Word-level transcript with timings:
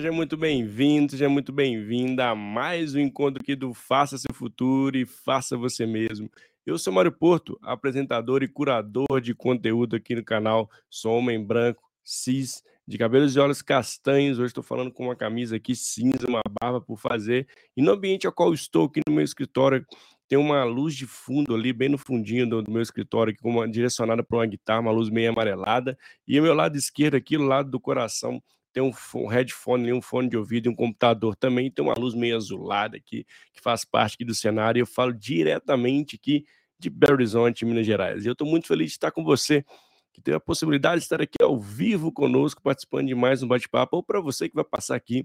Seja 0.00 0.12
muito 0.12 0.34
bem-vindo, 0.34 1.12
seja 1.12 1.28
muito 1.28 1.52
bem-vinda 1.52 2.30
a 2.30 2.34
mais 2.34 2.94
um 2.94 2.98
encontro 2.98 3.42
aqui 3.42 3.54
do 3.54 3.74
Faça 3.74 4.16
Seu 4.16 4.34
Futuro 4.34 4.96
e 4.96 5.04
Faça 5.04 5.58
Você 5.58 5.84
Mesmo. 5.84 6.30
Eu 6.64 6.78
sou 6.78 6.90
Mário 6.90 7.12
Porto, 7.12 7.58
apresentador 7.60 8.42
e 8.42 8.48
curador 8.48 9.20
de 9.20 9.34
conteúdo 9.34 9.96
aqui 9.96 10.14
no 10.14 10.24
canal. 10.24 10.70
Sou 10.88 11.18
homem 11.18 11.44
branco, 11.44 11.82
cis, 12.02 12.62
de 12.88 12.96
cabelos 12.96 13.36
e 13.36 13.40
olhos 13.40 13.60
castanhos. 13.60 14.38
Hoje 14.38 14.46
estou 14.46 14.64
falando 14.64 14.90
com 14.90 15.04
uma 15.04 15.14
camisa 15.14 15.56
aqui 15.56 15.76
cinza, 15.76 16.26
uma 16.26 16.40
barba 16.58 16.80
por 16.80 16.98
fazer. 16.98 17.46
E 17.76 17.82
no 17.82 17.92
ambiente 17.92 18.26
ao 18.26 18.32
qual 18.32 18.54
estou 18.54 18.86
aqui 18.86 19.02
no 19.06 19.14
meu 19.14 19.22
escritório, 19.22 19.84
tem 20.26 20.38
uma 20.38 20.64
luz 20.64 20.94
de 20.94 21.06
fundo 21.06 21.54
ali, 21.54 21.74
bem 21.74 21.90
no 21.90 21.98
fundinho 21.98 22.48
do, 22.48 22.62
do 22.62 22.72
meu 22.72 22.80
escritório, 22.80 23.34
aqui, 23.34 23.46
uma, 23.46 23.68
direcionada 23.68 24.22
para 24.22 24.38
uma 24.38 24.46
guitarra, 24.46 24.80
uma 24.80 24.92
luz 24.92 25.10
meio 25.10 25.28
amarelada. 25.28 25.98
E 26.26 26.38
ao 26.38 26.44
meu 26.44 26.54
lado 26.54 26.74
esquerdo, 26.74 27.16
aqui, 27.16 27.36
do 27.36 27.44
lado 27.44 27.70
do 27.70 27.78
coração, 27.78 28.42
tem 28.72 28.82
um, 28.82 28.92
um 29.14 29.26
headphone, 29.26 29.92
um 29.92 30.00
fone 30.00 30.28
de 30.28 30.36
ouvido 30.36 30.66
e 30.66 30.68
um 30.68 30.74
computador 30.74 31.36
também, 31.36 31.70
tem 31.70 31.84
uma 31.84 31.94
luz 31.94 32.14
meio 32.14 32.36
azulada 32.36 32.96
aqui, 32.96 33.26
que 33.52 33.60
faz 33.60 33.84
parte 33.84 34.14
aqui 34.14 34.24
do 34.24 34.34
cenário, 34.34 34.80
eu 34.80 34.86
falo 34.86 35.12
diretamente 35.12 36.16
aqui 36.16 36.44
de 36.78 36.88
Belo 36.88 37.14
Horizonte, 37.14 37.64
Minas 37.64 37.84
Gerais. 37.84 38.24
E 38.24 38.28
eu 38.28 38.32
estou 38.32 38.46
muito 38.46 38.66
feliz 38.66 38.88
de 38.88 38.92
estar 38.92 39.10
com 39.10 39.22
você, 39.22 39.64
que 40.12 40.20
teve 40.20 40.36
a 40.36 40.40
possibilidade 40.40 41.00
de 41.00 41.04
estar 41.04 41.20
aqui 41.20 41.42
ao 41.42 41.58
vivo 41.58 42.10
conosco, 42.10 42.62
participando 42.62 43.08
de 43.08 43.14
mais 43.14 43.42
um 43.42 43.48
bate-papo, 43.48 43.96
ou 43.96 44.02
para 44.02 44.20
você 44.20 44.48
que 44.48 44.54
vai 44.54 44.64
passar 44.64 44.96
aqui 44.96 45.24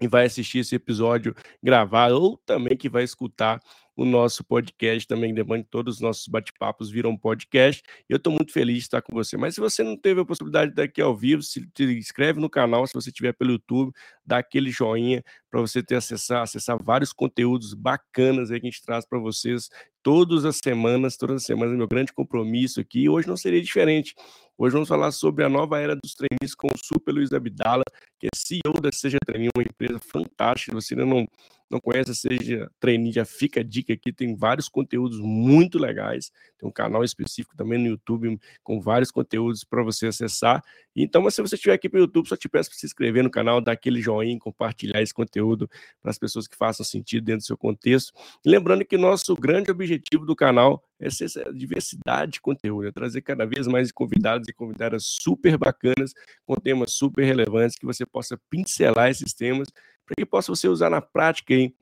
e 0.00 0.08
vai 0.08 0.26
assistir 0.26 0.58
esse 0.58 0.74
episódio 0.74 1.34
gravado, 1.62 2.20
ou 2.20 2.36
também 2.38 2.76
que 2.76 2.88
vai 2.88 3.04
escutar 3.04 3.60
o 3.96 4.04
nosso 4.04 4.42
podcast 4.42 5.06
também, 5.06 5.34
que 5.34 5.64
todos 5.64 5.96
os 5.96 6.00
nossos 6.00 6.26
bate-papos 6.26 6.90
viram 6.90 7.14
podcast, 7.14 7.82
eu 8.08 8.16
estou 8.16 8.32
muito 8.32 8.50
feliz 8.50 8.76
de 8.78 8.82
estar 8.84 9.02
com 9.02 9.12
você. 9.12 9.36
Mas 9.36 9.54
se 9.54 9.60
você 9.60 9.82
não 9.82 9.94
teve 9.94 10.22
a 10.22 10.24
possibilidade 10.24 10.68
de 10.68 10.72
estar 10.72 10.84
aqui 10.84 11.02
ao 11.02 11.14
vivo, 11.14 11.42
se 11.42 11.68
inscreve 11.78 12.40
no 12.40 12.48
canal, 12.48 12.86
se 12.86 12.94
você 12.94 13.10
estiver 13.10 13.34
pelo 13.34 13.52
YouTube, 13.52 13.92
dá 14.24 14.38
aquele 14.38 14.70
joinha 14.70 15.22
para 15.50 15.60
você 15.60 15.82
ter 15.82 15.96
acessar, 15.96 16.42
acessar 16.42 16.82
vários 16.82 17.12
conteúdos 17.12 17.74
bacanas 17.74 18.50
aí 18.50 18.58
que 18.58 18.66
a 18.68 18.70
gente 18.70 18.82
traz 18.82 19.04
para 19.06 19.18
vocês 19.18 19.68
todas 20.02 20.44
as 20.44 20.58
semanas, 20.62 21.16
todas 21.16 21.36
as 21.36 21.44
semanas, 21.44 21.76
meu 21.76 21.88
grande 21.88 22.12
compromisso 22.12 22.80
aqui, 22.80 23.08
hoje 23.08 23.28
não 23.28 23.36
seria 23.36 23.60
diferente. 23.60 24.14
Hoje 24.56 24.72
vamos 24.72 24.88
falar 24.88 25.10
sobre 25.10 25.44
a 25.44 25.48
nova 25.48 25.80
era 25.80 25.96
dos 25.96 26.14
treinistas 26.14 26.54
com 26.54 26.68
o 26.68 26.78
Super 26.78 27.12
Luiz 27.12 27.32
Abdala, 27.32 27.82
que 28.18 28.26
é 28.26 28.30
CEO 28.34 28.74
da 28.80 28.90
Seja 28.92 29.18
Treininho, 29.24 29.50
uma 29.56 29.64
empresa 29.64 29.98
fantástica. 29.98 30.74
Você 30.74 30.94
ainda 30.94 31.06
não 31.06 31.26
não 31.70 31.80
conhece, 31.80 32.14
seja 32.14 32.70
treininho, 32.80 33.12
já 33.12 33.24
fica 33.24 33.60
a 33.60 33.62
dica 33.62 33.92
aqui, 33.92 34.12
tem 34.12 34.34
vários 34.34 34.68
conteúdos 34.68 35.20
muito 35.20 35.78
legais, 35.78 36.32
tem 36.58 36.68
um 36.68 36.72
canal 36.72 37.04
específico 37.04 37.56
também 37.56 37.78
no 37.78 37.86
YouTube 37.86 38.38
com 38.62 38.80
vários 38.80 39.10
conteúdos 39.10 39.62
para 39.62 39.82
você 39.82 40.08
acessar. 40.08 40.62
Então, 40.94 41.22
mas 41.22 41.34
se 41.34 41.40
você 41.40 41.54
estiver 41.54 41.74
aqui 41.74 41.88
para 41.88 41.98
o 41.98 42.00
YouTube, 42.00 42.28
só 42.28 42.36
te 42.36 42.48
peço 42.48 42.68
para 42.68 42.78
se 42.78 42.86
inscrever 42.86 43.22
no 43.22 43.30
canal, 43.30 43.60
dar 43.60 43.72
aquele 43.72 44.02
joinha, 44.02 44.36
compartilhar 44.38 45.00
esse 45.00 45.14
conteúdo 45.14 45.70
para 46.02 46.10
as 46.10 46.18
pessoas 46.18 46.48
que 46.48 46.56
façam 46.56 46.84
sentido 46.84 47.24
dentro 47.24 47.42
do 47.42 47.46
seu 47.46 47.56
contexto. 47.56 48.12
E 48.44 48.50
lembrando 48.50 48.84
que 48.84 48.98
nosso 48.98 49.36
grande 49.36 49.70
objetivo 49.70 50.26
do 50.26 50.34
canal 50.34 50.82
é 50.98 51.08
ser 51.08 51.26
essa 51.26 51.52
diversidade 51.54 52.32
de 52.32 52.40
conteúdo, 52.40 52.88
é 52.88 52.92
trazer 52.92 53.22
cada 53.22 53.46
vez 53.46 53.66
mais 53.66 53.92
convidados 53.92 54.48
e 54.48 54.52
convidadas 54.52 55.04
super 55.04 55.56
bacanas, 55.56 56.12
com 56.44 56.56
temas 56.56 56.92
super 56.92 57.24
relevantes, 57.24 57.76
que 57.76 57.86
você 57.86 58.04
possa 58.04 58.38
pincelar 58.50 59.08
esses 59.08 59.32
temas 59.32 59.68
para 60.10 60.16
que 60.18 60.26
possa 60.26 60.52
você 60.52 60.66
usar 60.66 60.90
na 60.90 61.00
prática 61.00 61.54
aí, 61.54 61.72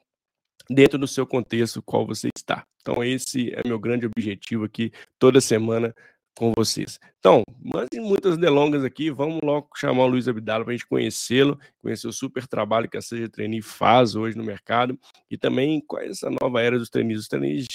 dentro 0.68 0.98
do 0.98 1.08
seu 1.08 1.26
contexto 1.26 1.82
qual 1.82 2.06
você 2.06 2.28
está. 2.36 2.66
Então, 2.82 3.02
esse 3.02 3.54
é 3.54 3.66
meu 3.66 3.78
grande 3.78 4.04
objetivo 4.04 4.64
aqui 4.64 4.92
toda 5.18 5.40
semana 5.40 5.94
com 6.36 6.52
vocês. 6.54 7.00
Então, 7.18 7.42
mas 7.58 7.88
em 7.92 8.00
muitas 8.00 8.36
delongas 8.36 8.84
aqui, 8.84 9.10
vamos 9.10 9.40
logo 9.42 9.70
chamar 9.76 10.04
o 10.04 10.08
Luiz 10.08 10.28
Abdala 10.28 10.62
para 10.62 10.74
a 10.74 10.76
gente 10.76 10.86
conhecê-lo, 10.86 11.58
conhecer 11.80 12.06
o 12.06 12.12
super 12.12 12.46
trabalho 12.46 12.88
que 12.88 12.98
a 12.98 13.02
Seja 13.02 13.30
Trainee 13.30 13.62
faz 13.62 14.14
hoje 14.14 14.36
no 14.36 14.44
mercado 14.44 14.98
e 15.30 15.38
também 15.38 15.80
qual 15.80 16.02
é 16.02 16.08
essa 16.08 16.30
nova 16.30 16.60
era 16.60 16.78
dos 16.78 16.90
trainees. 16.90 17.20
Os 17.20 17.28
trainees 17.28 17.66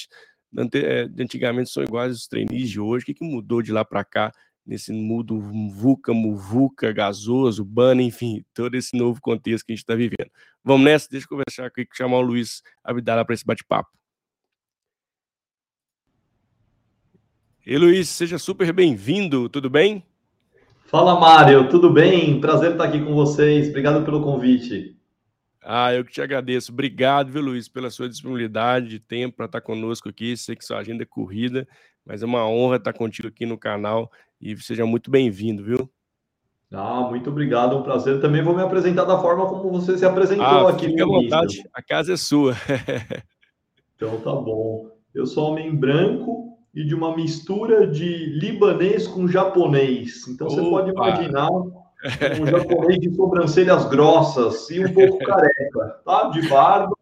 eh, 0.76 1.08
de 1.08 1.24
antigamente 1.24 1.72
são 1.72 1.84
iguais 1.84 2.12
aos 2.12 2.28
trainees 2.28 2.70
de 2.70 2.80
hoje. 2.80 3.04
O 3.04 3.06
que, 3.08 3.16
que 3.16 3.26
mudou 3.26 3.62
de 3.62 3.72
lá 3.72 3.84
para 3.84 4.04
cá 4.04 4.32
nesse 4.66 4.92
mundo 4.92 5.40
VUCA, 5.40 6.14
MUVUCA, 6.14 6.92
gasoso, 6.92 7.66
BANA, 7.66 8.02
enfim, 8.02 8.44
todo 8.54 8.76
esse 8.76 8.98
novo 8.98 9.20
contexto 9.22 9.66
que 9.66 9.74
a 9.74 9.76
gente 9.76 9.84
está 9.84 9.96
vivendo. 9.96 10.32
Vamos 10.64 10.86
nessa? 10.86 11.08
Deixa 11.10 11.26
eu 11.26 11.30
conversar 11.30 11.66
aqui, 11.66 11.86
chamar 11.94 12.18
o 12.18 12.22
Luiz 12.22 12.62
Abdala 12.84 13.26
para 13.26 13.36
esse 13.36 13.46
bate-papo. 13.46 13.90
E 17.66 17.78
Luiz, 17.78 18.10
seja 18.10 18.38
super 18.38 18.72
bem-vindo, 18.74 19.48
tudo 19.48 19.70
bem? 19.70 20.06
Fala, 20.86 21.20
Mário, 21.20 21.70
tudo 21.70 21.90
bem? 21.90 22.40
Prazer 22.40 22.74
estar 22.74 22.84
aqui 22.84 23.04
com 23.04 23.14
vocês, 23.14 23.70
obrigado 23.70 24.04
pelo 24.04 24.22
convite. 24.22 24.98
Ah, 25.66 25.94
eu 25.94 26.04
que 26.04 26.12
te 26.12 26.22
agradeço. 26.22 26.74
Obrigado, 26.74 27.32
viu, 27.32 27.42
Luiz, 27.42 27.70
pela 27.70 27.90
sua 27.90 28.10
disponibilidade 28.10 28.90
de 28.90 29.00
tempo 29.00 29.38
para 29.38 29.46
estar 29.46 29.62
conosco 29.62 30.10
aqui. 30.10 30.36
Sei 30.36 30.58
que 30.58 30.66
sua 30.66 30.80
agenda 30.80 31.04
é 31.04 31.06
corrida, 31.06 31.66
mas 32.06 32.22
é 32.22 32.26
uma 32.26 32.46
honra 32.46 32.76
estar 32.76 32.92
contigo 32.92 33.30
aqui 33.30 33.46
no 33.46 33.58
canal 33.58 34.12
e 34.44 34.58
seja 34.62 34.86
muito 34.86 35.10
bem-vindo, 35.10 35.64
viu? 35.64 35.90
Ah, 36.70 37.08
muito 37.10 37.30
obrigado, 37.30 37.76
é 37.76 37.80
um 37.80 37.84
prazer. 37.84 38.20
Também 38.20 38.44
vou 38.44 38.54
me 38.54 38.62
apresentar 38.62 39.06
da 39.06 39.18
forma 39.18 39.48
como 39.48 39.72
você 39.72 39.98
se 39.98 40.06
apresentou 40.06 40.44
ah, 40.46 40.70
aqui. 40.70 40.88
Fique 40.88 41.02
à 41.02 41.06
vontade, 41.06 41.54
início. 41.54 41.70
a 41.74 41.82
casa 41.82 42.14
é 42.14 42.18
sua. 42.18 42.54
então 43.96 44.20
tá 44.20 44.34
bom. 44.34 44.90
Eu 45.16 45.26
sou 45.26 45.52
homem 45.52 45.74
branco 45.74 46.58
e 46.74 46.84
de 46.84 46.94
uma 46.94 47.16
mistura 47.16 47.88
de 47.88 48.26
libanês 48.38 49.08
com 49.08 49.28
japonês. 49.28 50.28
Então 50.28 50.48
Opa. 50.48 50.56
você 50.56 50.70
pode 50.70 50.92
imaginar 50.92 51.50
um 52.42 52.46
japonês 52.46 53.00
de 53.00 53.16
sobrancelhas 53.16 53.86
grossas 53.86 54.70
e 54.72 54.84
um 54.84 54.92
pouco 54.92 55.20
careca, 55.24 56.02
tá? 56.04 56.30
De 56.30 56.50
barba. 56.50 56.94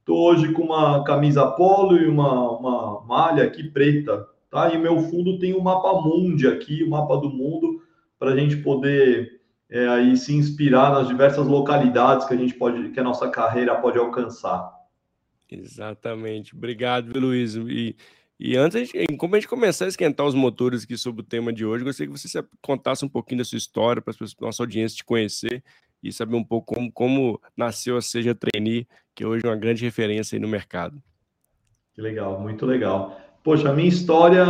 Estou 0.00 0.30
hoje 0.30 0.52
com 0.52 0.62
uma 0.62 1.02
camisa 1.02 1.46
polo 1.46 1.96
e 1.96 2.06
uma, 2.06 2.52
uma 2.52 3.04
malha 3.04 3.44
aqui 3.44 3.64
preta, 3.64 4.26
tá? 4.50 4.72
E 4.72 4.78
meu 4.78 4.98
fundo 5.00 5.38
tem 5.38 5.52
o 5.52 5.58
um 5.58 5.62
mapa 5.62 6.00
mundi 6.00 6.46
aqui, 6.46 6.82
o 6.82 6.90
mapa 6.90 7.16
do 7.16 7.30
mundo, 7.30 7.82
para 8.18 8.32
a 8.32 8.36
gente 8.36 8.56
poder 8.58 9.40
é, 9.70 9.86
aí 9.88 10.16
se 10.16 10.34
inspirar 10.34 10.90
nas 10.92 11.08
diversas 11.08 11.46
localidades 11.46 12.26
que 12.26 12.34
a 12.34 12.36
gente 12.36 12.54
pode, 12.54 12.90
que 12.90 13.00
a 13.00 13.04
nossa 13.04 13.28
carreira 13.28 13.74
pode 13.76 13.98
alcançar. 13.98 14.72
Exatamente. 15.50 16.54
Obrigado, 16.54 17.18
Luiz. 17.18 17.54
E, 17.54 17.96
e 18.38 18.56
antes, 18.56 18.90
como 19.18 19.34
a 19.34 19.38
gente 19.38 19.48
começar 19.48 19.84
a 19.84 19.88
esquentar 19.88 20.26
os 20.26 20.34
motores 20.34 20.84
aqui 20.84 20.96
sobre 20.96 21.22
o 21.22 21.24
tema 21.24 21.52
de 21.52 21.64
hoje, 21.64 21.84
gostaria 21.84 22.12
que 22.12 22.18
você 22.18 22.44
contasse 22.62 23.04
um 23.04 23.08
pouquinho 23.08 23.38
da 23.38 23.44
sua 23.44 23.58
história 23.58 24.00
para 24.00 24.14
a 24.14 24.44
nossa 24.44 24.62
audiência 24.62 24.96
te 24.96 25.04
conhecer 25.04 25.62
e 26.02 26.12
saber 26.12 26.36
um 26.36 26.44
pouco 26.44 26.74
como, 26.74 26.92
como 26.92 27.40
nasceu 27.56 27.96
a 27.96 28.02
Seja 28.02 28.34
Trainee, 28.34 28.86
que 29.14 29.24
hoje 29.24 29.44
é 29.44 29.48
uma 29.48 29.56
grande 29.56 29.84
referência 29.84 30.38
no 30.38 30.48
mercado. 30.48 31.02
Que 31.94 32.00
legal, 32.00 32.40
muito 32.40 32.64
legal. 32.64 33.20
Poxa, 33.48 33.70
a 33.70 33.72
minha 33.72 33.88
história, 33.88 34.44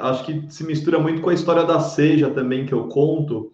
acho 0.00 0.24
que 0.24 0.52
se 0.52 0.64
mistura 0.64 0.98
muito 0.98 1.22
com 1.22 1.30
a 1.30 1.32
história 1.32 1.62
da 1.62 1.78
Seja 1.78 2.28
também, 2.28 2.66
que 2.66 2.74
eu 2.74 2.88
conto. 2.88 3.52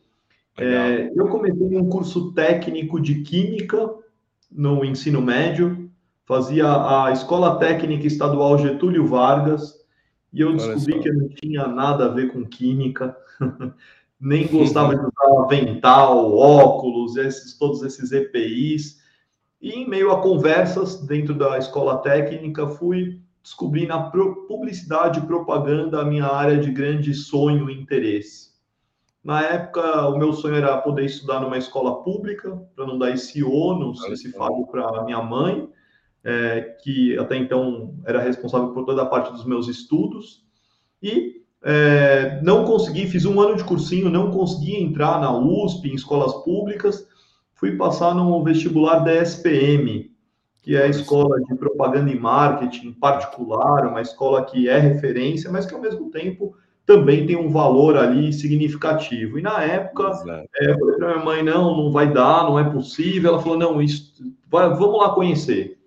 É, 0.56 1.12
eu 1.14 1.28
comecei 1.28 1.76
um 1.76 1.90
curso 1.90 2.32
técnico 2.32 2.98
de 2.98 3.16
Química 3.16 3.86
no 4.50 4.82
ensino 4.82 5.20
médio, 5.20 5.90
fazia 6.24 6.68
a 6.68 7.12
Escola 7.12 7.58
Técnica 7.58 8.06
Estadual 8.06 8.56
Getúlio 8.56 9.06
Vargas, 9.06 9.74
e 10.32 10.40
eu 10.40 10.56
descobri 10.56 11.00
que 11.00 11.10
eu 11.10 11.14
não 11.14 11.28
tinha 11.28 11.68
nada 11.68 12.06
a 12.06 12.08
ver 12.08 12.32
com 12.32 12.42
Química, 12.42 13.14
nem 14.18 14.46
gostava 14.48 14.96
de 14.96 15.02
usar 15.02 15.44
avental, 15.44 16.34
óculos, 16.34 17.18
esses, 17.18 17.58
todos 17.58 17.82
esses 17.82 18.10
EPIs. 18.10 19.02
E 19.60 19.72
em 19.72 19.86
meio 19.86 20.10
a 20.12 20.22
conversas 20.22 21.02
dentro 21.02 21.34
da 21.34 21.58
escola 21.58 21.98
técnica, 21.98 22.66
fui 22.68 23.20
descobrir 23.46 23.86
na 23.86 24.10
publicidade 24.48 25.20
e 25.20 25.22
propaganda 25.22 26.00
a 26.00 26.04
minha 26.04 26.26
área 26.26 26.58
de 26.58 26.68
grande 26.68 27.14
sonho 27.14 27.70
e 27.70 27.80
interesse. 27.80 28.50
Na 29.22 29.40
época, 29.40 30.08
o 30.08 30.18
meu 30.18 30.32
sonho 30.32 30.56
era 30.56 30.76
poder 30.78 31.04
estudar 31.04 31.38
numa 31.38 31.56
escola 31.56 32.02
pública, 32.02 32.60
para 32.74 32.84
não 32.84 32.98
dar 32.98 33.12
esse 33.12 33.44
ônus, 33.44 34.02
esse 34.06 34.32
fardo 34.32 34.66
para 34.66 35.04
minha 35.04 35.22
mãe, 35.22 35.68
é, 36.24 36.76
que 36.82 37.16
até 37.18 37.36
então 37.36 37.94
era 38.04 38.20
responsável 38.20 38.70
por 38.70 38.84
toda 38.84 39.02
a 39.02 39.06
parte 39.06 39.30
dos 39.30 39.44
meus 39.44 39.68
estudos. 39.68 40.44
E 41.00 41.42
é, 41.62 42.40
não 42.42 42.64
consegui, 42.64 43.06
fiz 43.06 43.24
um 43.24 43.40
ano 43.40 43.56
de 43.56 43.62
cursinho, 43.62 44.10
não 44.10 44.32
consegui 44.32 44.74
entrar 44.74 45.20
na 45.20 45.30
USP, 45.38 45.88
em 45.88 45.94
escolas 45.94 46.34
públicas, 46.42 47.06
fui 47.54 47.76
passar 47.76 48.12
no 48.12 48.42
vestibular 48.42 48.98
da 48.98 49.14
SPM, 49.14 50.15
que 50.66 50.74
é 50.74 50.82
a 50.82 50.88
escola 50.88 51.40
de 51.42 51.54
propaganda 51.54 52.10
e 52.10 52.18
marketing 52.18 52.90
particular, 52.94 53.86
uma 53.86 54.00
escola 54.00 54.44
que 54.44 54.68
é 54.68 54.76
referência, 54.80 55.48
mas 55.48 55.64
que 55.64 55.72
ao 55.72 55.80
mesmo 55.80 56.10
tempo 56.10 56.56
também 56.84 57.24
tem 57.24 57.36
um 57.36 57.48
valor 57.48 57.96
ali 57.96 58.32
significativo. 58.32 59.38
E 59.38 59.42
na 59.42 59.62
época, 59.62 60.10
é, 60.56 60.72
eu 60.72 60.76
falei 60.76 60.96
para 60.96 61.12
minha 61.12 61.24
mãe, 61.24 61.42
não, 61.44 61.76
não 61.76 61.92
vai 61.92 62.12
dar, 62.12 62.42
não 62.42 62.58
é 62.58 62.68
possível. 62.68 63.30
Ela 63.30 63.40
falou, 63.40 63.56
não, 63.56 63.80
isso, 63.80 64.12
vai, 64.50 64.68
vamos 64.70 64.98
lá 64.98 65.10
conhecer. 65.10 65.78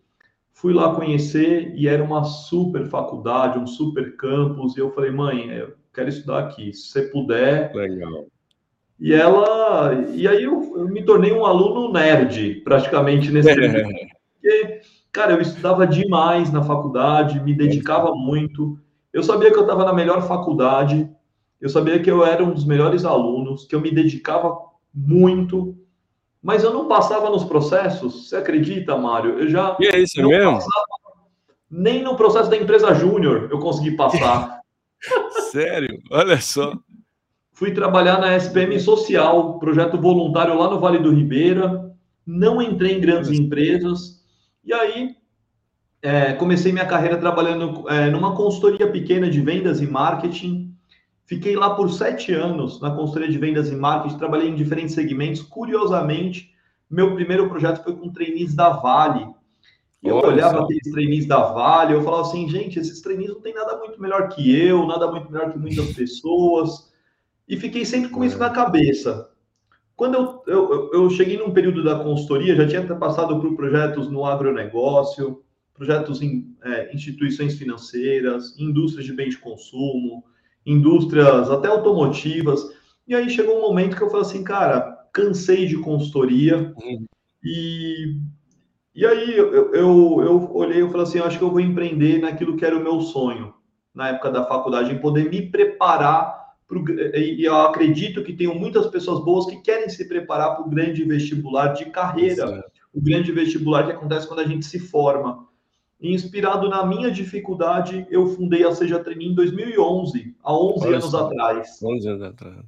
Fui 0.54 0.74
lá 0.74 0.96
conhecer 0.96 1.74
e 1.76 1.86
era 1.86 2.02
uma 2.02 2.24
super 2.24 2.86
faculdade, 2.86 3.60
um 3.60 3.68
super 3.68 4.16
campus. 4.16 4.78
E 4.78 4.80
eu 4.80 4.94
falei, 4.94 5.12
mãe, 5.12 5.50
eu 5.50 5.74
quero 5.94 6.08
estudar 6.08 6.40
aqui. 6.40 6.72
Se 6.72 6.88
você 6.88 7.02
puder, 7.02 7.76
Legal. 7.76 8.28
E 8.98 9.14
ela, 9.14 10.06
e 10.14 10.26
aí 10.26 10.44
eu, 10.44 10.74
eu 10.78 10.88
me 10.88 11.04
tornei 11.04 11.34
um 11.34 11.46
aluno 11.46 11.92
nerd, 11.92 12.62
praticamente 12.64 13.30
nesse 13.30 13.50
Porque, 14.42 14.82
cara, 15.12 15.34
eu 15.34 15.42
estudava 15.42 15.86
demais 15.86 16.52
na 16.52 16.64
faculdade, 16.64 17.42
me 17.42 17.54
dedicava 17.54 18.14
muito. 18.14 18.80
Eu 19.12 19.22
sabia 19.24 19.52
que 19.52 19.58
eu 19.58 19.64
estava 19.64 19.84
na 19.84 19.94
melhor 19.94 20.26
faculdade, 20.28 21.10
eu 21.60 21.68
sabia 21.68 22.00
que 22.00 22.10
eu 22.10 22.26
era 22.26 22.44
um 22.44 22.54
dos 22.54 22.66
melhores 22.66 23.04
alunos, 23.04 23.66
que 23.66 23.76
eu 23.76 23.82
me 23.82 23.92
dedicava 23.92 24.58
muito, 24.94 25.78
mas 26.42 26.64
eu 26.64 26.74
não 26.74 26.88
passava 26.88 27.30
nos 27.30 27.44
processos. 27.44 28.30
Você 28.30 28.38
acredita, 28.38 28.98
Mário? 28.98 29.40
Eu 29.40 29.50
já 29.50 29.76
e 29.80 29.88
é 29.88 30.00
isso 30.00 30.22
mesmo? 30.26 30.54
Passava, 30.54 30.86
nem 31.70 32.02
no 32.02 32.16
processo 32.16 32.50
da 32.50 32.58
empresa 32.58 32.94
júnior 32.94 33.50
eu 33.52 33.60
consegui 33.60 33.92
passar. 33.92 34.60
Sério? 35.52 36.02
Olha 36.12 36.40
só. 36.40 36.74
Fui 37.52 37.72
trabalhar 37.72 38.20
na 38.20 38.38
SPM 38.38 38.80
Social, 38.80 39.60
projeto 39.60 40.00
voluntário 40.00 40.58
lá 40.58 40.70
no 40.70 40.80
Vale 40.80 41.00
do 41.00 41.12
Ribeira. 41.12 41.94
Não 42.26 42.62
entrei 42.62 42.94
em 42.94 43.02
grandes 43.02 43.32
empresas. 43.32 44.19
E 44.70 44.74
aí, 44.74 45.16
é, 46.00 46.34
comecei 46.34 46.72
minha 46.72 46.86
carreira 46.86 47.18
trabalhando 47.18 47.90
é, 47.90 48.08
numa 48.12 48.36
consultoria 48.36 48.88
pequena 48.88 49.28
de 49.28 49.42
vendas 49.42 49.82
e 49.82 49.88
marketing. 49.88 50.72
Fiquei 51.26 51.56
lá 51.56 51.74
por 51.74 51.90
sete 51.90 52.32
anos 52.32 52.80
na 52.80 52.92
consultoria 52.92 53.32
de 53.32 53.40
vendas 53.40 53.72
e 53.72 53.76
marketing. 53.76 54.20
Trabalhei 54.20 54.48
em 54.48 54.54
diferentes 54.54 54.94
segmentos. 54.94 55.42
Curiosamente, 55.42 56.54
meu 56.88 57.16
primeiro 57.16 57.50
projeto 57.50 57.84
foi 57.84 57.96
com 57.96 58.14
trainees 58.14 58.54
da 58.54 58.70
Vale. 58.70 59.28
Eu 60.04 60.18
Olha 60.18 60.28
olhava 60.28 60.62
aqueles 60.62 60.92
trainees 60.92 61.26
da 61.26 61.52
Vale, 61.52 61.96
eu 61.96 62.04
falava 62.04 62.28
assim, 62.28 62.48
gente, 62.48 62.78
esses 62.78 63.02
trainees 63.02 63.32
não 63.32 63.42
tem 63.42 63.56
nada 63.56 63.76
muito 63.76 64.00
melhor 64.00 64.30
que 64.30 64.56
eu, 64.56 64.86
nada 64.86 65.10
muito 65.10 65.32
melhor 65.32 65.52
que 65.52 65.58
muitas 65.58 65.94
pessoas 65.94 66.94
e 67.48 67.58
fiquei 67.58 67.84
sempre 67.86 68.10
com 68.10 68.24
isso 68.24 68.38
na 68.38 68.52
cabeça. 68.52 69.32
Quando 70.00 70.16
eu, 70.16 70.44
eu, 70.48 70.92
eu 70.94 71.10
cheguei 71.10 71.38
num 71.38 71.52
período 71.52 71.84
da 71.84 72.00
consultoria, 72.00 72.56
já 72.56 72.66
tinha 72.66 72.96
passado 72.96 73.38
por 73.42 73.54
projetos 73.58 74.10
no 74.10 74.26
agronegócio, 74.26 75.44
projetos 75.74 76.22
em 76.22 76.56
é, 76.64 76.96
instituições 76.96 77.56
financeiras, 77.58 78.58
indústrias 78.58 79.06
de 79.06 79.12
bens 79.12 79.32
de 79.32 79.40
consumo, 79.40 80.24
indústrias 80.66 81.52
até 81.52 81.68
automotivas. 81.68 82.62
E 83.06 83.14
aí 83.14 83.30
chegou 83.30 83.58
um 83.58 83.62
momento 83.62 83.98
que 83.98 84.02
eu 84.02 84.10
falei 84.10 84.26
assim, 84.26 84.42
cara, 84.42 85.06
cansei 85.12 85.66
de 85.66 85.78
consultoria. 85.80 86.74
Uhum. 86.82 87.06
E, 87.44 88.22
e 88.96 89.06
aí 89.06 89.36
eu, 89.36 89.74
eu, 89.74 90.22
eu 90.24 90.56
olhei 90.56 90.82
e 90.82 90.88
falei 90.88 91.04
assim, 91.04 91.20
acho 91.20 91.38
que 91.38 91.44
eu 91.44 91.52
vou 91.52 91.60
empreender 91.60 92.22
naquilo 92.22 92.56
que 92.56 92.64
era 92.64 92.78
o 92.78 92.82
meu 92.82 93.02
sonho, 93.02 93.54
na 93.94 94.08
época 94.08 94.32
da 94.32 94.46
faculdade, 94.46 94.94
em 94.94 95.02
poder 95.02 95.30
me 95.30 95.52
preparar 95.52 96.39
pro, 96.70 96.86
e 97.18 97.44
eu 97.44 97.56
acredito 97.58 98.24
que 98.24 98.32
tenham 98.32 98.54
muitas 98.54 98.88
pessoas 98.88 99.26
boas 99.26 99.48
que 99.48 99.58
querem 99.58 99.90
se 99.90 100.08
preparar 100.08 100.56
para 100.56 100.66
o 100.66 100.70
grande 100.70 101.04
vestibular 101.04 101.74
de 101.74 101.86
carreira, 101.86 102.64
o 102.94 103.02
grande 103.02 103.32
vestibular 103.32 103.86
que 103.86 103.92
acontece 103.92 104.28
quando 104.28 104.42
a 104.42 104.48
gente 104.48 104.66
se 104.66 104.80
forma. 104.80 105.50
E 106.00 106.14
inspirado 106.14 106.70
na 106.70 106.86
minha 106.86 107.12
dificuldade, 107.12 108.08
eu 108.10 108.28
fundei 108.28 108.64
a 108.64 108.72
Seja 108.72 109.00
Training 109.00 109.32
em 109.32 109.36
2011, 109.36 110.36
há 110.42 110.54
11 110.54 110.88
Olha 110.88 110.96
anos 110.96 111.16
atrás. 111.16 111.80
11 111.84 112.08
anos 112.08 112.24
atrás. 112.24 112.66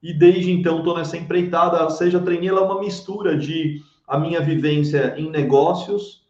E 0.00 0.16
desde 0.16 0.52
então 0.52 0.78
estou 0.78 0.96
nessa 0.96 1.16
empreitada. 1.16 1.84
A 1.84 1.90
Seja 1.90 2.20
Training 2.20 2.46
é 2.48 2.52
uma 2.52 2.78
mistura 2.78 3.36
de 3.36 3.82
a 4.06 4.18
minha 4.18 4.40
vivência 4.40 5.14
em 5.18 5.28
negócios 5.28 6.22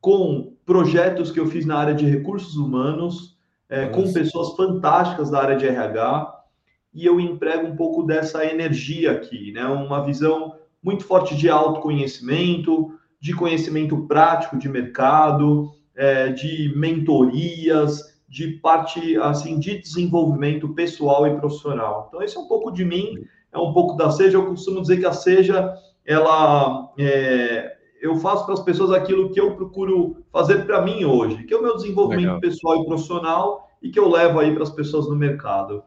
com 0.00 0.54
projetos 0.64 1.30
que 1.30 1.38
eu 1.38 1.46
fiz 1.46 1.66
na 1.66 1.76
área 1.76 1.94
de 1.94 2.06
recursos 2.06 2.56
humanos, 2.56 3.36
é, 3.68 3.86
com 3.86 4.10
pessoas 4.10 4.56
fantásticas 4.56 5.30
da 5.30 5.42
área 5.42 5.56
de 5.56 5.66
RH, 5.66 6.39
e 6.92 7.06
eu 7.06 7.20
emprego 7.20 7.66
um 7.66 7.76
pouco 7.76 8.02
dessa 8.02 8.44
energia 8.44 9.12
aqui, 9.12 9.52
né? 9.52 9.64
Uma 9.66 10.04
visão 10.04 10.54
muito 10.82 11.04
forte 11.04 11.36
de 11.36 11.48
autoconhecimento, 11.48 12.92
de 13.20 13.34
conhecimento 13.34 14.06
prático 14.06 14.58
de 14.58 14.68
mercado, 14.68 15.70
é, 15.94 16.28
de 16.28 16.72
mentorias, 16.74 18.18
de 18.28 18.52
parte 18.58 19.16
assim 19.18 19.58
de 19.58 19.78
desenvolvimento 19.78 20.68
pessoal 20.74 21.26
e 21.26 21.36
profissional. 21.36 22.06
Então 22.08 22.22
esse 22.22 22.36
é 22.36 22.40
um 22.40 22.48
pouco 22.48 22.70
de 22.70 22.84
mim, 22.84 23.24
é 23.52 23.58
um 23.58 23.72
pouco 23.72 23.96
da 23.96 24.10
Seja. 24.10 24.38
Eu 24.38 24.46
costumo 24.46 24.80
dizer 24.80 24.98
que 24.98 25.06
a 25.06 25.12
Seja, 25.12 25.74
ela 26.04 26.92
é, 26.98 27.76
eu 28.00 28.16
faço 28.16 28.44
para 28.44 28.54
as 28.54 28.62
pessoas 28.62 28.90
aquilo 28.90 29.30
que 29.30 29.40
eu 29.40 29.54
procuro 29.54 30.24
fazer 30.32 30.64
para 30.64 30.80
mim 30.80 31.04
hoje, 31.04 31.44
que 31.44 31.52
é 31.52 31.56
o 31.56 31.62
meu 31.62 31.76
desenvolvimento 31.76 32.26
Legal. 32.26 32.40
pessoal 32.40 32.82
e 32.82 32.86
profissional 32.86 33.68
e 33.82 33.90
que 33.90 33.98
eu 33.98 34.08
levo 34.08 34.38
aí 34.38 34.52
para 34.54 34.62
as 34.62 34.70
pessoas 34.70 35.08
no 35.08 35.16
mercado. 35.16 35.82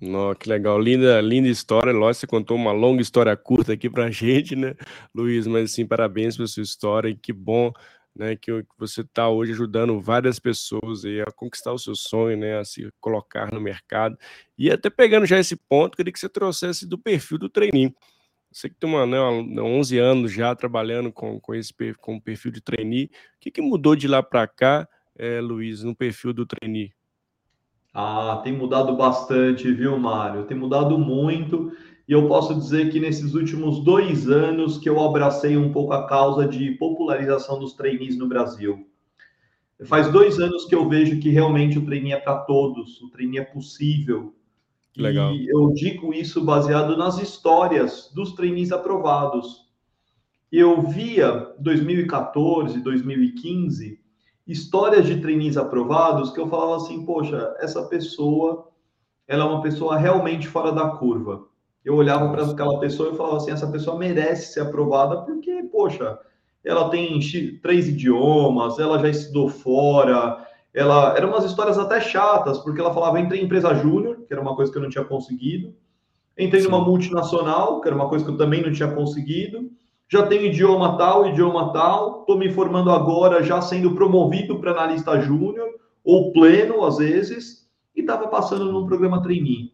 Nossa, 0.00 0.34
que 0.38 0.48
legal, 0.48 0.78
linda, 0.80 1.20
linda 1.20 1.48
história. 1.48 1.92
Lógico, 1.92 2.20
você 2.20 2.26
contou 2.26 2.56
uma 2.56 2.72
longa 2.72 3.02
história 3.02 3.36
curta 3.36 3.74
aqui 3.74 3.90
pra 3.90 4.10
gente, 4.10 4.56
né, 4.56 4.74
Luiz? 5.14 5.46
Mas 5.46 5.72
assim, 5.72 5.86
parabéns 5.86 6.36
pela 6.36 6.48
sua 6.48 6.62
história 6.62 7.08
e 7.10 7.14
que 7.14 7.32
bom, 7.32 7.70
né, 8.16 8.34
que 8.34 8.64
você 8.78 9.02
está 9.02 9.28
hoje 9.28 9.52
ajudando 9.52 10.00
várias 10.00 10.38
pessoas 10.38 11.04
aí 11.04 11.20
a 11.20 11.26
conquistar 11.26 11.72
o 11.72 11.78
seu 11.78 11.94
sonho, 11.94 12.36
né, 12.38 12.58
a 12.58 12.64
se 12.64 12.88
colocar 12.98 13.52
no 13.52 13.60
mercado. 13.60 14.16
E 14.56 14.70
até 14.70 14.88
pegando 14.88 15.26
já 15.26 15.38
esse 15.38 15.54
ponto, 15.56 15.96
queria 15.96 16.12
que 16.12 16.18
você 16.18 16.28
trouxesse 16.28 16.86
do 16.86 16.98
perfil 16.98 17.38
do 17.38 17.48
trainee. 17.50 17.94
Você 18.50 18.68
que 18.70 18.76
tem 18.76 18.88
uma, 18.88 19.06
né, 19.06 19.18
11 19.20 19.98
anos 19.98 20.32
já 20.32 20.54
trabalhando 20.56 21.12
com, 21.12 21.38
com 21.40 21.54
esse 21.54 21.72
com 22.00 22.16
o 22.16 22.22
perfil 22.22 22.50
de 22.50 22.60
trainee, 22.62 23.06
o 23.06 23.40
que, 23.40 23.50
que 23.50 23.60
mudou 23.60 23.94
de 23.94 24.08
lá 24.08 24.22
para 24.22 24.46
cá, 24.48 24.88
é, 25.16 25.40
Luiz, 25.40 25.82
no 25.84 25.94
perfil 25.94 26.32
do 26.32 26.46
trainee? 26.46 26.92
Ah, 27.92 28.40
tem 28.44 28.52
mudado 28.52 28.96
bastante, 28.96 29.70
viu, 29.72 29.98
Mário? 29.98 30.44
Tem 30.44 30.56
mudado 30.56 30.96
muito. 30.98 31.72
E 32.08 32.12
eu 32.12 32.26
posso 32.28 32.54
dizer 32.54 32.90
que 32.90 33.00
nesses 33.00 33.34
últimos 33.34 33.82
dois 33.82 34.28
anos 34.28 34.78
que 34.78 34.88
eu 34.88 35.00
abracei 35.00 35.56
um 35.56 35.72
pouco 35.72 35.92
a 35.92 36.06
causa 36.06 36.46
de 36.46 36.72
popularização 36.72 37.58
dos 37.58 37.74
trainees 37.74 38.16
no 38.16 38.28
Brasil. 38.28 38.86
Faz 39.84 40.10
dois 40.10 40.38
anos 40.38 40.66
que 40.66 40.74
eu 40.74 40.88
vejo 40.88 41.20
que 41.20 41.30
realmente 41.30 41.78
o 41.78 41.84
trainee 41.84 42.12
é 42.12 42.18
para 42.18 42.38
todos, 42.38 43.00
o 43.00 43.10
trainee 43.10 43.38
é 43.38 43.44
possível. 43.44 44.34
Legal. 44.96 45.32
E 45.34 45.48
eu 45.48 45.72
digo 45.72 46.12
isso 46.12 46.44
baseado 46.44 46.96
nas 46.96 47.18
histórias 47.18 48.10
dos 48.14 48.32
trainees 48.34 48.72
aprovados. 48.72 49.68
Eu 50.50 50.82
via 50.82 51.54
2014, 51.58 52.80
2015 52.80 53.99
histórias 54.50 55.06
de 55.06 55.20
trainees 55.20 55.56
aprovados 55.56 56.32
que 56.32 56.40
eu 56.40 56.48
falava 56.48 56.76
assim, 56.76 57.04
poxa, 57.06 57.54
essa 57.60 57.84
pessoa, 57.84 58.68
ela 59.28 59.44
é 59.44 59.46
uma 59.46 59.62
pessoa 59.62 59.96
realmente 59.96 60.48
fora 60.48 60.72
da 60.72 60.88
curva. 60.90 61.46
Eu 61.84 61.94
olhava 61.94 62.28
para 62.30 62.44
aquela 62.44 62.80
pessoa 62.80 63.12
e 63.12 63.16
falava 63.16 63.36
assim, 63.36 63.52
essa 63.52 63.70
pessoa 63.70 63.96
merece 63.96 64.52
ser 64.52 64.60
aprovada 64.60 65.22
porque, 65.22 65.62
poxa, 65.70 66.18
ela 66.64 66.90
tem 66.90 67.18
três 67.62 67.88
idiomas, 67.88 68.78
ela 68.80 68.98
já 68.98 69.08
estudou 69.08 69.48
fora, 69.48 70.44
ela 70.74 71.16
eram 71.16 71.28
umas 71.28 71.44
histórias 71.44 71.78
até 71.78 72.00
chatas, 72.00 72.58
porque 72.58 72.80
ela 72.80 72.92
falava 72.92 73.20
entrei 73.20 73.40
em 73.40 73.44
empresa 73.44 73.72
júnior, 73.74 74.24
que 74.26 74.32
era 74.32 74.42
uma 74.42 74.56
coisa 74.56 74.70
que 74.70 74.76
eu 74.76 74.82
não 74.82 74.90
tinha 74.90 75.04
conseguido, 75.04 75.74
entrei 76.36 76.60
Sim. 76.60 76.68
numa 76.68 76.84
multinacional, 76.84 77.80
que 77.80 77.86
era 77.86 77.96
uma 77.96 78.08
coisa 78.08 78.24
que 78.24 78.30
eu 78.32 78.36
também 78.36 78.62
não 78.62 78.72
tinha 78.72 78.92
conseguido, 78.92 79.70
já 80.10 80.26
tenho 80.26 80.46
idioma 80.46 80.98
tal, 80.98 81.28
idioma 81.28 81.72
tal, 81.72 82.20
estou 82.20 82.36
me 82.36 82.50
formando 82.52 82.90
agora, 82.90 83.44
já 83.44 83.62
sendo 83.62 83.94
promovido 83.94 84.58
para 84.58 84.72
analista 84.72 85.20
júnior, 85.20 85.68
ou 86.04 86.32
pleno, 86.32 86.84
às 86.84 86.98
vezes, 86.98 87.68
e 87.94 88.00
estava 88.00 88.26
passando 88.26 88.72
num 88.72 88.86
programa 88.86 89.22
trainee. 89.22 89.70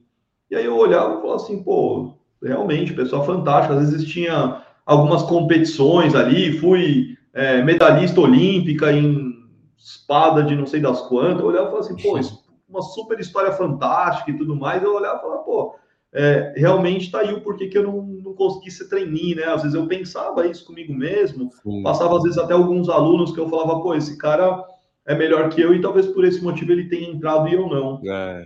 E 0.50 0.54
aí 0.54 0.66
eu 0.66 0.76
olhava 0.76 1.14
e 1.14 1.20
falava 1.22 1.36
assim, 1.36 1.62
pô, 1.62 2.12
realmente, 2.42 2.92
pessoal 2.92 3.24
fantástico, 3.24 3.74
às 3.74 3.90
vezes 3.90 4.06
tinha 4.06 4.62
algumas 4.84 5.22
competições 5.22 6.14
ali, 6.14 6.58
fui 6.58 7.16
é, 7.32 7.62
medalhista 7.62 8.20
olímpica 8.20 8.92
em 8.92 9.34
espada 9.78 10.42
de 10.42 10.54
não 10.54 10.66
sei 10.66 10.80
das 10.80 11.00
quantas, 11.02 11.40
eu 11.40 11.46
olhava 11.46 11.68
e 11.68 11.70
falava 11.70 11.86
assim, 11.86 12.02
pô, 12.02 12.20
uma 12.68 12.82
super 12.82 13.18
história 13.18 13.52
fantástica 13.52 14.30
e 14.30 14.36
tudo 14.36 14.54
mais, 14.54 14.82
eu 14.82 14.94
olhava 14.94 15.18
e 15.18 15.22
falava, 15.22 15.42
pô, 15.44 15.76
é, 16.16 16.54
realmente 16.56 17.04
está 17.04 17.20
aí 17.20 17.34
o 17.34 17.42
porquê 17.42 17.68
que 17.68 17.76
eu 17.76 17.82
não, 17.82 18.02
não 18.02 18.32
consegui 18.32 18.70
ser 18.70 18.88
trainee, 18.88 19.34
né? 19.34 19.44
Às 19.44 19.62
vezes 19.62 19.74
eu 19.74 19.86
pensava 19.86 20.46
isso 20.46 20.64
comigo 20.64 20.94
mesmo, 20.94 21.50
Sim. 21.62 21.82
passava 21.82 22.16
às 22.16 22.22
vezes 22.22 22.38
até 22.38 22.54
alguns 22.54 22.88
alunos 22.88 23.32
que 23.32 23.38
eu 23.38 23.48
falava, 23.50 23.82
pô, 23.82 23.94
esse 23.94 24.16
cara 24.16 24.64
é 25.04 25.14
melhor 25.14 25.50
que 25.50 25.60
eu 25.60 25.74
e 25.74 25.80
talvez 25.80 26.06
por 26.06 26.24
esse 26.24 26.42
motivo 26.42 26.72
ele 26.72 26.88
tenha 26.88 27.10
entrado 27.10 27.48
e 27.48 27.54
eu 27.54 27.68
não. 27.68 28.00
É. 28.02 28.42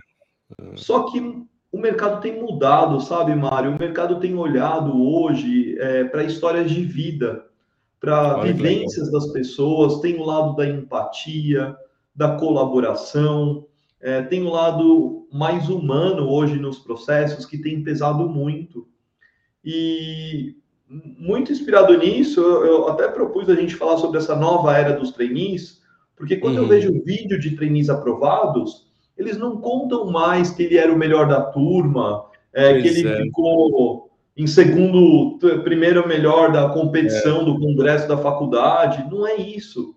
É. 0.59 0.75
Só 0.75 1.03
que 1.03 1.19
o 1.71 1.79
mercado 1.79 2.19
tem 2.19 2.41
mudado, 2.41 2.99
sabe, 2.99 3.33
Mário? 3.33 3.71
O 3.71 3.79
mercado 3.79 4.19
tem 4.19 4.35
olhado 4.35 5.01
hoje 5.01 5.77
é, 5.79 6.03
para 6.03 6.25
histórias 6.25 6.69
de 6.69 6.83
vida, 6.83 7.45
para 8.01 8.41
vivências 8.41 9.09
das 9.09 9.27
pessoas, 9.31 10.01
tem 10.01 10.17
o 10.17 10.25
lado 10.25 10.57
da 10.57 10.67
empatia, 10.67 11.73
da 12.13 12.35
colaboração, 12.35 13.65
é, 14.01 14.21
tem 14.23 14.43
um 14.43 14.49
lado 14.49 15.27
mais 15.31 15.69
humano 15.69 16.29
hoje 16.29 16.55
nos 16.55 16.79
processos 16.79 17.45
que 17.45 17.57
tem 17.57 17.83
pesado 17.83 18.27
muito. 18.27 18.87
E 19.63 20.55
muito 20.89 21.51
inspirado 21.51 21.97
nisso, 21.97 22.41
eu, 22.41 22.65
eu 22.65 22.89
até 22.89 23.07
propus 23.07 23.47
a 23.47 23.55
gente 23.55 23.75
falar 23.75 23.97
sobre 23.97 24.17
essa 24.17 24.35
nova 24.35 24.75
era 24.75 24.93
dos 24.93 25.11
trainees, 25.11 25.81
porque 26.17 26.37
quando 26.37 26.57
uhum. 26.57 26.63
eu 26.63 26.67
vejo 26.67 27.03
vídeo 27.03 27.39
de 27.39 27.55
trainees 27.55 27.89
aprovados, 27.89 28.87
eles 29.17 29.37
não 29.37 29.57
contam 29.57 30.07
mais 30.07 30.51
que 30.51 30.63
ele 30.63 30.77
era 30.77 30.91
o 30.91 30.97
melhor 30.97 31.27
da 31.27 31.41
turma, 31.41 32.25
é, 32.51 32.81
que 32.81 32.87
ele 32.87 33.07
é. 33.07 33.21
ficou 33.23 34.09
em 34.35 34.47
segundo, 34.47 35.37
primeiro 35.63 36.07
melhor 36.07 36.51
da 36.51 36.69
competição 36.69 37.41
é. 37.41 37.45
do 37.45 37.59
congresso 37.59 38.07
da 38.07 38.17
faculdade. 38.17 39.05
Não 39.09 39.27
é 39.27 39.35
isso. 39.35 39.95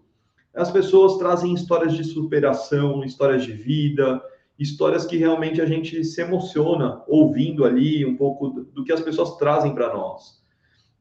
As 0.55 0.71
pessoas 0.71 1.19
trazem 1.19 1.53
histórias 1.53 1.95
de 1.95 2.05
superação, 2.05 3.03
histórias 3.03 3.43
de 3.43 3.53
vida, 3.53 4.23
histórias 4.59 5.05
que 5.05 5.17
realmente 5.17 5.61
a 5.61 5.67
gente 5.67 6.05
se 6.05 6.21
emociona 6.21 7.03
ouvindo 7.09 7.65
ali 7.65 8.07
um 8.07 8.17
pouco 8.17 8.51
do 8.51 8.85
que 8.85 8.93
as 8.93 9.01
pessoas 9.01 9.37
trazem 9.37 9.75
para 9.75 9.93
nós. 9.93 10.43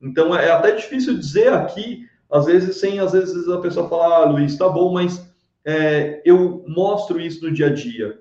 Então 0.01 0.35
é 0.35 0.51
até 0.51 0.71
difícil 0.71 1.17
dizer 1.17 1.53
aqui, 1.53 2.07
às 2.31 2.45
vezes 2.45 2.77
sem, 2.77 2.99
às 2.99 3.11
vezes 3.11 3.47
a 3.47 3.61
pessoa 3.61 3.87
fala, 3.87 4.15
ah, 4.15 4.25
Luiz, 4.25 4.57
tá 4.57 4.67
bom, 4.67 4.91
mas 4.91 5.23
é, 5.63 6.21
eu 6.25 6.65
mostro 6.67 7.21
isso 7.21 7.45
no 7.45 7.53
dia 7.53 7.67
a 7.67 7.73
dia. 7.73 8.19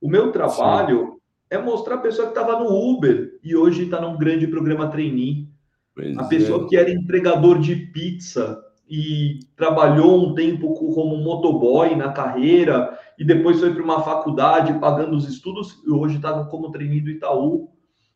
O 0.00 0.08
meu 0.08 0.30
trabalho 0.30 1.14
Sim. 1.14 1.18
é 1.50 1.58
mostrar 1.58 1.94
a 1.94 2.00
pessoa 2.00 2.30
que 2.30 2.38
estava 2.38 2.62
no 2.62 2.68
Uber 2.70 3.38
e 3.42 3.56
hoje 3.56 3.84
está 3.84 4.00
num 4.00 4.18
grande 4.18 4.46
programa 4.46 4.88
trainee. 4.88 5.48
Pois 5.94 6.18
a 6.18 6.24
pessoa 6.24 6.64
é. 6.64 6.68
que 6.68 6.76
era 6.76 6.90
entregador 6.90 7.58
de 7.58 7.74
pizza 7.74 8.62
e 8.88 9.40
trabalhou 9.56 10.16
um 10.16 10.34
tempo 10.34 10.74
como 10.74 11.16
motoboy 11.16 11.94
na 11.96 12.12
carreira 12.12 12.98
e 13.18 13.24
depois 13.24 13.60
foi 13.60 13.72
para 13.72 13.82
uma 13.82 14.02
faculdade 14.02 14.78
pagando 14.78 15.16
os 15.16 15.28
estudos 15.28 15.82
e 15.86 15.90
hoje 15.90 16.16
está 16.16 16.44
como 16.44 16.70
trainee 16.70 17.00
do 17.00 17.10
Itaú. 17.10 17.70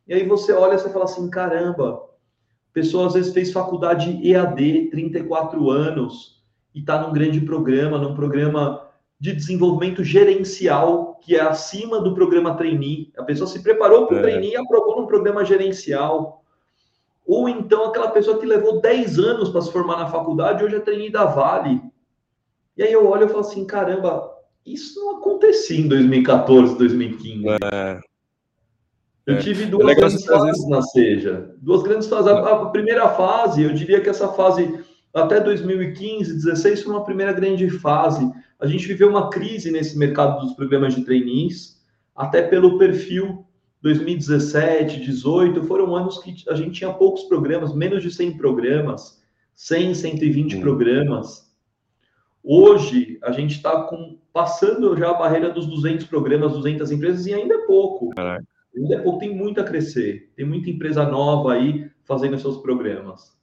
E 0.07 0.15
aí 0.15 0.27
você 0.27 0.53
olha 0.53 0.75
e 0.75 0.79
você 0.79 0.91
fala 0.91 1.05
assim, 1.05 1.29
caramba, 1.31 2.03
a 2.71 2.73
pessoa 2.73 3.07
às 3.07 3.15
vezes 3.15 3.33
fez 3.33 3.53
faculdade 3.53 4.19
EAD, 4.23 4.91
34 4.91 5.71
anos, 5.71 6.43
e 6.75 6.81
está 6.81 7.01
num 7.01 7.13
grande 7.13 7.41
programa, 7.41 7.99
num 7.99 8.15
programa 8.15 8.87
de 9.21 9.33
desenvolvimento 9.33 10.05
gerencial, 10.05 11.19
que 11.21 11.35
é 11.35 11.41
acima 11.41 12.01
do 12.01 12.15
programa 12.15 12.55
trainee. 12.55 13.13
A 13.19 13.25
pessoa 13.25 13.49
se 13.49 13.63
preparou 13.63 14.07
para 14.07 14.17
o 14.17 14.19
é. 14.19 14.23
trainee 14.23 14.53
e 14.53 14.57
aprovou 14.57 15.01
num 15.01 15.07
programa 15.07 15.45
gerencial. 15.45 16.38
Ou 17.29 17.49
então 17.49 17.85
aquela 17.85 18.11
pessoa 18.11 18.39
que 18.39 18.47
levou 18.47 18.81
10 18.81 19.19
anos 19.19 19.51
para 19.51 19.61
se 19.61 19.71
formar 19.71 19.99
na 19.99 20.07
faculdade, 20.07 20.65
hoje 20.65 20.77
é 20.77 20.81
trainee 20.81 21.11
da 21.11 21.27
Vale. 21.27 21.81
E 22.77 22.83
aí 22.83 22.93
eu 22.93 23.07
olho 23.07 23.27
e 23.27 23.29
falo 23.29 23.41
assim, 23.41 23.67
caramba, 23.67 24.31
isso 24.65 24.99
não 24.99 25.19
acontecia 25.19 25.79
em 25.79 25.87
2014, 25.87 26.79
2015. 26.79 27.47
É. 27.49 28.01
Eu 29.27 29.35
é. 29.35 29.39
tive 29.39 29.67
duas 29.67 29.91
é 29.91 29.95
grandes 29.95 30.25
fases 30.25 30.69
na 30.69 30.81
Seja. 30.81 31.55
Duas 31.59 31.83
grandes 31.83 32.09
fases. 32.09 32.33
A, 32.33 32.67
primeira 32.67 33.09
fase, 33.11 33.63
eu 33.63 33.75
diria 33.75 34.01
que 34.01 34.09
essa 34.09 34.29
fase 34.29 34.83
até 35.13 35.39
2015, 35.39 36.33
16 36.33 36.83
foi 36.83 36.93
uma 36.93 37.05
primeira 37.05 37.33
grande 37.33 37.69
fase 37.69 38.27
a 38.61 38.67
gente 38.67 38.87
viveu 38.87 39.09
uma 39.09 39.31
crise 39.31 39.71
nesse 39.71 39.97
mercado 39.97 40.41
dos 40.41 40.55
programas 40.55 40.95
de 40.95 41.05
trainees, 41.05 41.81
até 42.15 42.43
pelo 42.43 42.77
perfil 42.77 43.47
2017, 43.83 45.01
18, 45.01 45.63
foram 45.65 45.95
anos 45.95 46.19
que 46.19 46.35
a 46.49 46.55
gente 46.55 46.79
tinha 46.79 46.93
poucos 46.93 47.25
programas, 47.25 47.75
menos 47.75 48.03
de 48.03 48.11
100 48.11 48.37
programas, 48.37 49.23
100, 49.55 49.95
120 49.95 50.57
hum. 50.57 50.61
programas. 50.61 51.49
Hoje, 52.43 53.19
a 53.23 53.33
gente 53.33 53.57
está 53.57 53.89
passando 54.33 54.97
já 54.97 55.11
a 55.11 55.15
barreira 55.15 55.51
dos 55.51 55.67
200 55.67 56.07
programas, 56.07 56.53
200 56.53 56.91
empresas, 56.91 57.27
e 57.27 57.35
ainda 57.35 57.55
é 57.55 57.67
pouco. 57.67 58.11
Caraca. 58.11 58.45
Ainda 58.77 58.95
é 58.95 58.99
pouco, 58.99 59.19
tem 59.19 59.35
muito 59.35 59.61
a 59.61 59.65
crescer. 59.65 60.31
Tem 60.37 60.47
muita 60.47 60.71
empresa 60.71 61.05
nova 61.05 61.55
aí 61.55 61.91
fazendo 62.05 62.39
seus 62.39 62.59
programas 62.59 63.39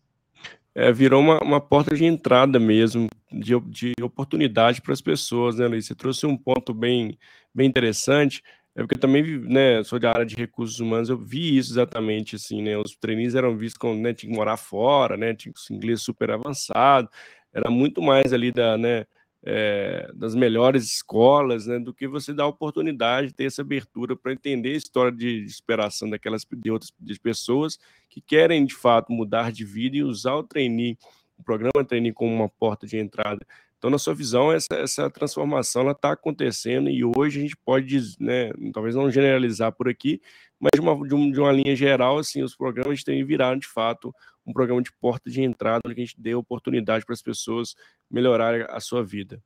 é, 0.75 0.91
virou 0.91 1.21
uma, 1.21 1.39
uma 1.39 1.61
porta 1.61 1.95
de 1.95 2.03
entrada 2.03 2.59
mesmo, 2.59 3.07
de, 3.31 3.57
de 3.61 3.93
oportunidade 4.03 4.81
para 4.81 4.91
as 4.91 5.01
pessoas, 5.01 5.55
né, 5.55 5.65
Luiz? 5.65 5.85
Você 5.85 5.95
trouxe 5.95 6.25
um 6.25 6.35
ponto 6.35 6.73
bem, 6.73 7.17
bem 7.53 7.65
interessante, 7.65 8.43
é 8.75 8.81
porque 8.81 8.95
eu 8.95 8.99
também 8.99 9.23
né, 9.39 9.81
sou 9.83 9.97
da 9.97 10.11
área 10.11 10.25
de 10.25 10.35
recursos 10.35 10.79
humanos, 10.81 11.09
eu 11.09 11.17
vi 11.17 11.57
isso 11.57 11.71
exatamente, 11.71 12.35
assim, 12.35 12.61
né? 12.61 12.77
Os 12.77 12.93
trainees 12.95 13.33
eram 13.33 13.57
vistos 13.57 13.77
como, 13.77 13.99
né, 14.01 14.13
tinha 14.13 14.29
que 14.29 14.37
morar 14.37 14.57
fora, 14.57 15.15
né? 15.15 15.33
Tinha 15.33 15.53
inglês 15.71 16.01
super 16.01 16.29
avançado, 16.31 17.09
era 17.53 17.71
muito 17.71 18.01
mais 18.01 18.33
ali 18.33 18.51
da, 18.51 18.77
né, 18.77 19.05
é, 19.45 20.11
das 20.13 20.35
melhores 20.35 20.83
escolas, 20.85 21.67
né, 21.67 21.79
do 21.79 21.93
que 21.93 22.05
você 22.05 22.33
dar 22.33 22.47
oportunidade 22.47 23.27
de 23.27 23.33
ter 23.33 23.45
essa 23.45 23.61
abertura 23.61 24.15
para 24.15 24.33
entender 24.33 24.73
a 24.73 24.77
história 24.77 25.11
de 25.11 25.47
superação 25.49 26.09
daquelas 26.09 26.45
de 26.51 26.71
outras 26.71 26.91
de 26.99 27.19
pessoas 27.19 27.77
que 28.09 28.19
querem 28.19 28.65
de 28.65 28.75
fato 28.75 29.13
mudar 29.13 29.51
de 29.53 29.63
vida 29.63 29.95
e 29.97 30.03
usar 30.03 30.33
o 30.35 30.43
trainee, 30.43 30.97
o 31.37 31.43
programa 31.43 31.85
trainee 31.87 32.11
como 32.11 32.33
uma 32.33 32.49
porta 32.49 32.85
de 32.85 32.97
entrada. 32.97 33.45
Então, 33.85 33.91
na 33.91 33.99
sua 33.99 34.15
visão, 34.15 34.51
essa, 34.51 34.73
essa 34.73 35.11
transformação 35.11 35.87
está 35.91 36.13
acontecendo 36.13 36.89
e 36.89 37.05
hoje 37.05 37.37
a 37.37 37.41
gente 37.43 37.55
pode, 37.55 38.15
né, 38.19 38.51
talvez 38.73 38.95
não 38.95 39.11
generalizar 39.11 39.71
por 39.73 39.87
aqui, 39.87 40.19
mas 40.59 40.71
de 40.73 40.81
uma, 40.81 41.07
de, 41.07 41.13
um, 41.13 41.31
de 41.31 41.39
uma 41.39 41.51
linha 41.51 41.75
geral, 41.75 42.17
assim, 42.17 42.41
os 42.41 42.55
programas 42.55 43.03
têm 43.03 43.23
virado 43.23 43.59
de 43.59 43.67
fato 43.67 44.11
um 44.43 44.51
programa 44.51 44.81
de 44.81 44.91
porta 44.99 45.29
de 45.29 45.43
entrada, 45.43 45.81
onde 45.85 46.01
a 46.01 46.03
gente 46.03 46.19
dê 46.19 46.33
oportunidade 46.33 47.05
para 47.05 47.13
as 47.13 47.21
pessoas 47.21 47.75
melhorarem 48.09 48.65
a 48.67 48.79
sua 48.79 49.03
vida. 49.03 49.39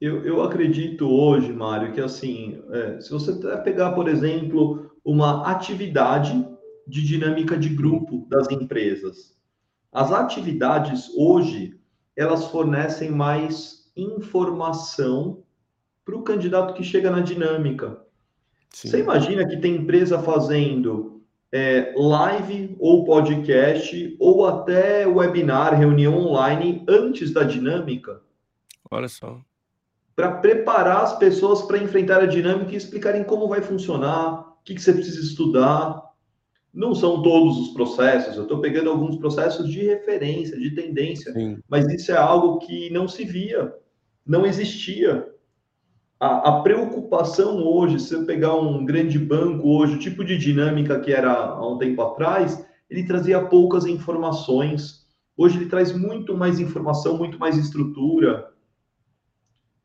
Eu, 0.00 0.24
eu 0.24 0.42
acredito 0.42 1.08
hoje, 1.08 1.52
Mário, 1.52 1.92
que 1.92 2.00
assim, 2.00 2.60
é, 2.72 3.00
se 3.00 3.08
você 3.12 3.32
pegar, 3.62 3.92
por 3.92 4.08
exemplo, 4.08 4.90
uma 5.04 5.48
atividade 5.48 6.44
de 6.88 7.06
dinâmica 7.06 7.56
de 7.56 7.68
grupo 7.68 8.26
das 8.28 8.50
empresas, 8.50 9.38
as 9.92 10.10
atividades 10.10 11.08
hoje 11.16 11.78
elas 12.20 12.46
fornecem 12.48 13.10
mais 13.10 13.90
informação 13.96 15.42
para 16.04 16.16
o 16.16 16.22
candidato 16.22 16.74
que 16.74 16.84
chega 16.84 17.10
na 17.10 17.20
dinâmica. 17.20 17.98
Sim. 18.68 18.88
Você 18.88 19.00
imagina 19.00 19.46
que 19.48 19.56
tem 19.56 19.76
empresa 19.76 20.18
fazendo 20.18 21.22
é, 21.50 21.94
live 21.96 22.76
ou 22.78 23.04
podcast 23.04 24.16
ou 24.20 24.46
até 24.46 25.06
webinar, 25.06 25.78
reunião 25.78 26.18
online 26.18 26.84
antes 26.86 27.32
da 27.32 27.42
dinâmica. 27.42 28.20
Olha 28.90 29.08
só. 29.08 29.40
Para 30.14 30.32
preparar 30.32 31.04
as 31.04 31.16
pessoas 31.16 31.62
para 31.62 31.78
enfrentar 31.78 32.20
a 32.22 32.26
dinâmica 32.26 32.72
e 32.72 32.76
explicarem 32.76 33.24
como 33.24 33.48
vai 33.48 33.62
funcionar, 33.62 34.40
o 34.40 34.62
que, 34.62 34.74
que 34.74 34.82
você 34.82 34.92
precisa 34.92 35.20
estudar. 35.20 36.09
Não 36.72 36.94
são 36.94 37.22
todos 37.22 37.58
os 37.58 37.68
processos, 37.70 38.36
eu 38.36 38.44
estou 38.44 38.60
pegando 38.60 38.90
alguns 38.90 39.16
processos 39.16 39.68
de 39.68 39.82
referência, 39.82 40.58
de 40.58 40.70
tendência, 40.70 41.32
Sim. 41.32 41.58
mas 41.68 41.88
isso 41.88 42.12
é 42.12 42.16
algo 42.16 42.58
que 42.58 42.90
não 42.90 43.08
se 43.08 43.24
via, 43.24 43.74
não 44.24 44.46
existia 44.46 45.28
a, 46.20 46.50
a, 46.50 46.60
preocupação 46.60 47.66
hoje, 47.66 47.98
se 47.98 48.12
eu 48.12 48.26
pegar 48.26 48.54
um 48.54 48.84
grande 48.84 49.18
banco 49.18 49.66
hoje, 49.66 49.94
o 49.94 49.98
tipo 49.98 50.22
de 50.22 50.36
dinâmica 50.36 51.00
que 51.00 51.10
era 51.10 51.32
há 51.32 51.66
um 51.66 51.78
tempo 51.78 52.02
atrás, 52.02 52.62
ele 52.90 53.06
trazia 53.06 53.42
poucas 53.46 53.86
informações. 53.86 55.06
Hoje 55.34 55.56
ele 55.56 55.70
traz 55.70 55.96
muito 55.96 56.36
mais 56.36 56.60
informação, 56.60 57.16
muito 57.16 57.38
mais 57.38 57.56
estrutura. 57.56 58.50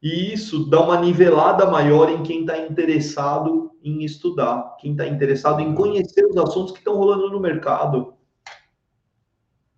E 0.03 0.33
isso 0.33 0.69
dá 0.69 0.81
uma 0.81 0.99
nivelada 0.99 1.65
maior 1.67 2.09
em 2.09 2.21
quem 2.21 2.41
está 2.41 2.57
interessado 2.59 3.71
em 3.85 4.03
estudar, 4.03 4.75
quem 4.79 4.91
está 4.91 5.07
interessado 5.07 5.61
em 5.61 5.75
conhecer 5.75 6.25
os 6.25 6.35
assuntos 6.37 6.71
que 6.71 6.79
estão 6.79 6.95
rolando 6.95 7.29
no 7.29 7.39
mercado. 7.39 8.15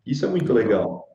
Isso 0.05 0.25
é 0.25 0.29
muito 0.29 0.53
legal. 0.53 1.05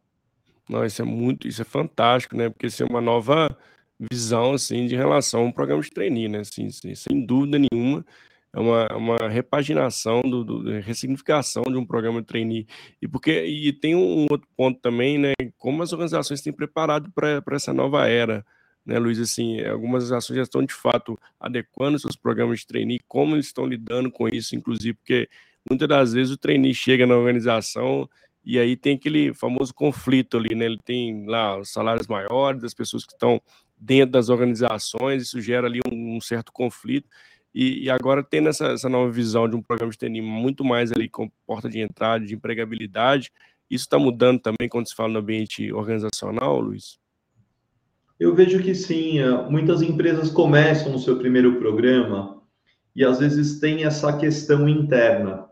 Não, 0.69 0.85
isso 0.85 1.01
é 1.01 1.05
muito, 1.05 1.49
isso 1.49 1.63
é 1.63 1.65
fantástico, 1.65 2.37
né? 2.37 2.51
Porque 2.51 2.67
isso 2.67 2.83
é 2.83 2.87
uma 2.87 3.01
nova 3.01 3.57
visão, 3.99 4.53
assim, 4.53 4.87
de 4.87 4.95
relação 4.95 5.47
ao 5.47 5.53
programa 5.53 5.83
de 5.83 5.91
trainee, 5.91 6.29
né? 6.29 6.41
Assim, 6.41 6.67
assim, 6.67 6.95
sem 6.95 7.25
dúvida 7.25 7.59
nenhuma, 7.59 8.05
é 8.55 8.61
uma, 8.61 8.83
é 8.91 8.95
uma 8.95 9.29
repaginação, 9.29 10.21
do, 10.21 10.45
do, 10.45 10.81
ressignificação 10.81 11.63
de 11.63 11.77
um 11.77 11.87
programa 11.87 12.21
de 12.21 12.27
trainee. 12.27 12.67
E, 13.01 13.09
porque, 13.09 13.43
e 13.45 13.73
tem 13.73 13.95
um 13.95 14.27
outro 14.31 14.47
ponto 14.55 14.79
também, 14.81 15.17
né? 15.17 15.33
Como 15.57 15.83
as 15.83 15.93
organizações 15.93 16.43
têm 16.43 16.53
preparado 16.53 17.11
para 17.13 17.43
essa 17.53 17.73
nova 17.73 18.07
era, 18.07 18.45
né, 18.85 18.99
Luiz? 18.99 19.19
Assim, 19.19 19.61
algumas 19.65 20.11
ações 20.13 20.37
já 20.37 20.43
estão, 20.43 20.65
de 20.65 20.75
fato, 20.75 21.19
adequando 21.39 21.99
seus 21.99 22.17
programas 22.17 22.61
de 22.61 22.67
trainee, 22.67 23.01
como 23.09 23.35
eles 23.37 23.47
estão 23.47 23.67
lidando 23.67 24.11
com 24.11 24.29
isso, 24.29 24.57
inclusive, 24.57 24.95
porque 24.95 25.29
muitas 25.69 25.89
das 25.89 26.13
vezes 26.13 26.33
o 26.33 26.39
trainee 26.39 26.75
chega 26.75 27.07
na 27.07 27.17
organização 27.17 28.09
e 28.45 28.59
aí 28.59 28.77
tem 28.77 28.97
aquele 28.97 29.33
famoso 29.33 29.73
conflito 29.73 30.37
ali, 30.37 30.55
né? 30.55 30.67
Ele 30.67 30.79
tem 30.85 31.27
lá 31.27 31.59
os 31.59 31.73
salários 31.73 32.09
maiores 32.09 32.61
das 32.61 32.75
pessoas 32.75 33.05
que 33.05 33.13
estão 33.13 33.41
dentro 33.77 34.13
das 34.13 34.29
organizações, 34.29 35.23
isso 35.23 35.41
gera 35.41 35.67
ali 35.67 35.81
um, 35.91 36.17
um 36.17 36.21
certo 36.21 36.53
conflito. 36.53 37.09
E, 37.55 37.85
e, 37.85 37.91
agora 37.91 38.25
tendo 38.25 38.49
essa, 38.49 38.69
essa 38.69 38.89
nova 38.89 39.11
visão 39.11 39.49
de 39.49 39.55
um 39.55 39.63
programa 39.63 39.93
de 39.93 39.99
TNI 39.99 40.23
muito 40.23 40.65
mais 40.65 40.91
ali 40.91 41.09
com 41.09 41.31
porta 41.47 41.69
de 41.69 41.81
entrada, 41.81 42.25
de 42.25 42.35
empregabilidade, 42.35 43.31
isso 43.71 43.85
está 43.85 43.99
mudando 43.99 44.41
também 44.41 44.69
quando 44.71 44.89
se 44.89 44.95
fala 44.95 45.13
no 45.13 45.19
ambiente 45.19 45.71
organizacional, 45.73 46.61
Luiz? 46.61 47.02
Eu 48.23 48.33
vejo 48.37 48.63
que 48.63 48.73
sim. 48.73 49.19
É, 49.19 49.51
muitas 49.51 49.83
empresas 49.83 50.31
começam 50.31 50.93
no 50.93 50.99
seu 51.01 51.19
primeiro 51.19 51.57
programa 51.57 52.41
e 52.95 53.05
às 53.05 53.19
vezes 53.19 53.59
tem 53.59 53.85
essa 53.85 54.17
questão 54.17 54.69
interna 54.69 55.47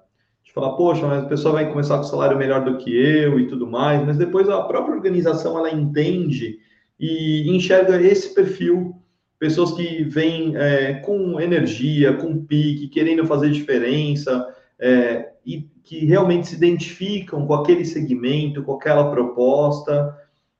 de 0.44 0.52
falar, 0.52 0.76
poxa, 0.76 1.04
mas 1.04 1.24
a 1.24 1.26
pessoa 1.26 1.54
vai 1.54 1.68
começar 1.68 1.96
com 1.96 2.04
salário 2.04 2.38
melhor 2.38 2.64
do 2.64 2.78
que 2.78 2.96
eu 2.96 3.40
e 3.40 3.48
tudo 3.48 3.66
mais, 3.66 4.06
mas 4.06 4.16
depois 4.16 4.48
a 4.48 4.62
própria 4.62 4.94
organização 4.94 5.58
ela 5.58 5.74
entende 5.74 6.60
e 6.98 7.50
enxerga 7.50 8.00
esse 8.00 8.32
perfil, 8.32 8.94
pessoas 9.36 9.72
que 9.72 10.04
vêm 10.04 10.56
é, 10.56 10.94
com 10.94 11.40
energia, 11.40 12.12
com 12.12 12.44
pique, 12.44 12.86
querendo 12.86 13.26
fazer 13.26 13.50
diferença, 13.50 14.46
é, 14.78 15.30
e 15.44 15.68
que 15.82 16.04
realmente 16.04 16.46
se 16.46 16.54
identificam 16.54 17.48
com 17.48 17.54
aquele 17.54 17.84
segmento, 17.84 18.62
com 18.62 18.74
aquela 18.74 19.10
proposta. 19.10 20.16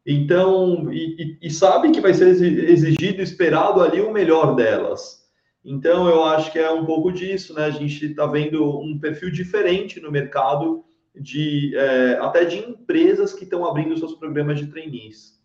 Então, 0.06 0.92
e, 0.92 1.38
e, 1.42 1.48
e 1.48 1.50
sabem 1.50 1.92
que 1.92 2.00
vai 2.00 2.14
ser 2.14 2.28
exigido, 2.28 3.20
esperado 3.22 3.82
ali 3.82 4.00
o 4.00 4.12
melhor 4.12 4.54
delas. 4.54 5.20
Então, 5.64 6.08
eu 6.08 6.24
acho 6.24 6.50
que 6.50 6.58
é 6.58 6.70
um 6.70 6.86
pouco 6.86 7.12
disso, 7.12 7.54
né? 7.54 7.64
A 7.64 7.70
gente 7.70 8.06
está 8.06 8.26
vendo 8.26 8.80
um 8.80 8.98
perfil 8.98 9.30
diferente 9.30 10.00
no 10.00 10.10
mercado 10.10 10.84
de 11.14 11.76
é, 11.76 12.18
até 12.20 12.44
de 12.44 12.58
empresas 12.58 13.34
que 13.34 13.44
estão 13.44 13.64
abrindo 13.64 13.98
seus 13.98 14.14
programas 14.14 14.58
de 14.58 14.68
trainees. 14.68 15.38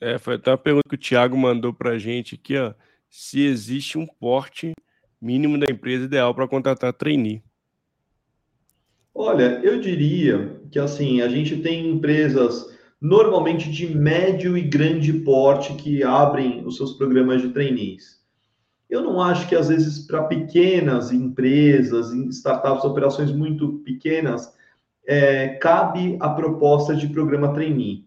É, 0.00 0.16
foi 0.16 0.36
até 0.36 0.50
uma 0.50 0.58
pergunta 0.58 0.88
que 0.88 0.94
o 0.94 0.98
Thiago 0.98 1.36
mandou 1.36 1.74
para 1.74 1.90
a 1.90 1.98
gente 1.98 2.36
aqui, 2.36 2.56
ó, 2.56 2.72
se 3.08 3.40
existe 3.40 3.98
um 3.98 4.06
porte 4.06 4.72
mínimo 5.20 5.58
da 5.58 5.70
empresa 5.70 6.04
ideal 6.04 6.34
para 6.34 6.48
contratar 6.48 6.92
trainee. 6.92 7.42
Olha, 9.14 9.60
eu 9.62 9.80
diria 9.80 10.58
que 10.70 10.78
assim, 10.78 11.20
a 11.20 11.28
gente 11.28 11.56
tem 11.56 11.90
empresas 11.90 12.78
normalmente 13.00 13.70
de 13.70 13.96
médio 13.96 14.58
e 14.58 14.62
grande 14.62 15.12
porte 15.12 15.72
que 15.74 16.02
abrem 16.02 16.62
os 16.66 16.76
seus 16.76 16.92
programas 16.92 17.40
de 17.40 17.48
trainees. 17.48 18.20
Eu 18.88 19.02
não 19.02 19.22
acho 19.22 19.48
que 19.48 19.54
às 19.54 19.68
vezes 19.68 20.06
para 20.06 20.24
pequenas 20.24 21.12
empresas, 21.12 22.12
startups, 22.34 22.84
operações 22.84 23.32
muito 23.32 23.78
pequenas, 23.84 24.52
é, 25.06 25.48
cabe 25.48 26.16
a 26.20 26.28
proposta 26.28 26.94
de 26.94 27.08
programa 27.08 27.54
trainee. 27.54 28.04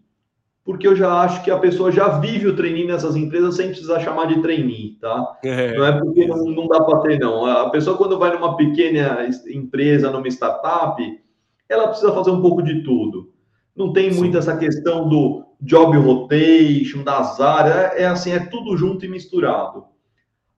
Porque 0.62 0.86
eu 0.86 0.96
já 0.96 1.20
acho 1.20 1.42
que 1.42 1.50
a 1.50 1.58
pessoa 1.58 1.92
já 1.92 2.18
vive 2.18 2.46
o 2.46 2.56
trainee 2.56 2.86
nessas 2.86 3.16
empresas 3.16 3.56
sem 3.56 3.68
precisar 3.68 4.00
chamar 4.00 4.26
de 4.26 4.40
trainee, 4.40 4.96
tá? 5.00 5.38
É, 5.44 5.76
não 5.76 5.84
é 5.84 5.98
porque 5.98 6.26
não, 6.26 6.44
não 6.46 6.68
dá 6.68 6.82
para 6.82 7.00
ter, 7.00 7.18
não. 7.18 7.44
A 7.44 7.68
pessoa, 7.68 7.98
quando 7.98 8.18
vai 8.18 8.32
numa 8.32 8.56
pequena 8.56 9.28
empresa, 9.46 10.10
numa 10.10 10.28
startup, 10.28 11.02
ela 11.68 11.88
precisa 11.88 12.12
fazer 12.12 12.30
um 12.30 12.40
pouco 12.40 12.62
de 12.62 12.82
tudo. 12.82 13.33
Não 13.76 13.92
tem 13.92 14.12
Sim. 14.12 14.18
muito 14.18 14.38
essa 14.38 14.56
questão 14.56 15.08
do 15.08 15.44
job 15.60 15.96
rotation, 15.96 17.02
das 17.02 17.40
áreas, 17.40 17.98
é 17.98 18.06
assim, 18.06 18.32
é 18.32 18.38
tudo 18.38 18.76
junto 18.76 19.04
e 19.04 19.08
misturado. 19.08 19.84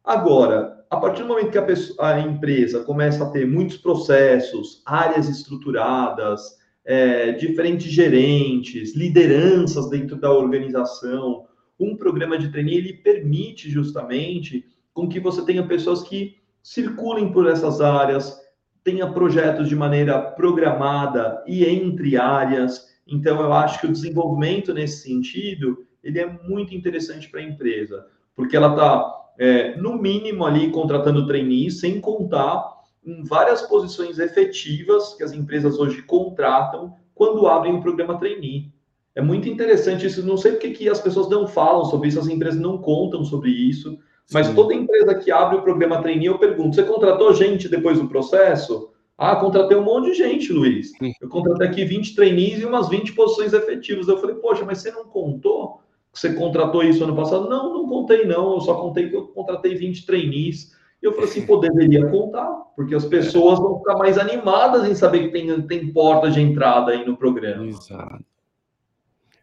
Agora, 0.05 0.85
a 0.91 0.97
partir 0.97 1.23
do 1.23 1.29
momento 1.29 1.51
que 1.51 1.59
a, 1.59 1.63
pessoa, 1.63 2.09
a 2.09 2.21
empresa 2.21 2.85
começa 2.85 3.25
a 3.25 3.31
ter 3.31 3.47
muitos 3.47 3.77
processos, 3.77 4.83
áreas 4.85 5.29
estruturadas, 5.29 6.57
é, 6.85 7.33
diferentes 7.33 7.91
gerentes, 7.91 8.95
lideranças 8.95 9.91
dentro 9.91 10.17
da 10.17 10.31
organização, 10.31 11.47
um 11.79 11.97
programa 11.97 12.39
de 12.39 12.51
trainee 12.51 12.79
ele 12.79 12.93
permite 12.95 13.69
justamente 13.69 14.65
com 14.95 15.09
que 15.09 15.21
você 15.21 15.45
tenha 15.45 15.67
pessoas 15.67 16.03
que 16.03 16.37
circulem 16.63 17.33
por 17.33 17.47
essas 17.49 17.81
áreas, 17.81 18.41
tenha 18.83 19.13
projetos 19.13 19.69
de 19.69 19.77
maneira 19.77 20.21
programada 20.21 21.43
e 21.47 21.65
entre 21.65 22.17
áreas. 22.17 22.87
Então, 23.07 23.41
eu 23.41 23.53
acho 23.53 23.81
que 23.81 23.87
o 23.87 23.93
desenvolvimento 23.93 24.75
nesse 24.75 25.03
sentido 25.03 25.87
ele 26.03 26.21
é 26.21 26.27
muito 26.27 26.75
interessante 26.75 27.29
para 27.29 27.41
a 27.41 27.45
empresa, 27.45 28.07
porque 28.35 28.57
ela 28.57 28.71
está 28.71 29.17
é, 29.39 29.77
no 29.77 30.01
mínimo 30.01 30.45
ali 30.45 30.71
contratando 30.71 31.27
trainees, 31.27 31.81
sem 31.81 32.01
contar 32.01 32.77
em 33.05 33.23
várias 33.25 33.63
posições 33.63 34.19
efetivas 34.19 35.15
que 35.15 35.23
as 35.23 35.33
empresas 35.33 35.79
hoje 35.79 36.03
contratam 36.03 36.95
quando 37.15 37.47
abrem 37.47 37.75
o 37.75 37.81
programa 37.81 38.19
trainee. 38.19 38.71
É 39.15 39.23
muito 39.23 39.49
interessante 39.49 40.07
isso, 40.07 40.25
não 40.25 40.37
sei 40.37 40.53
porque 40.53 40.71
que 40.71 40.89
as 40.89 41.01
pessoas 41.01 41.29
não 41.29 41.47
falam 41.47 41.85
sobre 41.87 42.09
isso, 42.09 42.21
as 42.21 42.29
empresas 42.29 42.61
não 42.61 42.79
contam 42.79 43.25
sobre 43.25 43.51
isso, 43.51 43.99
mas 44.33 44.49
Sim. 44.49 44.55
toda 44.55 44.75
empresa 44.75 45.15
que 45.15 45.31
abre 45.31 45.57
o 45.57 45.63
programa 45.63 46.03
trainee, 46.03 46.27
eu 46.27 46.39
pergunto, 46.39 46.75
você 46.75 46.83
contratou 46.83 47.33
gente 47.33 47.69
depois 47.69 47.99
do 47.99 48.09
processo? 48.09 48.91
Ah, 49.19 49.37
contratei 49.37 49.77
um 49.77 49.85
monte 49.85 50.11
de 50.11 50.15
gente, 50.15 50.53
Luiz. 50.53 50.93
Eu 51.21 51.29
contratei 51.29 51.69
aqui 51.69 51.85
20 51.85 52.15
trainees 52.15 52.61
e 52.61 52.67
umas 52.67 52.89
20 52.89 53.13
posições 53.15 53.53
efetivas. 53.53 54.09
Eu 54.09 54.19
falei, 54.19 54.37
poxa, 54.37 54.65
mas 54.65 54.79
você 54.79 54.91
não 54.91 55.07
contou 55.07 55.81
você 56.17 56.33
contratou 56.33 56.83
isso 56.83 57.05
ano 57.05 57.15
passado? 57.15 57.49
Não, 57.49 57.75
não 57.75 57.89
contei 57.89 58.25
não, 58.25 58.55
eu 58.55 58.61
só 58.63 58.75
contei 58.81 59.11
que 59.11 59.15
eu 59.15 59.27
contratei 59.29 59.75
20 59.75 60.07
trainees. 60.07 60.75
E 61.03 61.05
eu 61.07 61.13
falei 61.13 61.29
assim, 61.29 61.45
pô, 61.45 61.59
deveria 61.59 62.09
contar, 62.09 62.49
porque 62.75 62.95
as 62.95 63.05
pessoas 63.05 63.59
vão 63.59 63.79
ficar 63.79 63.97
mais 63.99 64.17
animadas 64.17 64.89
em 64.89 64.95
saber 64.95 65.27
que 65.27 65.29
tem, 65.29 65.63
tem 65.67 65.93
porta 65.93 66.31
de 66.31 66.41
entrada 66.41 66.93
aí 66.93 67.05
no 67.05 67.19
programa. 67.19 67.67
Exato. 67.67 68.25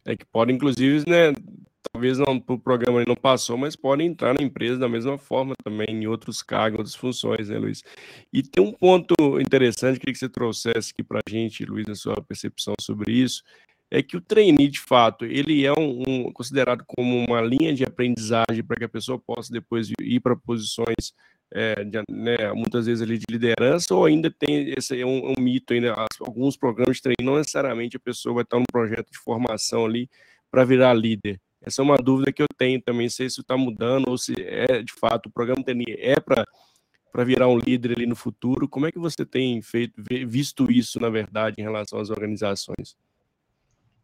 É 0.03 0.15
que 0.15 0.25
pode, 0.25 0.51
inclusive, 0.51 1.07
né, 1.07 1.31
talvez 1.91 2.17
não, 2.17 2.41
o 2.47 2.59
programa 2.59 3.03
não 3.07 3.15
passou, 3.15 3.57
mas 3.57 3.75
pode 3.75 4.03
entrar 4.03 4.33
na 4.33 4.43
empresa 4.43 4.77
da 4.77 4.89
mesma 4.89 5.17
forma 5.17 5.53
também, 5.63 5.87
em 5.89 6.07
outros 6.07 6.41
cargos, 6.41 6.79
outras 6.79 6.95
funções, 6.95 7.49
né, 7.49 7.57
Luiz? 7.57 7.83
E 8.31 8.41
tem 8.41 8.63
um 8.63 8.71
ponto 8.71 9.15
interessante 9.39 9.99
que, 9.99 10.11
que 10.11 10.17
você 10.17 10.29
trouxesse 10.29 10.91
aqui 10.91 11.03
para 11.03 11.19
a 11.19 11.29
gente, 11.29 11.65
Luiz, 11.65 11.87
na 11.87 11.95
sua 11.95 12.21
percepção 12.21 12.73
sobre 12.79 13.11
isso, 13.11 13.43
é 13.91 14.01
que 14.01 14.17
o 14.17 14.21
trainee, 14.21 14.69
de 14.69 14.79
fato, 14.79 15.23
ele 15.23 15.65
é 15.65 15.71
um, 15.71 16.03
um 16.07 16.33
considerado 16.33 16.83
como 16.87 17.15
uma 17.25 17.41
linha 17.41 17.73
de 17.73 17.83
aprendizagem 17.83 18.63
para 18.65 18.77
que 18.77 18.85
a 18.85 18.89
pessoa 18.89 19.19
possa 19.19 19.53
depois 19.53 19.91
ir 20.01 20.19
para 20.19 20.35
posições 20.35 21.13
é, 21.53 21.83
de, 21.83 22.01
né, 22.09 22.51
muitas 22.53 22.87
vezes 22.87 23.03
ali 23.03 23.19
de 23.19 23.25
liderança, 23.29 23.93
ou 23.93 24.05
ainda 24.05 24.31
tem 24.31 24.71
esse 24.75 24.99
é 24.99 25.05
um, 25.05 25.33
um 25.37 25.39
mito 25.39 25.73
ainda, 25.73 25.93
alguns 26.19 26.57
programas 26.57 26.97
de 26.97 27.03
treino, 27.03 27.31
não 27.31 27.37
necessariamente 27.37 27.95
a 27.95 27.99
pessoa 27.99 28.35
vai 28.35 28.43
estar 28.43 28.57
num 28.57 28.65
projeto 28.71 29.11
de 29.11 29.19
formação 29.19 29.85
ali 29.85 30.09
para 30.49 30.65
virar 30.65 30.93
líder. 30.95 31.39
Essa 31.63 31.81
é 31.81 31.83
uma 31.83 31.97
dúvida 31.97 32.31
que 32.31 32.41
eu 32.41 32.47
tenho 32.57 32.81
também, 32.81 33.09
se 33.09 33.25
isso 33.25 33.41
está 33.41 33.57
mudando 33.57 34.09
ou 34.09 34.17
se 34.17 34.33
é 34.37 34.83
de 34.83 34.93
fato 34.93 35.27
o 35.27 35.31
programa 35.31 35.63
trainee 35.63 35.95
é 35.97 36.19
para 36.19 36.45
para 37.11 37.23
virar 37.23 37.47
um 37.47 37.59
líder 37.59 37.91
ali 37.95 38.07
no 38.07 38.15
futuro. 38.15 38.67
Como 38.67 38.87
é 38.87 38.91
que 38.91 38.97
você 38.97 39.23
tem 39.23 39.61
feito 39.61 39.93
visto 40.25 40.71
isso, 40.71 40.99
na 40.99 41.09
verdade, 41.09 41.57
em 41.59 41.63
relação 41.63 41.99
às 41.99 42.09
organizações? 42.09 42.97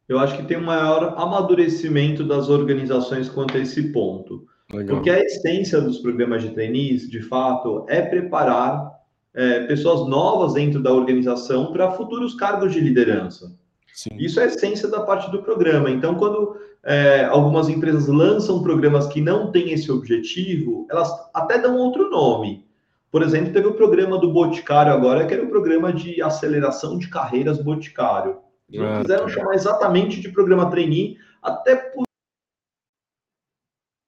eu 0.09 0.17
acho 0.17 0.35
que 0.35 0.43
tem 0.43 0.57
um 0.57 0.65
maior 0.65 1.13
amadurecimento 1.15 2.23
das 2.23 2.49
organizações 2.49 3.29
quanto 3.29 3.55
a 3.55 3.59
esse 3.59 3.93
ponto. 3.93 4.47
Legal. 4.73 4.95
Porque 4.95 5.09
a 5.09 5.19
essência 5.19 5.79
dos 5.79 5.99
programas 5.99 6.41
de 6.41 6.49
trainees, 6.49 7.07
de 7.07 7.21
fato, 7.21 7.85
é 7.87 8.01
preparar 8.01 8.91
é, 9.35 9.61
pessoas 9.67 10.09
novas 10.09 10.53
dentro 10.53 10.81
da 10.81 10.91
organização 10.91 11.71
para 11.71 11.91
futuros 11.91 12.33
cargos 12.33 12.73
de 12.73 12.79
liderança. 12.79 13.55
Sim. 13.99 14.15
Isso 14.17 14.39
é 14.39 14.43
a 14.43 14.45
essência 14.45 14.87
da 14.87 15.01
parte 15.01 15.29
do 15.29 15.43
programa. 15.43 15.89
Então, 15.89 16.15
quando 16.15 16.57
é, 16.85 17.25
algumas 17.25 17.67
empresas 17.67 18.07
lançam 18.07 18.63
programas 18.63 19.07
que 19.07 19.19
não 19.19 19.51
têm 19.51 19.73
esse 19.73 19.91
objetivo, 19.91 20.87
elas 20.89 21.11
até 21.33 21.59
dão 21.59 21.75
outro 21.75 22.09
nome. 22.09 22.65
Por 23.11 23.21
exemplo, 23.21 23.51
teve 23.51 23.67
o 23.67 23.73
programa 23.73 24.17
do 24.17 24.31
Boticário 24.31 24.93
agora, 24.93 25.27
que 25.27 25.33
era 25.33 25.43
o 25.43 25.49
programa 25.49 25.91
de 25.91 26.21
aceleração 26.21 26.97
de 26.97 27.09
carreiras 27.09 27.61
Boticário. 27.61 28.37
Eles 28.71 28.87
ah, 28.87 29.01
quiseram 29.01 29.25
tá. 29.25 29.31
chamar 29.31 29.55
exatamente 29.55 30.21
de 30.21 30.29
programa 30.29 30.69
trainee, 30.69 31.17
até 31.43 31.75
por 31.75 32.05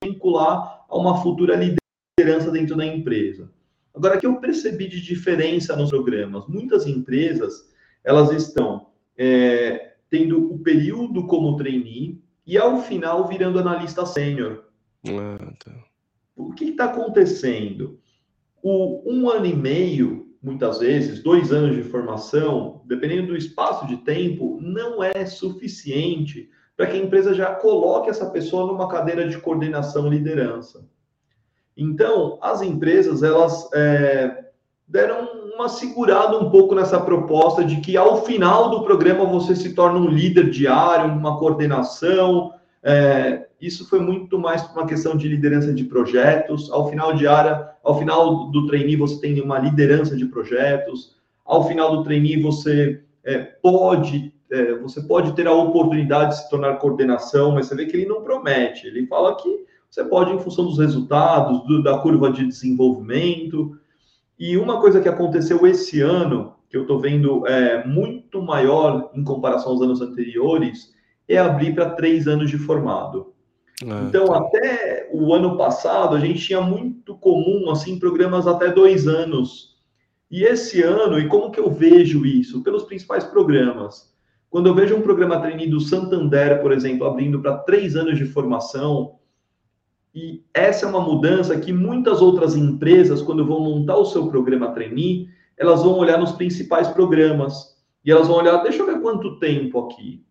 vincular 0.01 0.85
a 0.87 0.97
uma 0.97 1.21
futura 1.21 1.57
liderança 2.17 2.49
dentro 2.49 2.77
da 2.77 2.85
empresa. 2.85 3.51
Agora, 3.93 4.15
o 4.15 4.19
que 4.21 4.25
eu 4.25 4.39
percebi 4.39 4.87
de 4.87 5.01
diferença 5.01 5.75
nos 5.75 5.89
programas? 5.89 6.47
Muitas 6.47 6.87
empresas, 6.87 7.69
elas 8.05 8.31
estão 8.31 8.90
é, 9.23 9.93
tendo 10.09 10.51
o 10.51 10.57
período 10.57 11.27
como 11.27 11.55
trainee 11.55 12.19
e, 12.45 12.57
ao 12.57 12.81
final, 12.81 13.27
virando 13.27 13.59
analista 13.59 14.03
sênior. 14.03 14.63
Ah, 15.07 15.53
tá. 15.63 15.71
O 16.35 16.51
que 16.53 16.65
está 16.65 16.85
acontecendo? 16.85 17.99
O 18.63 19.03
um 19.05 19.29
ano 19.29 19.45
e 19.45 19.55
meio 19.55 20.27
muitas 20.41 20.79
vezes, 20.79 21.21
dois 21.21 21.51
anos 21.51 21.75
de 21.75 21.83
formação, 21.83 22.81
dependendo 22.85 23.27
do 23.27 23.37
espaço 23.37 23.85
de 23.85 23.97
tempo, 23.97 24.57
não 24.59 25.03
é 25.03 25.23
suficiente 25.23 26.49
para 26.75 26.87
que 26.87 26.97
a 26.97 26.99
empresa 26.99 27.31
já 27.31 27.53
coloque 27.53 28.09
essa 28.09 28.27
pessoa 28.31 28.65
numa 28.65 28.89
cadeira 28.89 29.29
de 29.29 29.37
coordenação 29.37 30.09
liderança. 30.09 30.89
Então, 31.77 32.39
as 32.41 32.63
empresas, 32.63 33.21
elas 33.21 33.71
é, 33.71 34.40
deram 34.91 35.25
uma 35.55 35.69
segurada 35.69 36.37
um 36.37 36.49
pouco 36.49 36.75
nessa 36.75 36.99
proposta 36.99 37.63
de 37.63 37.77
que 37.77 37.95
ao 37.95 38.25
final 38.25 38.69
do 38.69 38.83
programa 38.83 39.23
você 39.25 39.55
se 39.55 39.73
torna 39.73 39.97
um 39.97 40.09
líder 40.09 40.49
diário, 40.49 41.13
uma 41.13 41.39
coordenação, 41.39 42.51
é, 42.83 43.47
isso 43.61 43.87
foi 43.87 44.01
muito 44.01 44.37
mais 44.37 44.69
uma 44.71 44.85
questão 44.85 45.15
de 45.15 45.29
liderança 45.29 45.73
de 45.73 45.85
projetos. 45.85 46.69
Ao 46.69 46.89
final 46.89 47.13
de 47.13 47.25
área, 47.25 47.69
ao 47.83 47.97
final 47.97 48.51
do 48.51 48.67
trainee, 48.67 48.97
você 48.97 49.21
tem 49.21 49.39
uma 49.39 49.59
liderança 49.59 50.15
de 50.15 50.25
projetos. 50.25 51.15
Ao 51.45 51.65
final 51.65 51.95
do 51.95 52.03
trainee, 52.03 52.41
você 52.41 53.01
é, 53.23 53.37
pode 53.37 54.33
é, 54.51 54.75
você 54.79 55.01
pode 55.01 55.31
ter 55.33 55.47
a 55.47 55.53
oportunidade 55.53 56.31
de 56.31 56.43
se 56.43 56.49
tornar 56.49 56.75
coordenação, 56.75 57.53
mas 57.53 57.67
você 57.67 57.75
vê 57.75 57.85
que 57.85 57.95
ele 57.95 58.05
não 58.05 58.21
promete. 58.21 58.85
Ele 58.85 59.07
fala 59.07 59.37
que 59.37 59.65
você 59.89 60.03
pode, 60.03 60.31
em 60.31 60.39
função 60.39 60.65
dos 60.65 60.77
resultados, 60.77 61.65
do, 61.65 61.81
da 61.81 61.97
curva 61.99 62.29
de 62.31 62.45
desenvolvimento. 62.45 63.77
E 64.41 64.57
uma 64.57 64.81
coisa 64.81 64.99
que 64.99 65.07
aconteceu 65.07 65.67
esse 65.67 66.01
ano, 66.01 66.55
que 66.67 66.75
eu 66.75 66.81
estou 66.81 66.99
vendo 66.99 67.45
é, 67.45 67.85
muito 67.85 68.41
maior 68.41 69.11
em 69.13 69.23
comparação 69.23 69.71
aos 69.71 69.83
anos 69.83 70.01
anteriores, 70.01 70.95
é 71.29 71.37
abrir 71.37 71.75
para 71.75 71.91
três 71.91 72.27
anos 72.27 72.49
de 72.49 72.57
formado. 72.57 73.35
Ah, 73.83 74.03
então, 74.07 74.25
tá. 74.25 74.39
até 74.39 75.07
o 75.13 75.31
ano 75.31 75.55
passado, 75.57 76.15
a 76.15 76.19
gente 76.19 76.41
tinha 76.41 76.59
muito 76.59 77.15
comum, 77.19 77.69
assim, 77.69 77.99
programas 77.99 78.47
até 78.47 78.71
dois 78.71 79.07
anos. 79.07 79.75
E 80.31 80.43
esse 80.43 80.81
ano, 80.81 81.19
e 81.19 81.27
como 81.27 81.51
que 81.51 81.59
eu 81.59 81.69
vejo 81.69 82.25
isso? 82.25 82.63
Pelos 82.63 82.85
principais 82.85 83.23
programas. 83.23 84.11
Quando 84.49 84.65
eu 84.65 84.73
vejo 84.73 84.95
um 84.95 85.03
programa 85.03 85.39
trainee 85.39 85.69
do 85.69 85.79
Santander, 85.79 86.63
por 86.63 86.71
exemplo, 86.71 87.05
abrindo 87.05 87.39
para 87.39 87.59
três 87.59 87.95
anos 87.95 88.17
de 88.17 88.25
formação, 88.25 89.19
e 90.13 90.43
essa 90.53 90.85
é 90.85 90.89
uma 90.89 90.99
mudança 90.99 91.57
que 91.59 91.71
muitas 91.71 92.21
outras 92.21 92.55
empresas, 92.55 93.21
quando 93.21 93.45
vão 93.45 93.61
montar 93.61 93.95
o 93.95 94.05
seu 94.05 94.27
programa 94.27 94.73
trainee, 94.73 95.29
elas 95.57 95.83
vão 95.83 95.97
olhar 95.97 96.17
nos 96.17 96.33
principais 96.33 96.87
programas. 96.89 97.77
E 98.03 98.11
elas 98.11 98.27
vão 98.27 98.37
olhar, 98.37 98.57
deixa 98.57 98.81
eu 98.81 98.85
ver 98.87 98.99
quanto 98.99 99.39
tempo 99.39 99.79
aqui. 99.79 100.25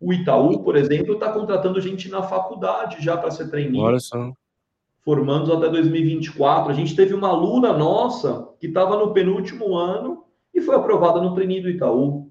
O 0.00 0.12
Itaú, 0.12 0.62
por 0.64 0.76
exemplo, 0.76 1.14
está 1.14 1.32
contratando 1.32 1.80
gente 1.80 2.08
na 2.08 2.22
faculdade 2.22 3.02
já 3.02 3.16
para 3.16 3.30
ser 3.30 3.50
trainee. 3.50 3.80
Olha 3.80 4.00
só. 4.00 4.32
Formando 5.04 5.52
até 5.52 5.68
2024. 5.68 6.70
A 6.70 6.74
gente 6.74 6.96
teve 6.96 7.14
uma 7.14 7.28
aluna 7.28 7.72
nossa 7.72 8.48
que 8.60 8.66
estava 8.66 8.96
no 8.96 9.12
penúltimo 9.12 9.76
ano 9.76 10.24
e 10.52 10.60
foi 10.60 10.74
aprovada 10.74 11.20
no 11.20 11.34
trainee 11.34 11.60
do 11.60 11.70
Itaú. 11.70 12.30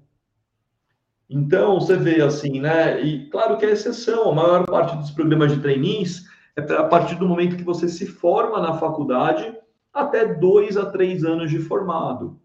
Então, 1.30 1.78
você 1.78 1.96
vê 1.96 2.22
assim, 2.22 2.58
né? 2.60 3.02
E 3.02 3.28
claro 3.28 3.58
que 3.58 3.66
é 3.66 3.70
exceção, 3.70 4.30
a 4.30 4.34
maior 4.34 4.66
parte 4.66 4.96
dos 4.96 5.10
programas 5.10 5.52
de 5.52 5.60
trainees 5.60 6.24
a 6.58 6.84
partir 6.84 7.14
do 7.16 7.28
momento 7.28 7.56
que 7.56 7.62
você 7.62 7.88
se 7.88 8.06
forma 8.06 8.60
na 8.60 8.74
faculdade 8.74 9.54
até 9.92 10.34
dois 10.34 10.76
a 10.76 10.86
três 10.86 11.24
anos 11.24 11.50
de 11.50 11.58
formado. 11.58 12.38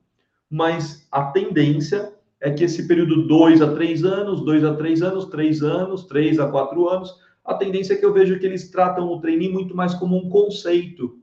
Mas 0.50 1.08
a 1.12 1.26
tendência 1.26 2.14
é 2.40 2.52
que 2.52 2.64
esse 2.64 2.88
período 2.88 3.28
dois 3.28 3.62
a 3.62 3.74
três 3.74 4.04
anos, 4.04 4.44
dois 4.44 4.64
a 4.64 4.76
três 4.76 5.02
anos, 5.02 5.26
três 5.26 5.64
anos, 5.64 6.06
três 6.06 6.40
a 6.40 6.48
quatro 6.48 6.88
anos, 6.90 7.16
a 7.44 7.54
tendência 7.54 7.94
é 7.94 7.98
que 7.98 8.06
eu 8.06 8.14
vejo 8.14 8.40
que 8.40 8.46
eles 8.46 8.70
tratam 8.70 9.08
o 9.08 9.20
trainee 9.20 9.52
muito 9.52 9.76
mais 9.76 9.94
como 9.94 10.16
um 10.16 10.30
conceito, 10.30 11.18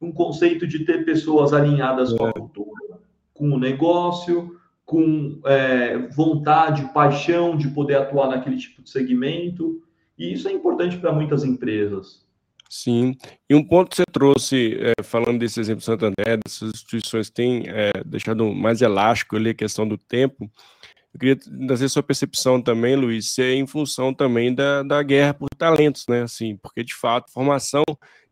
um 0.00 0.12
conceito 0.12 0.66
de 0.66 0.84
ter 0.84 1.04
pessoas 1.04 1.52
alinhadas 1.52 2.12
com 2.12 2.24
a 2.24 2.30
é. 2.30 2.32
cultura, 2.32 2.98
com 3.34 3.50
o 3.50 3.58
negócio, 3.58 4.56
com 4.84 5.40
é, 5.44 5.98
vontade, 6.08 6.92
paixão 6.92 7.56
de 7.56 7.68
poder 7.68 7.96
atuar 7.96 8.28
naquele 8.28 8.56
tipo 8.56 8.82
de 8.82 8.90
segmento. 8.90 9.82
E 10.20 10.34
isso 10.34 10.46
é 10.48 10.52
importante 10.52 10.98
para 10.98 11.14
muitas 11.14 11.44
empresas. 11.44 12.22
Sim, 12.68 13.16
e 13.48 13.54
um 13.54 13.64
ponto 13.66 13.88
que 13.88 13.96
você 13.96 14.04
trouxe, 14.12 14.78
é, 14.78 15.02
falando 15.02 15.38
desse 15.38 15.58
exemplo 15.58 15.82
Santander, 15.82 16.38
dessas 16.44 16.74
instituições 16.74 17.28
que 17.28 17.34
têm 17.34 17.64
é, 17.66 17.90
deixado 18.04 18.46
mais 18.54 18.82
elástico 18.82 19.34
ali 19.34 19.50
a 19.50 19.54
questão 19.54 19.88
do 19.88 19.96
tempo, 19.96 20.48
eu 21.12 21.18
queria 21.18 21.36
trazer 21.66 21.88
sua 21.88 22.02
percepção 22.02 22.60
também, 22.60 22.94
Luiz, 22.94 23.32
se 23.32 23.42
é 23.42 23.54
em 23.54 23.66
função 23.66 24.12
também 24.12 24.54
da, 24.54 24.82
da 24.82 25.02
guerra 25.02 25.34
por 25.34 25.48
talentos, 25.56 26.04
né? 26.06 26.22
Assim, 26.22 26.56
porque 26.58 26.84
de 26.84 26.94
fato, 26.94 27.32
formação 27.32 27.82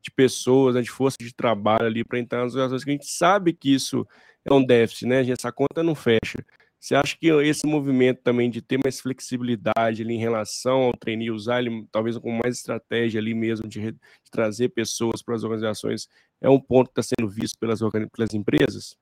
de 0.01 0.11
pessoas, 0.12 0.77
né, 0.77 0.83
de 0.83 0.90
força 0.90 1.16
de 1.18 1.35
trabalho 1.35 1.87
ali 1.87 2.05
para 2.05 2.20
entrar 2.20 2.44
nas 2.44 2.55
organizações, 2.55 2.85
que 2.85 2.90
a 2.90 2.92
gente 2.92 3.09
sabe 3.09 3.53
que 3.53 3.74
isso 3.74 4.07
é 4.44 4.53
um 4.53 4.64
déficit, 4.64 5.07
né? 5.07 5.29
Essa 5.29 5.51
conta 5.51 5.83
não 5.83 5.94
fecha. 5.94 6.44
Você 6.81 6.95
acha 6.95 7.17
que 7.19 7.27
esse 7.27 7.67
movimento 7.67 8.21
também 8.23 8.49
de 8.49 8.62
ter 8.62 8.79
mais 8.83 9.01
flexibilidade 9.01 10.03
ali 10.03 10.14
em 10.14 10.19
relação 10.19 10.83
ao 10.83 10.97
trainee, 10.97 11.31
usar 11.31 11.61
ele 11.61 11.87
talvez 11.91 12.17
com 12.19 12.31
mais 12.31 12.57
estratégia 12.57 13.21
ali 13.21 13.35
mesmo 13.35 13.67
de, 13.67 13.93
de 13.93 14.31
trazer 14.31 14.69
pessoas 14.69 15.21
para 15.21 15.35
as 15.35 15.43
organizações, 15.43 16.09
é 16.41 16.49
um 16.49 16.61
ponto 16.61 16.93
que 16.93 17.01
está 17.01 17.14
sendo 17.19 17.29
visto 17.29 17.59
pelas, 17.59 17.81
pelas 17.81 18.33
empresas? 18.33 18.97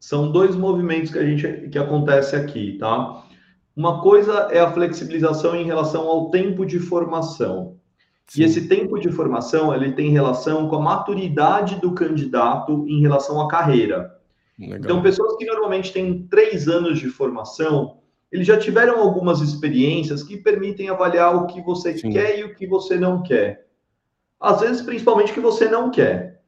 São 0.00 0.32
dois 0.32 0.56
movimentos 0.56 1.12
que 1.12 1.18
a 1.18 1.24
gente 1.24 1.68
que 1.68 1.78
acontece 1.78 2.34
aqui, 2.34 2.78
tá? 2.78 3.22
Uma 3.76 4.02
coisa 4.02 4.48
é 4.50 4.58
a 4.58 4.72
flexibilização 4.72 5.54
em 5.54 5.64
relação 5.64 6.08
ao 6.08 6.30
tempo 6.30 6.64
de 6.64 6.78
formação. 6.78 7.78
Sim. 8.26 8.40
E 8.40 8.44
esse 8.44 8.66
tempo 8.66 8.98
de 8.98 9.10
formação 9.10 9.74
ele 9.74 9.92
tem 9.92 10.10
relação 10.10 10.68
com 10.68 10.76
a 10.76 10.80
maturidade 10.80 11.80
do 11.80 11.94
candidato 11.94 12.86
em 12.88 13.00
relação 13.00 13.40
à 13.40 13.48
carreira. 13.48 14.21
Legal. 14.62 14.78
Então, 14.84 15.02
pessoas 15.02 15.36
que 15.36 15.44
normalmente 15.44 15.92
têm 15.92 16.26
três 16.28 16.68
anos 16.68 16.98
de 16.98 17.08
formação, 17.08 17.98
eles 18.30 18.46
já 18.46 18.56
tiveram 18.56 19.00
algumas 19.00 19.40
experiências 19.40 20.22
que 20.22 20.36
permitem 20.36 20.88
avaliar 20.88 21.34
o 21.36 21.46
que 21.46 21.60
você 21.60 21.98
Sim. 21.98 22.10
quer 22.10 22.38
e 22.38 22.44
o 22.44 22.54
que 22.54 22.66
você 22.66 22.96
não 22.96 23.22
quer. 23.22 23.66
Às 24.40 24.60
vezes, 24.60 24.82
principalmente 24.82 25.32
o 25.32 25.34
que 25.34 25.40
você 25.40 25.68
não 25.68 25.90
quer. 25.90 26.40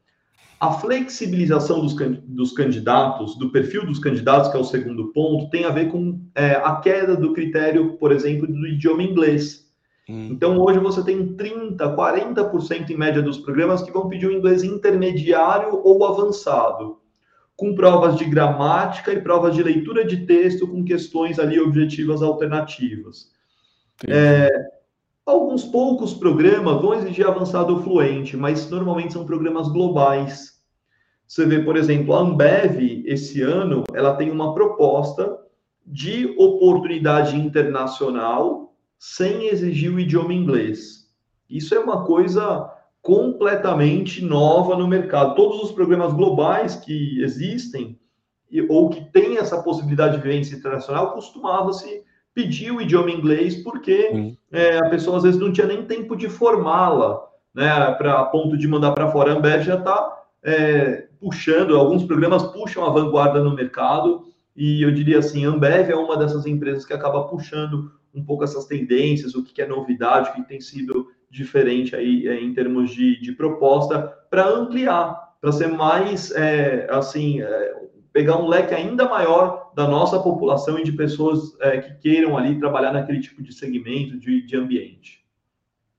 A 0.61 0.73
flexibilização 0.73 1.81
dos, 1.81 1.95
dos 2.25 2.53
candidatos, 2.53 3.37
do 3.37 3.51
perfil 3.51 3.85
dos 3.85 3.99
candidatos, 3.99 4.51
que 4.51 4.57
é 4.57 4.61
o 4.61 4.65
segundo 4.65 5.13
ponto, 5.13 5.51
tem 5.51 5.65
a 5.65 5.71
ver 5.71 5.91
com 5.91 6.21
é, 6.35 6.53
a 6.53 6.77
queda 6.77 7.17
do 7.17 7.33
critério, 7.33 7.97
por 7.99 8.13
exemplo, 8.13 8.47
do 8.47 8.67
idioma 8.67 9.03
inglês. 9.03 9.65
Hum. 10.09 10.29
Então, 10.31 10.59
hoje 10.59 10.79
você 10.79 11.03
tem 11.03 11.37
30%, 11.37 11.77
40% 11.77 12.91
em 12.91 12.97
média 12.97 13.21
dos 13.21 13.39
programas 13.39 13.83
que 13.83 13.93
vão 13.93 14.09
pedir 14.09 14.29
um 14.29 14.33
inglês 14.33 14.63
intermediário 14.63 15.81
ou 15.83 16.05
avançado 16.05 17.04
com 17.57 17.75
provas 17.75 18.17
de 18.17 18.25
gramática 18.25 19.13
e 19.13 19.21
provas 19.21 19.55
de 19.55 19.63
leitura 19.63 20.05
de 20.05 20.27
texto 20.27 20.67
com 20.67 20.85
questões 20.85 21.39
ali 21.39 21.61
objetivas 21.61 22.23
alternativas. 22.23 23.33
É, 24.09 24.51
alguns 25.25 25.65
poucos 25.65 26.15
programas 26.15 26.81
vão 26.83 26.95
exigir 26.95 27.27
avançado 27.27 27.83
fluente, 27.83 28.37
mas 28.37 28.69
normalmente 28.69 29.13
são 29.13 29.25
programas 29.25 29.69
globais. 29.69 30.55
Você 31.27 31.47
vê, 31.47 31.61
por 31.61 31.77
exemplo, 31.77 32.15
a 32.15 32.21
Ambev, 32.21 33.05
esse 33.07 33.41
ano, 33.41 33.85
ela 33.95 34.15
tem 34.17 34.31
uma 34.31 34.53
proposta 34.53 35.39
de 35.87 36.35
oportunidade 36.39 37.37
internacional 37.37 38.75
sem 38.99 39.49
exigir 39.49 39.93
o 39.93 40.01
idioma 40.01 40.33
inglês. 40.33 41.11
Isso 41.49 41.75
é 41.75 41.79
uma 41.79 42.05
coisa 42.05 42.71
completamente 43.05 44.25
nova 44.25 44.75
no 44.75 44.89
mercado. 44.89 45.35
Todos 45.35 45.63
os 45.63 45.71
programas 45.71 46.15
globais 46.15 46.75
que 46.75 47.23
existem 47.23 48.01
ou 48.67 48.89
que 48.89 49.05
têm 49.13 49.37
essa 49.37 49.63
possibilidade 49.63 50.17
de 50.17 50.23
vivência 50.23 50.57
internacional 50.57 51.13
costumava-se 51.13 52.03
pedir 52.33 52.73
o 52.73 52.81
idioma 52.81 53.11
inglês 53.11 53.63
porque 53.63 54.35
é, 54.51 54.79
a 54.79 54.89
pessoa 54.89 55.19
às 55.19 55.23
vezes 55.23 55.39
não 55.39 55.53
tinha 55.53 55.67
nem 55.67 55.85
tempo 55.85 56.17
de 56.17 56.31
formá-la, 56.31 57.23
né, 57.55 57.69
para 57.99 58.25
ponto 58.25 58.57
de 58.57 58.67
mandar 58.67 58.93
para 58.93 59.11
fora. 59.11 59.35
A 59.35 59.37
Ambev 59.37 59.63
já 59.63 59.77
está 59.77 60.23
é, 60.43 61.07
puxando, 61.21 61.77
alguns 61.77 62.05
programas 62.05 62.43
puxam 62.43 62.87
a 62.87 62.91
vanguarda 62.91 63.45
no 63.45 63.55
mercado 63.55 64.25
e 64.57 64.83
eu 64.83 64.91
diria 64.91 65.19
assim, 65.19 65.45
a 65.45 65.51
Ambev 65.51 65.91
é 65.91 65.97
uma 65.97 66.17
dessas 66.17 66.47
empresas 66.47 66.87
que 66.87 66.95
acaba 66.95 67.25
puxando 67.25 67.93
um 68.15 68.25
pouco 68.25 68.45
essas 68.45 68.65
tendências, 68.65 69.35
o 69.35 69.45
que 69.45 69.61
é 69.61 69.67
novidade, 69.67 70.31
o 70.31 70.33
que 70.33 70.49
tem 70.49 70.61
sido 70.61 71.09
diferente 71.35 71.97
aí 71.97 72.27
é, 72.29 72.41
em 72.41 72.55
termos 72.55 72.91
de, 72.91 73.21
de 73.21 73.33
proposta 73.33 74.01
para 74.31 74.49
ampliar, 74.49 75.35
para 75.41 75.53
ser 75.53 75.69
mais 75.69 76.31
é, 76.31 76.87
assim, 76.91 77.43
é, 77.43 77.75
pegar 78.13 78.39
um 78.39 78.47
leque 78.47 78.75
ainda 78.75 79.09
maior 79.09 79.73
da 79.75 79.89
nossa 79.89 80.21
população 80.21 80.79
e 80.79 80.85
de 80.85 80.93
pessoas 80.93 81.57
que 81.85 81.95
queiram 82.01 82.39
ali 82.39 82.59
trabalhar 82.59 82.93
naquele 82.93 83.21
tipo 83.21 83.43
de 83.43 83.53
segmento, 83.53 84.17
de, 84.17 84.47
de 84.47 84.57
ambiente. 84.57 85.25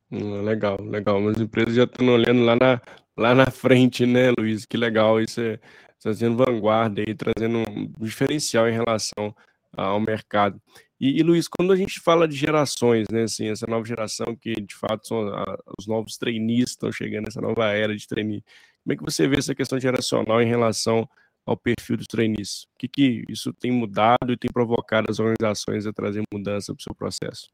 Hum, 0.10 0.42
legal, 0.44 0.78
legal. 0.82 1.28
As 1.28 1.40
empresas 1.42 1.76
já 1.76 1.84
estão 1.84 2.08
olhando 2.08 2.46
lá 2.46 2.56
na, 2.56 2.82
lá 3.18 3.36
na 3.36 3.48
frente, 3.48 4.06
né, 4.06 4.32
Luiz? 4.38 4.66
Que 4.66 4.78
legal 4.78 5.20
isso 5.20 5.42
é 5.42 5.60
trazendo 6.00 6.38
vanguarda 6.38 7.02
e 7.02 7.14
trazendo 7.14 7.58
um 7.70 7.92
diferencial 8.00 8.70
em 8.70 8.74
relação 8.74 9.36
ao 9.76 10.00
mercado. 10.00 10.62
E, 11.00 11.20
e, 11.20 11.24
Luiz, 11.24 11.48
quando 11.48 11.74
a 11.74 11.76
gente 11.76 12.00
fala 12.00 12.28
de 12.28 12.36
gerações, 12.36 13.08
né, 13.10 13.24
assim, 13.24 13.48
essa 13.50 13.68
nova 13.68 13.86
geração 13.86 14.36
que 14.36 14.54
de 14.54 14.76
fato 14.76 15.08
são 15.08 15.28
a, 15.28 15.58
os 15.78 15.88
novos 15.88 16.18
trainees 16.18 16.70
estão 16.70 16.92
chegando 16.92 17.26
nessa 17.26 17.42
nova 17.42 17.66
era 17.66 17.96
de 17.96 18.08
trainee, 18.08 18.44
como 18.84 18.94
é 18.94 18.96
que 18.96 19.04
você 19.04 19.28
vê 19.28 19.38
essa 19.38 19.54
questão 19.54 19.80
geracional 19.80 20.42
em 20.42 20.48
relação 20.48 21.08
ao 21.46 21.58
perfil 21.58 21.98
dos 21.98 22.08
trainees? 22.08 22.64
O 22.64 22.78
que, 22.80 22.88
que 22.88 23.24
isso 23.28 23.52
tem 23.54 23.72
mudado 23.72 24.32
e 24.32 24.38
tem 24.38 24.50
provocado 24.52 25.08
as 25.10 25.20
organizações 25.20 25.86
a 25.86 25.92
trazer 25.92 26.24
mudança 26.32 26.74
para 26.74 26.80
o 26.80 26.84
seu 26.84 26.96
processo? 26.96 27.50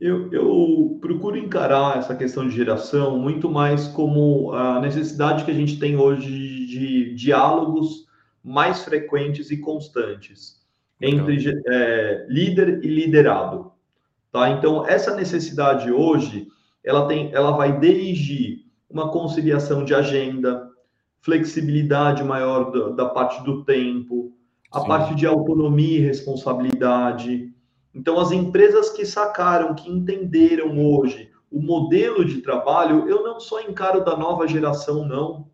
Eu, 0.00 0.32
eu, 0.32 0.98
procuro 1.00 1.36
encarar 1.36 1.98
essa 1.98 2.14
questão 2.14 2.48
de 2.48 2.54
geração 2.54 3.18
muito 3.18 3.50
mais 3.50 3.88
como 3.88 4.52
a 4.52 4.80
necessidade 4.80 5.44
que 5.44 5.50
a 5.50 5.54
gente 5.54 5.78
tem 5.78 5.96
hoje 5.96 6.66
de 6.66 7.14
diálogos 7.14 8.06
mais 8.42 8.82
frequentes 8.82 9.50
e 9.50 9.58
constantes 9.58 10.59
entre 11.00 11.62
é, 11.66 12.26
líder 12.28 12.84
e 12.84 12.88
liderado. 12.88 13.72
Tá? 14.30 14.50
Então, 14.50 14.86
essa 14.86 15.14
necessidade 15.14 15.90
hoje, 15.90 16.48
ela, 16.84 17.06
tem, 17.08 17.32
ela 17.32 17.52
vai 17.52 17.78
desde 17.78 18.64
uma 18.88 19.10
conciliação 19.10 19.84
de 19.84 19.94
agenda, 19.94 20.68
flexibilidade 21.20 22.22
maior 22.22 22.70
da, 22.70 22.88
da 22.90 23.06
parte 23.06 23.42
do 23.44 23.64
tempo, 23.64 24.32
a 24.72 24.80
Sim. 24.80 24.86
parte 24.88 25.14
de 25.14 25.26
autonomia 25.26 25.98
e 25.98 26.02
responsabilidade. 26.02 27.52
Então, 27.94 28.18
as 28.20 28.30
empresas 28.30 28.90
que 28.90 29.04
sacaram, 29.04 29.74
que 29.74 29.90
entenderam 29.90 30.78
hoje 30.84 31.30
o 31.50 31.60
modelo 31.60 32.24
de 32.24 32.40
trabalho, 32.40 33.08
eu 33.08 33.24
não 33.24 33.40
só 33.40 33.60
encaro 33.60 34.04
da 34.04 34.16
nova 34.16 34.46
geração, 34.46 35.04
não. 35.06 35.48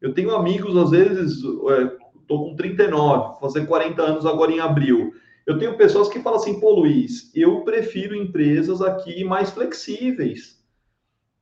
Eu 0.00 0.14
tenho 0.14 0.34
amigos, 0.34 0.76
às 0.76 0.90
vezes, 0.90 1.42
é, 1.44 2.01
estou 2.34 2.48
com 2.48 2.56
39, 2.56 3.40
vou 3.40 3.40
fazer 3.40 3.66
40 3.66 4.02
anos 4.02 4.26
agora 4.26 4.50
em 4.50 4.60
abril. 4.60 5.12
Eu 5.46 5.58
tenho 5.58 5.76
pessoas 5.76 6.08
que 6.08 6.20
falam 6.20 6.38
assim, 6.38 6.60
pô, 6.60 6.70
Luiz, 6.70 7.30
eu 7.34 7.62
prefiro 7.62 8.14
empresas 8.14 8.80
aqui 8.80 9.24
mais 9.24 9.50
flexíveis. 9.50 10.62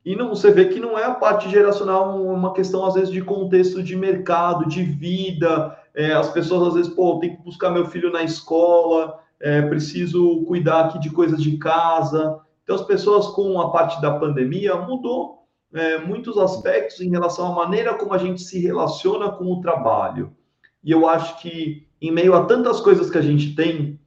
E 0.04 0.16
não, 0.16 0.30
você 0.30 0.50
vê 0.50 0.66
que 0.66 0.80
não 0.80 0.98
é 0.98 1.04
a 1.04 1.14
parte 1.14 1.50
geracional 1.50 2.18
uma 2.22 2.54
questão, 2.54 2.86
às 2.86 2.94
vezes, 2.94 3.10
de 3.10 3.20
contexto 3.20 3.82
de 3.82 3.94
mercado, 3.94 4.66
de 4.66 4.82
vida. 4.82 5.76
É, 5.94 6.12
as 6.12 6.30
pessoas, 6.32 6.68
às 6.68 6.74
vezes, 6.74 6.94
pô, 6.94 7.18
tem 7.18 7.36
que 7.36 7.42
buscar 7.42 7.70
meu 7.70 7.84
filho 7.84 8.10
na 8.10 8.22
escola, 8.22 9.18
é, 9.38 9.60
preciso 9.60 10.42
cuidar 10.46 10.86
aqui 10.86 10.98
de 10.98 11.10
coisas 11.10 11.42
de 11.42 11.58
casa. 11.58 12.40
Então, 12.64 12.76
as 12.76 12.84
pessoas, 12.84 13.26
com 13.28 13.60
a 13.60 13.70
parte 13.70 14.00
da 14.00 14.18
pandemia, 14.18 14.74
mudou 14.76 15.40
é, 15.74 15.98
muitos 15.98 16.38
aspectos 16.38 17.00
em 17.00 17.10
relação 17.10 17.52
à 17.52 17.54
maneira 17.54 17.94
como 17.94 18.14
a 18.14 18.18
gente 18.18 18.40
se 18.42 18.58
relaciona 18.58 19.30
com 19.30 19.44
o 19.52 19.60
trabalho. 19.60 20.34
E 20.82 20.90
eu 20.90 21.08
acho 21.08 21.40
que, 21.40 21.86
em 22.00 22.10
meio 22.10 22.34
a 22.34 22.44
tantas 22.44 22.80
coisas 22.80 23.10
que 23.10 23.18
a 23.18 23.22
gente 23.22 23.54
tem, 23.54 23.98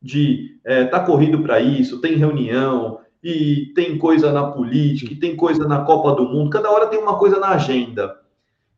de 0.00 0.58
é, 0.64 0.84
tá 0.84 1.00
corrido 1.00 1.42
para 1.42 1.60
isso, 1.60 2.00
tem 2.00 2.16
reunião, 2.16 3.00
e 3.22 3.72
tem 3.74 3.98
coisa 3.98 4.32
na 4.32 4.50
política, 4.50 5.12
e 5.12 5.16
tem 5.16 5.36
coisa 5.36 5.66
na 5.66 5.84
Copa 5.84 6.12
do 6.14 6.28
Mundo, 6.28 6.50
cada 6.50 6.70
hora 6.70 6.88
tem 6.88 6.98
uma 6.98 7.18
coisa 7.18 7.38
na 7.38 7.50
agenda. 7.50 8.20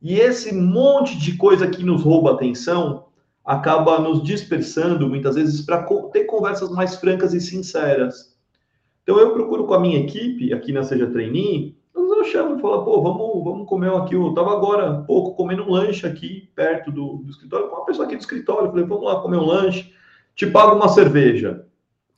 E 0.02 0.16
esse 0.16 0.54
monte 0.54 1.18
de 1.18 1.36
coisa 1.36 1.66
que 1.66 1.82
nos 1.82 2.02
rouba 2.02 2.32
atenção 2.32 3.06
acaba 3.44 3.98
nos 3.98 4.22
dispersando 4.22 5.08
muitas 5.08 5.34
vezes 5.34 5.62
para 5.62 5.82
ter 6.12 6.24
conversas 6.24 6.70
mais 6.70 6.96
francas 6.96 7.32
e 7.32 7.40
sinceras. 7.40 8.34
Então 9.02 9.18
eu 9.18 9.32
procuro 9.32 9.66
com 9.66 9.74
a 9.74 9.80
minha 9.80 9.98
equipe 9.98 10.52
aqui 10.52 10.72
na 10.72 10.82
Seja 10.82 11.06
Trainee, 11.06 11.76
eu 12.24 12.30
chamo 12.30 12.58
e 12.58 12.60
falo, 12.60 12.84
pô, 12.84 13.02
vamos, 13.02 13.44
vamos 13.44 13.68
comer 13.68 13.92
aqui. 13.92 14.14
Eu 14.14 14.30
estava 14.30 14.52
agora 14.52 15.04
pouco 15.06 15.34
comendo 15.34 15.62
um 15.62 15.70
lanche 15.70 16.06
aqui 16.06 16.50
perto 16.54 16.90
do, 16.90 17.18
do 17.18 17.30
escritório 17.30 17.68
com 17.68 17.76
uma 17.76 17.86
pessoa 17.86 18.06
aqui 18.06 18.16
do 18.16 18.20
escritório. 18.20 18.70
Falei, 18.70 18.84
vamos 18.84 19.04
lá 19.04 19.20
comer 19.20 19.36
um 19.36 19.46
lanche, 19.46 19.92
te 20.34 20.46
pago 20.46 20.76
uma 20.76 20.88
cerveja 20.88 21.64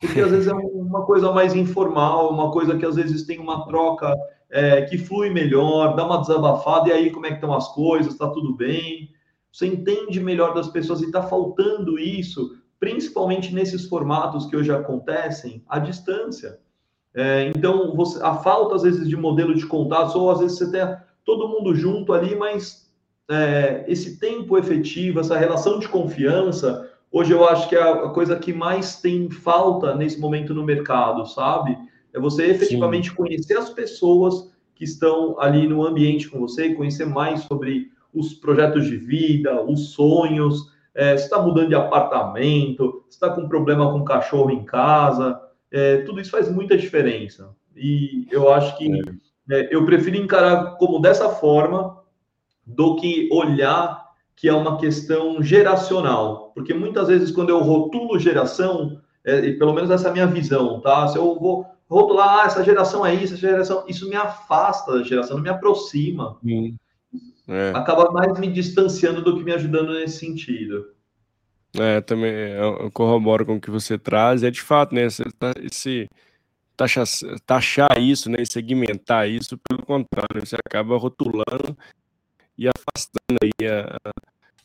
porque 0.00 0.20
às 0.20 0.30
vezes 0.30 0.46
é 0.46 0.52
uma 0.52 1.04
coisa 1.04 1.32
mais 1.32 1.54
informal, 1.54 2.30
uma 2.30 2.50
coisa 2.50 2.76
que 2.76 2.84
às 2.84 2.96
vezes 2.96 3.24
tem 3.24 3.38
uma 3.38 3.64
troca 3.66 4.14
é, 4.50 4.82
que 4.82 4.98
flui 4.98 5.30
melhor, 5.30 5.96
dá 5.96 6.04
uma 6.04 6.20
desabafada, 6.20 6.88
e 6.88 6.92
aí 6.92 7.10
como 7.10 7.26
é 7.26 7.30
que 7.30 7.36
estão 7.36 7.54
as 7.54 7.72
coisas, 7.72 8.12
está 8.12 8.28
tudo 8.28 8.54
bem, 8.54 9.10
você 9.50 9.66
entende 9.66 10.20
melhor 10.20 10.54
das 10.54 10.68
pessoas 10.68 11.00
e 11.00 11.06
está 11.06 11.22
faltando 11.22 11.98
isso, 11.98 12.58
principalmente 12.78 13.54
nesses 13.54 13.86
formatos 13.86 14.46
que 14.46 14.56
hoje 14.56 14.70
acontecem 14.70 15.64
à 15.66 15.78
distância. 15.78 16.58
É, 17.16 17.50
então, 17.56 17.96
você, 17.96 18.22
a 18.22 18.34
falta 18.34 18.74
às 18.74 18.82
vezes 18.82 19.08
de 19.08 19.16
modelo 19.16 19.54
de 19.54 19.64
contato, 19.64 20.18
ou 20.18 20.30
às 20.30 20.40
vezes 20.40 20.58
você 20.58 20.70
tem 20.70 20.82
todo 21.24 21.48
mundo 21.48 21.74
junto 21.74 22.12
ali, 22.12 22.36
mas 22.36 22.92
é, 23.26 23.86
esse 23.88 24.20
tempo 24.20 24.58
efetivo, 24.58 25.20
essa 25.20 25.38
relação 25.38 25.78
de 25.78 25.88
confiança, 25.88 26.90
hoje 27.10 27.32
eu 27.32 27.48
acho 27.48 27.70
que 27.70 27.74
é 27.74 27.82
a 27.82 28.10
coisa 28.10 28.36
que 28.36 28.52
mais 28.52 29.00
tem 29.00 29.30
falta 29.30 29.94
nesse 29.94 30.20
momento 30.20 30.52
no 30.52 30.62
mercado, 30.62 31.24
sabe? 31.24 31.78
É 32.12 32.20
você 32.20 32.50
efetivamente 32.50 33.08
Sim. 33.08 33.16
conhecer 33.16 33.56
as 33.56 33.70
pessoas 33.70 34.54
que 34.74 34.84
estão 34.84 35.40
ali 35.40 35.66
no 35.66 35.86
ambiente 35.86 36.28
com 36.28 36.38
você, 36.38 36.74
conhecer 36.74 37.06
mais 37.06 37.40
sobre 37.44 37.90
os 38.12 38.34
projetos 38.34 38.84
de 38.84 38.98
vida, 38.98 39.62
os 39.62 39.94
sonhos, 39.94 40.70
é, 40.94 41.16
se 41.16 41.24
está 41.24 41.40
mudando 41.40 41.68
de 41.68 41.74
apartamento, 41.74 43.02
se 43.08 43.16
está 43.16 43.30
com 43.30 43.48
problema 43.48 43.90
com 43.90 44.04
cachorro 44.04 44.50
em 44.50 44.64
casa, 44.64 45.40
é, 45.76 45.98
tudo 45.98 46.20
isso 46.22 46.30
faz 46.30 46.50
muita 46.50 46.74
diferença. 46.74 47.54
E 47.76 48.26
eu 48.30 48.50
acho 48.50 48.78
que 48.78 48.90
é. 49.50 49.68
eu 49.70 49.84
prefiro 49.84 50.16
encarar 50.16 50.76
como 50.78 51.00
dessa 51.00 51.28
forma 51.28 52.02
do 52.66 52.96
que 52.96 53.28
olhar 53.30 54.06
que 54.34 54.48
é 54.48 54.52
uma 54.52 54.78
questão 54.78 55.42
geracional, 55.42 56.52
porque 56.54 56.74
muitas 56.74 57.08
vezes 57.08 57.30
quando 57.30 57.50
eu 57.50 57.60
rotulo 57.60 58.18
geração, 58.18 59.00
é, 59.24 59.38
e 59.46 59.58
pelo 59.58 59.72
menos 59.72 59.90
essa 59.90 60.08
é 60.08 60.10
a 60.10 60.12
minha 60.12 60.26
visão, 60.26 60.80
tá? 60.80 61.08
Se 61.08 61.16
eu 61.16 61.38
vou 61.38 61.66
rotular, 61.88 62.40
ah, 62.40 62.46
essa 62.46 62.64
geração 62.64 63.04
é 63.04 63.14
isso, 63.14 63.34
essa 63.34 63.48
geração, 63.48 63.84
isso 63.86 64.08
me 64.08 64.16
afasta 64.16 64.92
da 64.92 65.02
geração, 65.02 65.36
não 65.36 65.42
me 65.42 65.48
aproxima. 65.48 66.38
É. 67.48 67.72
Acaba 67.74 68.10
mais 68.10 68.38
me 68.38 68.48
distanciando 68.48 69.22
do 69.22 69.36
que 69.36 69.44
me 69.44 69.52
ajudando 69.52 69.94
nesse 69.94 70.18
sentido. 70.18 70.95
É, 71.78 72.00
também 72.00 72.32
eu 72.32 72.90
corroboro 72.90 73.44
com 73.44 73.56
o 73.56 73.60
que 73.60 73.70
você 73.70 73.98
traz, 73.98 74.42
é 74.42 74.50
de 74.50 74.62
fato, 74.62 74.94
né? 74.94 75.04
Esse, 75.04 75.22
esse 75.62 76.08
taxar, 77.46 77.98
isso, 77.98 78.30
né? 78.30 78.44
segmentar 78.44 79.28
isso, 79.28 79.58
pelo 79.58 79.84
contrário, 79.84 80.44
você 80.46 80.56
acaba 80.56 80.96
rotulando 80.96 81.76
e 82.56 82.66
afastando 82.68 83.38
aí 83.42 83.68
a, 83.68 83.98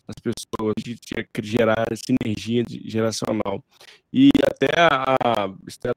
as 0.08 0.16
pessoas 0.22 0.74
de, 0.78 0.96
de 0.96 1.48
gerar 1.50 1.86
sinergia 1.96 2.64
geracional. 2.68 3.64
E 4.12 4.30
até 4.44 4.68
a, 4.78 5.16
a 5.24 5.54
Estela 5.68 5.96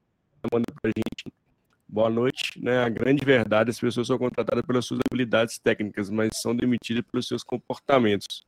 manda 0.53 0.67
para 0.81 0.91
a 0.91 0.93
gente, 0.97 1.33
boa 1.89 2.11
noite, 2.11 2.61
né? 2.63 2.85
A 2.85 2.89
grande 2.89 3.25
verdade, 3.25 3.71
as 3.71 3.79
pessoas 3.79 4.07
são 4.07 4.19
contratadas 4.19 4.65
pelas 4.65 4.85
suas 4.85 5.01
habilidades 5.09 5.59
técnicas, 5.59 6.11
mas 6.11 6.31
são 6.41 6.55
demitidas 6.55 7.05
pelos 7.11 7.27
seus 7.27 7.43
comportamentos. 7.43 8.45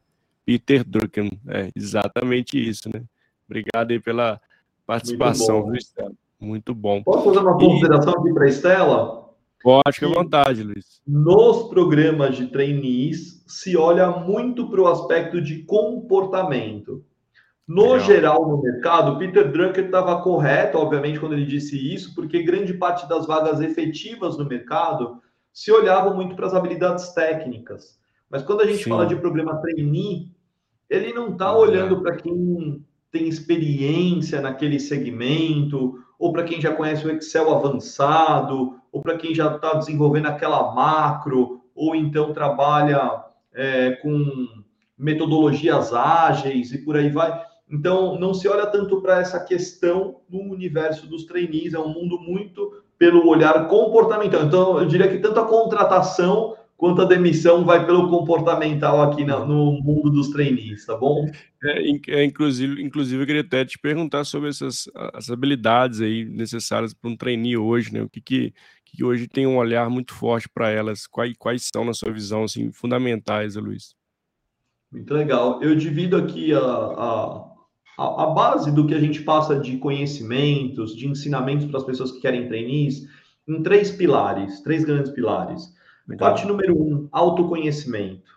Peter 0.46 0.84
Drucker, 0.84 1.28
é 1.48 1.70
exatamente 1.74 2.56
isso, 2.56 2.88
né? 2.88 3.02
Obrigado 3.48 3.90
aí 3.90 3.98
pela 3.98 4.40
participação, 4.86 5.66
Muito 5.66 5.66
bom. 5.66 5.76
Estela? 5.76 6.12
Muito 6.40 6.74
bom. 6.74 7.02
Posso 7.02 7.24
fazer 7.24 7.40
uma 7.40 7.58
consideração 7.58 8.14
e... 8.14 8.16
aqui 8.20 8.32
para 8.32 8.44
a 8.44 8.48
Estela? 8.48 9.26
Pode, 9.62 9.92
fique 9.92 10.04
à 10.04 10.08
vontade, 10.08 10.62
Luiz. 10.62 11.00
Nos 11.04 11.68
programas 11.68 12.36
de 12.36 12.46
trainees, 12.46 13.42
se 13.48 13.76
olha 13.76 14.08
muito 14.08 14.70
para 14.70 14.80
o 14.80 14.86
aspecto 14.86 15.40
de 15.40 15.64
comportamento. 15.64 17.04
No 17.66 17.98
geral, 17.98 18.48
no 18.48 18.62
mercado, 18.62 19.18
Peter 19.18 19.50
Drucker 19.50 19.86
estava 19.86 20.22
correto, 20.22 20.78
obviamente, 20.78 21.18
quando 21.18 21.32
ele 21.32 21.46
disse 21.46 21.76
isso, 21.92 22.14
porque 22.14 22.44
grande 22.44 22.72
parte 22.74 23.08
das 23.08 23.26
vagas 23.26 23.60
efetivas 23.60 24.38
no 24.38 24.44
mercado 24.44 25.20
se 25.52 25.72
olhavam 25.72 26.14
muito 26.14 26.36
para 26.36 26.46
as 26.46 26.54
habilidades 26.54 27.08
técnicas. 27.12 27.98
Mas 28.30 28.44
quando 28.44 28.60
a 28.60 28.66
gente 28.66 28.84
Sim. 28.84 28.90
fala 28.90 29.06
de 29.06 29.16
programa 29.16 29.56
trainee, 29.56 30.30
ele 30.88 31.12
não 31.12 31.32
está 31.32 31.56
olhando 31.56 32.00
para 32.00 32.16
quem 32.16 32.84
tem 33.10 33.28
experiência 33.28 34.40
naquele 34.40 34.78
segmento, 34.78 35.98
ou 36.18 36.32
para 36.32 36.44
quem 36.44 36.60
já 36.60 36.72
conhece 36.72 37.06
o 37.06 37.10
Excel 37.10 37.54
avançado, 37.54 38.76
ou 38.92 39.02
para 39.02 39.16
quem 39.16 39.34
já 39.34 39.54
está 39.54 39.74
desenvolvendo 39.74 40.26
aquela 40.26 40.74
macro, 40.74 41.62
ou 41.74 41.94
então 41.94 42.32
trabalha 42.32 43.24
é, 43.54 43.92
com 43.92 44.46
metodologias 44.96 45.92
ágeis 45.92 46.72
e 46.72 46.78
por 46.78 46.96
aí 46.96 47.10
vai. 47.10 47.38
Então, 47.68 48.18
não 48.18 48.32
se 48.32 48.48
olha 48.48 48.66
tanto 48.66 49.02
para 49.02 49.20
essa 49.20 49.40
questão 49.40 50.20
no 50.28 50.40
universo 50.40 51.06
dos 51.06 51.24
trainees, 51.24 51.74
é 51.74 51.78
um 51.78 51.88
mundo 51.88 52.18
muito 52.18 52.82
pelo 52.98 53.28
olhar 53.28 53.68
comportamental. 53.68 54.44
Então, 54.44 54.78
eu 54.78 54.86
diria 54.86 55.08
que 55.08 55.18
tanto 55.18 55.40
a 55.40 55.46
contratação 55.46 56.55
quanto 56.76 57.00
a 57.02 57.06
demissão 57.06 57.64
vai 57.64 57.84
pelo 57.86 58.08
comportamental 58.10 59.02
aqui 59.02 59.24
no 59.24 59.80
mundo 59.80 60.10
dos 60.10 60.28
trainees, 60.28 60.84
tá 60.84 60.96
bom? 60.96 61.30
É, 61.64 61.90
é, 62.08 62.24
inclusive, 62.24 62.82
inclusive, 62.82 63.22
eu 63.22 63.26
queria 63.26 63.40
até 63.40 63.64
te 63.64 63.78
perguntar 63.78 64.24
sobre 64.24 64.50
essas 64.50 64.88
as 65.14 65.30
habilidades 65.30 66.00
aí 66.00 66.24
necessárias 66.24 66.92
para 66.92 67.10
um 67.10 67.16
trainee 67.16 67.56
hoje, 67.56 67.92
né? 67.92 68.02
O 68.02 68.08
que, 68.08 68.20
que, 68.20 68.54
que 68.84 69.02
hoje 69.02 69.26
tem 69.26 69.46
um 69.46 69.56
olhar 69.56 69.88
muito 69.88 70.12
forte 70.12 70.48
para 70.48 70.70
elas? 70.70 71.06
Quais, 71.06 71.34
quais 71.38 71.68
são, 71.72 71.84
na 71.84 71.94
sua 71.94 72.12
visão, 72.12 72.44
assim, 72.44 72.70
fundamentais, 72.70 73.56
Luiz? 73.56 73.94
Muito 74.92 75.12
legal. 75.12 75.62
Eu 75.62 75.74
divido 75.74 76.16
aqui 76.16 76.52
a, 76.52 76.60
a, 76.60 78.24
a 78.24 78.26
base 78.26 78.70
do 78.70 78.86
que 78.86 78.94
a 78.94 79.00
gente 79.00 79.22
passa 79.22 79.58
de 79.58 79.78
conhecimentos, 79.78 80.94
de 80.94 81.08
ensinamentos 81.08 81.66
para 81.66 81.78
as 81.78 81.84
pessoas 81.84 82.12
que 82.12 82.20
querem 82.20 82.46
trainees, 82.46 83.06
em 83.48 83.62
três 83.62 83.90
pilares, 83.90 84.60
três 84.60 84.84
grandes 84.84 85.10
pilares. 85.10 85.74
Legal. 86.08 86.28
Parte 86.28 86.46
número 86.46 86.76
um, 86.76 87.08
autoconhecimento. 87.10 88.30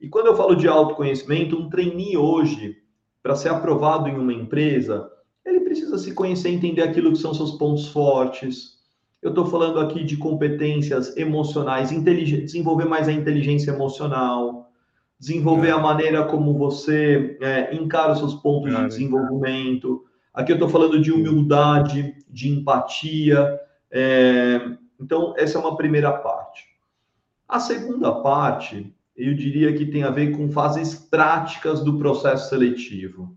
E 0.00 0.08
quando 0.08 0.26
eu 0.26 0.36
falo 0.36 0.54
de 0.54 0.66
autoconhecimento, 0.66 1.56
um 1.56 1.68
trainee 1.68 2.16
hoje, 2.16 2.76
para 3.22 3.36
ser 3.36 3.50
aprovado 3.50 4.08
em 4.08 4.18
uma 4.18 4.32
empresa, 4.32 5.08
ele 5.44 5.60
precisa 5.60 5.98
se 5.98 6.12
conhecer, 6.12 6.48
entender 6.48 6.82
aquilo 6.82 7.12
que 7.12 7.18
são 7.18 7.34
seus 7.34 7.52
pontos 7.52 7.88
fortes. 7.88 8.78
Eu 9.20 9.30
estou 9.30 9.46
falando 9.46 9.78
aqui 9.78 10.02
de 10.02 10.16
competências 10.16 11.16
emocionais, 11.16 11.90
desenvolver 11.90 12.86
mais 12.86 13.08
a 13.08 13.12
inteligência 13.12 13.70
emocional, 13.70 14.70
desenvolver 15.18 15.68
é. 15.68 15.72
a 15.72 15.78
maneira 15.78 16.24
como 16.24 16.58
você 16.58 17.38
é, 17.40 17.72
encara 17.72 18.12
os 18.12 18.18
seus 18.18 18.34
pontos 18.34 18.74
de 18.74 18.86
desenvolvimento. 18.88 20.04
Aqui 20.34 20.50
eu 20.50 20.56
estou 20.56 20.68
falando 20.68 21.00
de 21.00 21.12
humildade, 21.12 22.16
de 22.28 22.48
empatia. 22.48 23.60
É... 23.90 24.60
Então, 24.98 25.34
essa 25.36 25.58
é 25.58 25.60
uma 25.60 25.76
primeira 25.76 26.10
parte. 26.10 26.71
A 27.48 27.60
segunda 27.60 28.12
parte, 28.12 28.94
eu 29.16 29.34
diria 29.34 29.72
que 29.74 29.86
tem 29.86 30.02
a 30.02 30.10
ver 30.10 30.36
com 30.36 30.50
fases 30.50 30.94
práticas 30.94 31.82
do 31.84 31.98
processo 31.98 32.48
seletivo. 32.48 33.36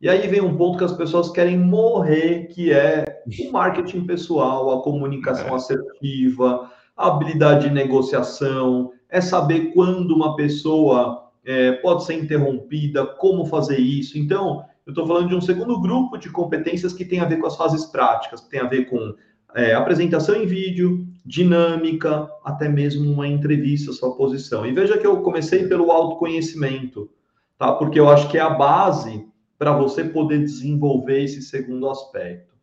E 0.00 0.08
aí 0.08 0.26
vem 0.28 0.42
um 0.42 0.56
ponto 0.56 0.78
que 0.78 0.84
as 0.84 0.92
pessoas 0.92 1.30
querem 1.30 1.56
morrer, 1.56 2.48
que 2.48 2.70
é 2.70 3.22
o 3.40 3.50
marketing 3.50 4.04
pessoal, 4.04 4.78
a 4.78 4.82
comunicação 4.82 5.48
é. 5.48 5.54
assertiva, 5.54 6.70
a 6.96 7.08
habilidade 7.08 7.68
de 7.68 7.74
negociação, 7.74 8.92
é 9.08 9.20
saber 9.20 9.72
quando 9.72 10.14
uma 10.14 10.36
pessoa 10.36 11.30
é, 11.44 11.72
pode 11.72 12.04
ser 12.04 12.14
interrompida, 12.14 13.06
como 13.06 13.46
fazer 13.46 13.78
isso. 13.78 14.18
Então, 14.18 14.64
eu 14.84 14.90
estou 14.90 15.06
falando 15.06 15.28
de 15.28 15.34
um 15.34 15.40
segundo 15.40 15.80
grupo 15.80 16.18
de 16.18 16.30
competências 16.30 16.92
que 16.92 17.04
tem 17.04 17.20
a 17.20 17.24
ver 17.24 17.38
com 17.38 17.46
as 17.46 17.56
fases 17.56 17.86
práticas, 17.86 18.40
que 18.40 18.50
tem 18.50 18.60
a 18.60 18.68
ver 18.68 18.84
com 18.86 19.14
é, 19.54 19.72
apresentação 19.74 20.36
em 20.36 20.46
vídeo, 20.46 21.06
dinâmica, 21.26 22.30
até 22.44 22.68
mesmo 22.68 23.12
uma 23.12 23.26
entrevista, 23.26 23.92
sua 23.92 24.16
posição. 24.16 24.64
E 24.64 24.72
veja 24.72 24.96
que 24.96 25.06
eu 25.06 25.20
comecei 25.22 25.66
pelo 25.66 25.90
autoconhecimento, 25.90 27.10
tá? 27.58 27.72
Porque 27.72 27.98
eu 27.98 28.08
acho 28.08 28.30
que 28.30 28.38
é 28.38 28.40
a 28.40 28.50
base 28.50 29.26
para 29.58 29.72
você 29.72 30.04
poder 30.04 30.38
desenvolver 30.38 31.24
esse 31.24 31.42
segundo 31.42 31.90
aspecto. 31.90 32.54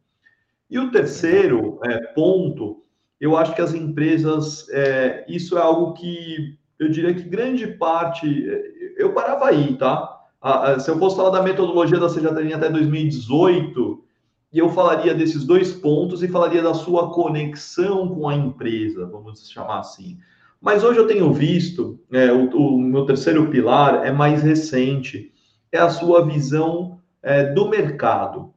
E 0.70 0.80
o 0.80 0.92
terceiro 0.92 1.80
é, 1.84 2.00
ponto, 2.14 2.82
eu 3.20 3.36
acho 3.36 3.54
que 3.54 3.62
as 3.62 3.74
empresas, 3.74 4.68
é, 4.70 5.26
isso 5.28 5.58
é 5.58 5.62
algo 5.62 5.94
que 5.94 6.58
eu 6.80 6.90
diria 6.90 7.14
que 7.14 7.24
grande 7.24 7.68
parte, 7.68 8.26
eu 8.98 9.14
parava 9.14 9.48
aí, 9.48 9.78
tá? 9.78 10.22
se 10.80 10.90
eu 10.92 11.00
fosse 11.00 11.16
falar 11.16 11.30
da 11.30 11.42
metodologia 11.42 11.98
da 11.98 12.10
Seja 12.10 12.30
até 12.30 12.70
2018, 12.70 14.04
eu 14.60 14.70
falaria 14.70 15.16
desses 15.16 15.44
dois 15.44 15.74
pontos 15.74 16.22
e 16.22 16.28
falaria 16.28 16.62
da 16.62 16.74
sua 16.74 17.12
conexão 17.12 18.08
com 18.08 18.30
a 18.30 18.36
empresa, 18.36 19.06
vamos 19.06 19.50
chamar 19.50 19.80
assim. 19.80 20.20
Mas 20.62 20.84
hoje 20.84 21.00
eu 21.00 21.08
tenho 21.08 21.34
visto, 21.34 22.00
é, 22.12 22.32
o, 22.32 22.50
o, 22.56 22.80
meu 22.80 23.06
terceiro 23.06 23.50
pilar 23.50 24.06
é 24.06 24.12
mais 24.12 24.44
recente, 24.44 25.34
é 25.72 25.78
a 25.78 25.90
sua 25.90 26.26
visão 26.26 27.02
é, 27.22 27.52
do 27.52 27.68
mercado, 27.68 28.54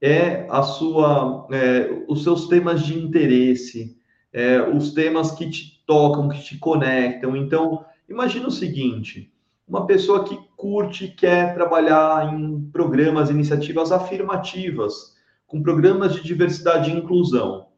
é 0.00 0.46
a 0.50 0.62
sua, 0.62 1.46
é, 1.50 2.04
os 2.08 2.24
seus 2.24 2.48
temas 2.48 2.82
de 2.82 2.98
interesse, 2.98 3.96
é, 4.32 4.60
os 4.60 4.92
temas 4.92 5.30
que 5.30 5.48
te 5.48 5.82
tocam, 5.86 6.28
que 6.28 6.42
te 6.42 6.58
conectam. 6.58 7.34
Então, 7.34 7.84
imagina 8.06 8.48
o 8.48 8.52
seguinte: 8.52 9.32
uma 9.66 9.86
pessoa 9.86 10.24
que 10.24 10.38
curte, 10.56 11.08
quer 11.08 11.54
trabalhar 11.54 12.34
em 12.34 12.68
programas, 12.70 13.30
iniciativas 13.30 13.90
afirmativas, 13.90 15.15
com 15.46 15.62
programas 15.62 16.14
de 16.14 16.22
diversidade 16.22 16.90
e 16.90 16.94
inclusão. 16.94 17.68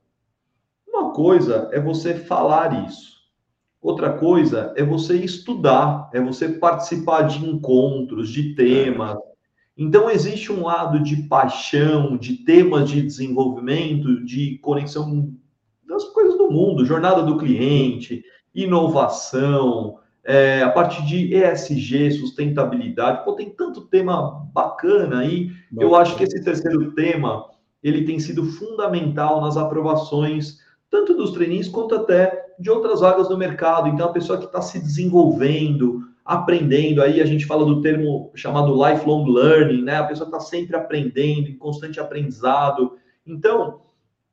Uma 0.87 1.12
coisa 1.12 1.68
é 1.72 1.81
você 1.81 2.14
falar 2.14 2.87
isso. 2.87 3.18
Outra 3.81 4.12
coisa 4.12 4.72
é 4.76 4.83
você 4.83 5.16
estudar, 5.16 6.11
é 6.12 6.20
você 6.20 6.48
participar 6.48 7.22
de 7.22 7.44
encontros, 7.46 8.31
de 8.31 8.54
temas. 8.54 9.16
Então, 9.76 10.11
existe 10.11 10.50
um 10.50 10.64
lado 10.64 11.00
de 11.00 11.16
paixão, 11.28 12.16
de 12.16 12.38
temas 12.38 12.90
de 12.90 13.00
desenvolvimento, 13.00 14.24
de 14.24 14.59
conexão 14.59 15.33
das 15.87 16.04
coisas 16.04 16.37
do 16.37 16.50
mundo, 16.50 16.85
jornada 16.85 17.22
do 17.22 17.38
cliente, 17.38 18.24
inovação, 18.52 19.98
é, 20.24 20.62
a 20.62 20.70
parte 20.70 21.07
de 21.07 21.33
ESG, 21.35 22.11
sustentabilidade. 22.11 23.24
Pô, 23.24 23.33
tem 23.35 23.50
tanto 23.50 23.87
tema 23.87 24.46
bacana 24.52 25.20
aí. 25.20 25.50
Eu 25.78 25.94
acho 25.94 26.16
que 26.16 26.24
esse 26.24 26.42
terceiro 26.42 26.92
tema 26.92 27.46
ele 27.82 28.04
tem 28.04 28.18
sido 28.18 28.44
fundamental 28.44 29.40
nas 29.40 29.56
aprovações 29.56 30.58
tanto 30.90 31.14
dos 31.14 31.32
trainees 31.32 31.68
quanto 31.68 31.94
até 31.94 32.46
de 32.58 32.70
outras 32.70 33.00
vagas 33.00 33.28
no 33.28 33.36
mercado. 33.36 33.88
Então, 33.88 34.08
a 34.08 34.12
pessoa 34.12 34.38
que 34.38 34.46
está 34.46 34.60
se 34.60 34.78
desenvolvendo, 34.78 36.08
aprendendo, 36.24 37.02
aí 37.02 37.20
a 37.20 37.26
gente 37.26 37.46
fala 37.46 37.64
do 37.64 37.80
termo 37.80 38.30
chamado 38.34 38.74
lifelong 38.74 39.26
learning, 39.26 39.82
né? 39.82 39.96
A 39.96 40.04
pessoa 40.04 40.26
está 40.26 40.40
sempre 40.40 40.76
aprendendo, 40.76 41.48
em 41.48 41.58
constante 41.58 42.00
aprendizado. 42.00 42.96
Então, 43.26 43.82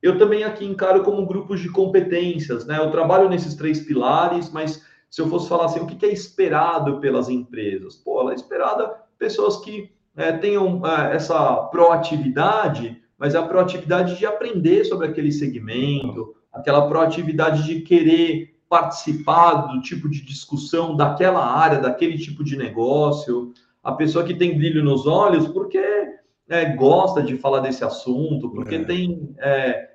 eu 0.02 0.18
também 0.18 0.44
aqui 0.44 0.64
encaro 0.64 1.02
como 1.02 1.26
grupos 1.26 1.60
de 1.60 1.68
competências, 1.68 2.66
né? 2.66 2.78
Eu 2.78 2.90
trabalho 2.90 3.28
nesses 3.28 3.54
três 3.54 3.80
pilares, 3.80 4.50
mas 4.50 4.82
se 5.10 5.20
eu 5.20 5.28
fosse 5.28 5.48
falar 5.48 5.66
assim, 5.66 5.80
o 5.80 5.86
que 5.86 6.04
é 6.04 6.12
esperado 6.12 7.00
pelas 7.00 7.28
empresas? 7.28 7.96
Pô, 7.96 8.20
ela 8.20 8.32
é 8.32 8.34
esperada 8.34 8.94
pessoas 9.18 9.58
que 9.58 9.90
é, 10.16 10.32
tenham 10.32 10.82
é, 10.86 11.16
essa 11.16 11.56
proatividade, 11.64 13.02
mas 13.18 13.34
é 13.34 13.38
a 13.38 13.42
proatividade 13.42 14.18
de 14.18 14.26
aprender 14.26 14.84
sobre 14.84 15.06
aquele 15.06 15.32
segmento, 15.32 16.34
aquela 16.52 16.86
proatividade 16.88 17.64
de 17.64 17.80
querer 17.80 18.56
participar 18.68 19.68
do 19.68 19.80
tipo 19.80 20.08
de 20.08 20.22
discussão 20.22 20.96
daquela 20.96 21.44
área, 21.44 21.78
daquele 21.78 22.18
tipo 22.18 22.42
de 22.42 22.56
negócio, 22.56 23.52
a 23.82 23.92
pessoa 23.92 24.24
que 24.24 24.34
tem 24.34 24.56
brilho 24.56 24.82
nos 24.82 25.06
olhos 25.06 25.46
porque 25.46 25.78
é, 26.48 26.74
gosta 26.74 27.22
de 27.22 27.36
falar 27.36 27.60
desse 27.60 27.84
assunto, 27.84 28.50
porque 28.50 28.76
é. 28.76 28.84
tem 28.84 29.34
é, 29.38 29.90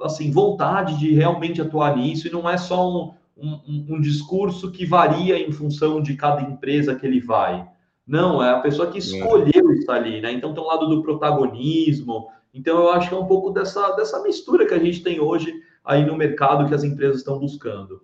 assim 0.00 0.30
vontade 0.30 0.98
de 0.98 1.12
realmente 1.12 1.60
atuar 1.60 1.96
nisso 1.96 2.26
e 2.26 2.30
não 2.30 2.48
é 2.48 2.56
só 2.56 2.88
um, 2.88 3.14
um, 3.36 3.86
um, 3.90 4.00
discurso 4.00 4.70
que 4.70 4.84
varia 4.84 5.38
em 5.38 5.52
função 5.52 6.00
de 6.00 6.14
cada 6.16 6.42
empresa 6.42 6.94
que 6.94 7.06
ele 7.06 7.20
vai. 7.20 7.66
Não, 8.06 8.42
é 8.42 8.50
a 8.50 8.60
pessoa 8.60 8.90
que 8.90 8.98
é. 8.98 9.00
escolheu 9.00 9.72
estar 9.72 9.94
ali, 9.94 10.20
né? 10.20 10.32
Então 10.32 10.52
tem 10.52 10.62
um 10.62 10.66
lado 10.66 10.88
do 10.88 11.02
protagonismo, 11.02 12.28
então, 12.52 12.78
eu 12.78 12.90
acho 12.90 13.08
que 13.08 13.14
é 13.14 13.18
um 13.18 13.26
pouco 13.26 13.50
dessa, 13.50 13.92
dessa 13.92 14.22
mistura 14.22 14.66
que 14.66 14.74
a 14.74 14.78
gente 14.78 15.02
tem 15.02 15.20
hoje 15.20 15.52
aí 15.84 16.04
no 16.04 16.16
mercado 16.16 16.68
que 16.68 16.74
as 16.74 16.84
empresas 16.84 17.18
estão 17.18 17.38
buscando. 17.38 18.02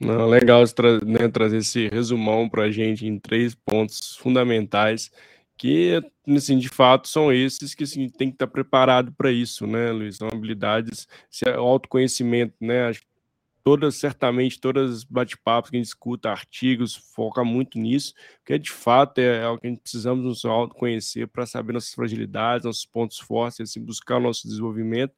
Não, 0.00 0.26
legal 0.26 0.64
tra 0.68 1.00
né, 1.04 1.28
trazer 1.28 1.58
esse 1.58 1.88
resumão 1.88 2.48
para 2.48 2.64
a 2.64 2.70
gente 2.70 3.06
em 3.06 3.18
três 3.18 3.54
pontos 3.54 4.16
fundamentais 4.16 5.10
que, 5.56 6.02
assim, 6.28 6.58
de 6.58 6.68
fato, 6.68 7.08
são 7.08 7.32
esses 7.32 7.74
que 7.74 7.84
assim, 7.84 8.08
tem 8.08 8.28
que 8.28 8.34
estar 8.34 8.46
preparado 8.46 9.12
para 9.12 9.30
isso, 9.30 9.66
né, 9.66 9.92
Luiz? 9.92 10.16
São 10.16 10.28
habilidades, 10.28 11.06
o 11.56 11.60
autoconhecimento, 11.60 12.54
né? 12.60 12.88
Acho 12.88 13.00
todas, 13.64 13.96
certamente, 13.96 14.60
todas 14.60 14.90
os 14.90 15.04
bate-papos 15.04 15.70
que 15.70 15.76
a 15.76 15.80
gente 15.80 15.86
escuta, 15.86 16.30
artigos, 16.30 16.94
foca 16.94 17.42
muito 17.42 17.78
nisso, 17.78 18.12
porque 18.36 18.58
de 18.58 18.70
fato 18.70 19.18
é, 19.18 19.42
é 19.42 19.48
o 19.48 19.58
que 19.58 19.66
a 19.66 19.70
gente 19.70 19.80
precisamos 19.80 20.22
nos 20.22 20.44
autoconhecer 20.44 21.26
para 21.26 21.46
saber 21.46 21.72
nossas 21.72 21.94
fragilidades, 21.94 22.66
nossos 22.66 22.84
pontos 22.84 23.18
fortes, 23.18 23.60
assim, 23.60 23.80
buscar 23.80 24.18
o 24.18 24.20
nosso 24.20 24.46
desenvolvimento. 24.46 25.14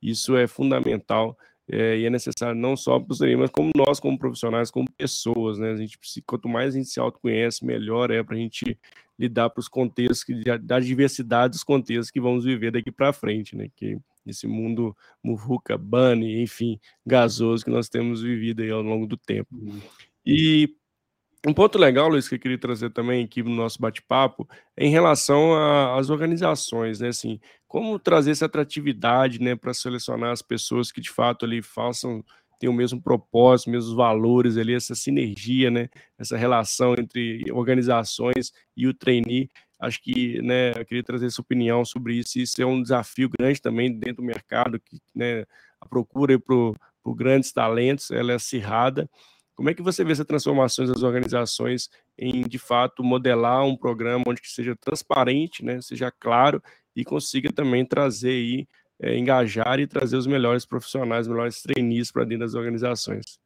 Isso 0.00 0.36
é 0.36 0.46
fundamental 0.46 1.36
é, 1.68 1.98
e 1.98 2.06
é 2.06 2.10
necessário 2.10 2.54
não 2.54 2.76
só 2.76 2.98
para 3.00 3.12
os 3.12 3.20
mas 3.20 3.50
como 3.50 3.72
nós, 3.76 4.00
como 4.00 4.18
profissionais, 4.18 4.70
como 4.70 4.90
pessoas, 4.92 5.58
né? 5.58 5.72
A 5.72 5.76
gente 5.76 5.98
quanto 6.24 6.48
mais 6.48 6.74
a 6.74 6.78
gente 6.78 6.88
se 6.88 7.00
autoconhece, 7.00 7.64
melhor 7.64 8.10
é 8.10 8.22
para 8.22 8.36
a 8.36 8.38
gente 8.38 8.78
lidar 9.18 9.50
para 9.50 9.60
os 9.60 9.68
contextos, 9.68 10.24
da 10.62 10.78
diversidade 10.78 11.52
dos 11.52 11.64
contextos 11.64 12.10
que 12.10 12.20
vamos 12.20 12.44
viver 12.44 12.70
daqui 12.70 12.92
para 12.92 13.12
frente, 13.12 13.56
né? 13.56 13.68
Que 13.76 13.98
nesse 14.28 14.46
mundo 14.46 14.96
muvuca, 15.24 15.76
bunny, 15.76 16.42
enfim, 16.42 16.78
gasoso 17.04 17.64
que 17.64 17.70
nós 17.70 17.88
temos 17.88 18.22
vivido 18.22 18.62
aí 18.62 18.70
ao 18.70 18.82
longo 18.82 19.06
do 19.06 19.16
tempo. 19.16 19.48
Uhum. 19.52 19.80
E 20.24 20.68
um 21.46 21.54
ponto 21.54 21.78
legal, 21.78 22.08
Luiz, 22.08 22.28
que 22.28 22.34
eu 22.34 22.38
queria 22.38 22.58
trazer 22.58 22.90
também 22.90 23.24
aqui 23.24 23.42
no 23.42 23.50
nosso 23.50 23.80
bate-papo, 23.80 24.46
é 24.76 24.84
em 24.84 24.90
relação 24.90 25.54
às 25.96 26.10
organizações, 26.10 27.00
né? 27.00 27.08
Assim, 27.08 27.40
como 27.66 27.98
trazer 27.98 28.32
essa 28.32 28.46
atratividade, 28.46 29.40
né, 29.40 29.56
para 29.56 29.72
selecionar 29.72 30.30
as 30.30 30.42
pessoas 30.42 30.92
que 30.92 31.00
de 31.00 31.10
fato 31.10 31.44
ali 31.44 31.62
façam 31.62 32.24
tem 32.58 32.68
o 32.68 32.72
mesmo 32.72 33.00
propósito, 33.00 33.70
mesmos 33.70 33.94
valores 33.94 34.56
ali, 34.56 34.74
essa 34.74 34.94
sinergia, 34.94 35.70
né, 35.70 35.88
essa 36.18 36.36
relação 36.36 36.94
entre 36.98 37.44
organizações 37.52 38.52
e 38.76 38.86
o 38.86 38.92
trainee. 38.92 39.48
Acho 39.78 40.02
que, 40.02 40.42
né, 40.42 40.70
eu 40.70 40.84
queria 40.84 41.04
trazer 41.04 41.30
sua 41.30 41.42
opinião 41.42 41.84
sobre 41.84 42.14
isso. 42.14 42.38
Isso 42.38 42.60
é 42.60 42.66
um 42.66 42.82
desafio 42.82 43.28
grande 43.28 43.62
também 43.62 43.92
dentro 43.92 44.16
do 44.16 44.22
mercado, 44.22 44.80
que, 44.80 45.00
né, 45.14 45.44
a 45.80 45.86
procura 45.86 46.38
por, 46.38 46.76
por 47.02 47.14
grandes 47.14 47.52
talentos, 47.52 48.10
ela 48.10 48.32
é 48.32 48.34
acirrada. 48.34 49.08
Como 49.54 49.70
é 49.70 49.74
que 49.74 49.82
você 49.82 50.04
vê 50.04 50.12
essas 50.12 50.26
transformações 50.26 50.88
das 50.88 51.02
organizações 51.02 51.88
em, 52.16 52.42
de 52.42 52.58
fato, 52.58 53.02
modelar 53.02 53.64
um 53.64 53.76
programa 53.76 54.24
onde 54.26 54.40
que 54.40 54.48
seja 54.48 54.76
transparente, 54.76 55.64
né, 55.64 55.80
seja 55.80 56.10
claro 56.10 56.62
e 56.94 57.04
consiga 57.04 57.52
também 57.52 57.84
trazer 57.84 58.30
aí, 58.30 58.68
é, 59.00 59.16
engajar 59.16 59.78
e 59.78 59.86
trazer 59.86 60.16
os 60.16 60.26
melhores 60.26 60.66
profissionais, 60.66 61.26
os 61.26 61.32
melhores 61.32 61.62
trainees 61.62 62.10
para 62.10 62.24
dentro 62.24 62.46
das 62.46 62.54
organizações? 62.54 63.38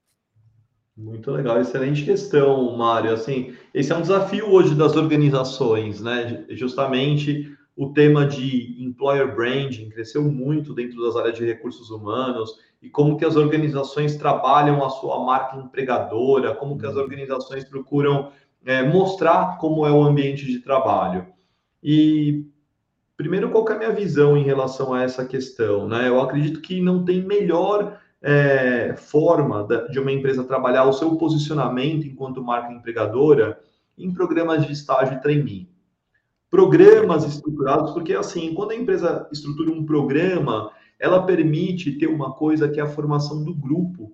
Muito 0.97 1.31
legal, 1.31 1.61
excelente 1.61 2.05
questão, 2.05 2.77
Mário. 2.77 3.13
Assim, 3.13 3.55
esse 3.73 3.91
é 3.91 3.97
um 3.97 4.03
desafio 4.03 4.51
hoje 4.51 4.75
das 4.75 4.95
organizações, 4.95 6.01
né? 6.03 6.45
Justamente 6.51 7.57
o 7.75 7.89
tema 7.95 8.27
de 8.27 8.77
employer 8.79 9.35
branding 9.35 9.89
cresceu 9.89 10.23
muito 10.23 10.75
dentro 10.75 11.03
das 11.03 11.17
áreas 11.17 11.39
de 11.39 11.47
recursos 11.47 11.91
humanos 11.91 12.59
e 12.83 12.91
como 12.91 13.17
que 13.17 13.25
as 13.25 13.37
organizações 13.37 14.17
trabalham 14.17 14.85
a 14.85 14.91
sua 14.91 15.25
marca 15.25 15.57
empregadora, 15.57 16.55
como 16.55 16.79
que 16.79 16.85
as 16.85 16.95
uhum. 16.95 17.03
organizações 17.03 17.65
procuram 17.65 18.31
é, 18.65 18.83
mostrar 18.83 19.57
como 19.59 19.87
é 19.87 19.91
o 19.91 20.03
ambiente 20.03 20.45
de 20.45 20.59
trabalho. 20.59 21.27
E 21.83 22.47
primeiro, 23.17 23.51
qual 23.51 23.67
é 23.69 23.73
a 23.73 23.79
minha 23.79 23.93
visão 23.93 24.37
em 24.37 24.45
relação 24.45 24.93
a 24.93 25.03
essa 25.03 25.25
questão? 25.25 25.89
Né? 25.89 26.09
Eu 26.09 26.21
acredito 26.21 26.61
que 26.61 26.83
não 26.83 27.05
tem 27.05 27.23
melhor 27.23 28.02
é, 28.23 28.95
forma 28.97 29.67
de 29.91 29.99
uma 29.99 30.13
empresa 30.13 30.45
trabalhar 30.45 30.85
o 30.85 30.93
seu 30.93 31.17
posicionamento 31.17 32.07
enquanto 32.07 32.43
marca 32.43 32.73
empregadora 32.73 33.59
em 33.99 34.13
programas 34.13 34.65
de 34.65 34.73
estágio 34.73 35.17
e 35.17 35.21
trainee. 35.21 35.69
Programas 36.51 37.25
estruturados, 37.25 37.93
porque 37.93 38.15
assim, 38.15 38.55
quando 38.55 38.73
a 38.73 38.77
empresa 38.77 39.29
estrutura 39.33 39.71
um 39.71 39.85
programa, 39.85 40.71
ela 41.01 41.25
permite 41.25 41.93
ter 41.93 42.07
uma 42.07 42.33
coisa 42.35 42.69
que 42.69 42.79
é 42.79 42.83
a 42.83 42.89
formação 42.89 43.43
do 43.43 43.55
grupo. 43.55 44.13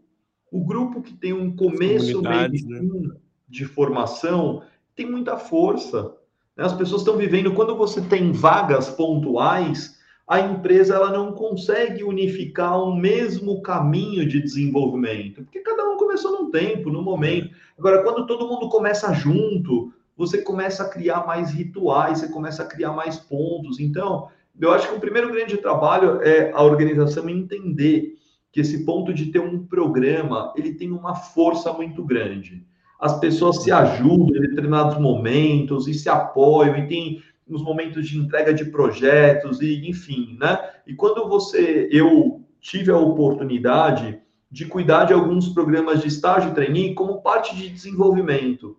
O 0.51 0.65
grupo 0.65 1.03
que 1.03 1.13
tem 1.13 1.33
um 1.33 1.55
começo, 1.55 2.23
meio 2.23 2.47
e 2.55 2.63
né? 2.63 2.81
fim 2.81 3.13
de 3.49 3.65
formação 3.65 4.63
tem 4.95 5.11
muita 5.11 5.37
força. 5.37 6.15
Né? 6.57 6.65
As 6.65 6.73
pessoas 6.73 7.03
estão 7.03 7.17
vivendo, 7.17 7.55
quando 7.55 7.77
você 7.77 8.01
tem 8.01 8.33
vagas 8.33 8.89
pontuais, 8.91 9.98
a 10.29 10.41
empresa 10.41 10.95
ela 10.95 11.11
não 11.11 11.33
consegue 11.33 12.05
unificar 12.05 12.79
um 12.79 12.95
mesmo 12.95 13.63
caminho 13.63 14.29
de 14.29 14.43
desenvolvimento, 14.43 15.43
porque 15.43 15.61
cada 15.61 15.89
um 15.89 15.97
começou 15.97 16.33
num 16.33 16.51
tempo, 16.51 16.91
num 16.91 17.03
momento. 17.03 17.51
Agora, 17.79 18.03
quando 18.03 18.27
todo 18.27 18.47
mundo 18.47 18.69
começa 18.69 19.13
junto, 19.15 19.91
você 20.15 20.43
começa 20.43 20.83
a 20.83 20.89
criar 20.89 21.27
mais 21.27 21.51
rituais, 21.51 22.19
você 22.19 22.29
começa 22.29 22.63
a 22.63 22.67
criar 22.67 22.93
mais 22.93 23.17
pontos. 23.17 23.81
Então, 23.81 24.29
eu 24.61 24.71
acho 24.71 24.89
que 24.89 24.97
o 24.97 25.01
primeiro 25.01 25.33
grande 25.33 25.57
trabalho 25.57 26.21
é 26.21 26.53
a 26.53 26.63
organização 26.63 27.31
entender 27.31 28.19
que 28.53 28.61
esse 28.61 28.85
ponto 28.85 29.15
de 29.15 29.27
ter 29.27 29.39
um 29.39 29.67
programa, 29.67 30.53
ele 30.57 30.75
tem 30.75 30.91
uma 30.91 31.15
força 31.15 31.73
muito 31.73 32.05
grande. 32.05 32.67
As 33.01 33.19
pessoas 33.19 33.63
se 33.63 33.71
ajudam 33.71 34.37
em 34.37 34.41
determinados 34.41 34.99
momentos 34.99 35.87
e 35.87 35.95
se 35.95 36.09
apoiam 36.09 36.77
e 36.77 36.89
tem 36.89 37.23
nos 37.49 37.63
momentos 37.63 38.09
de 38.09 38.19
entrega 38.19 38.53
de 38.53 38.67
projetos 38.67 39.61
e 39.61 39.89
enfim, 39.89 40.37
né? 40.39 40.59
E 40.87 40.95
quando 40.95 41.29
você 41.29 41.89
eu 41.91 42.43
tive 42.61 42.91
a 42.91 42.99
oportunidade 42.99 44.21
de 44.51 44.65
cuidar 44.65 45.05
de 45.05 45.13
alguns 45.13 45.49
programas 45.49 46.01
de 46.01 46.09
estágio 46.09 46.51
e 46.51 46.55
trainee 46.55 46.95
como 46.95 47.21
parte 47.21 47.55
de 47.55 47.69
desenvolvimento. 47.69 48.77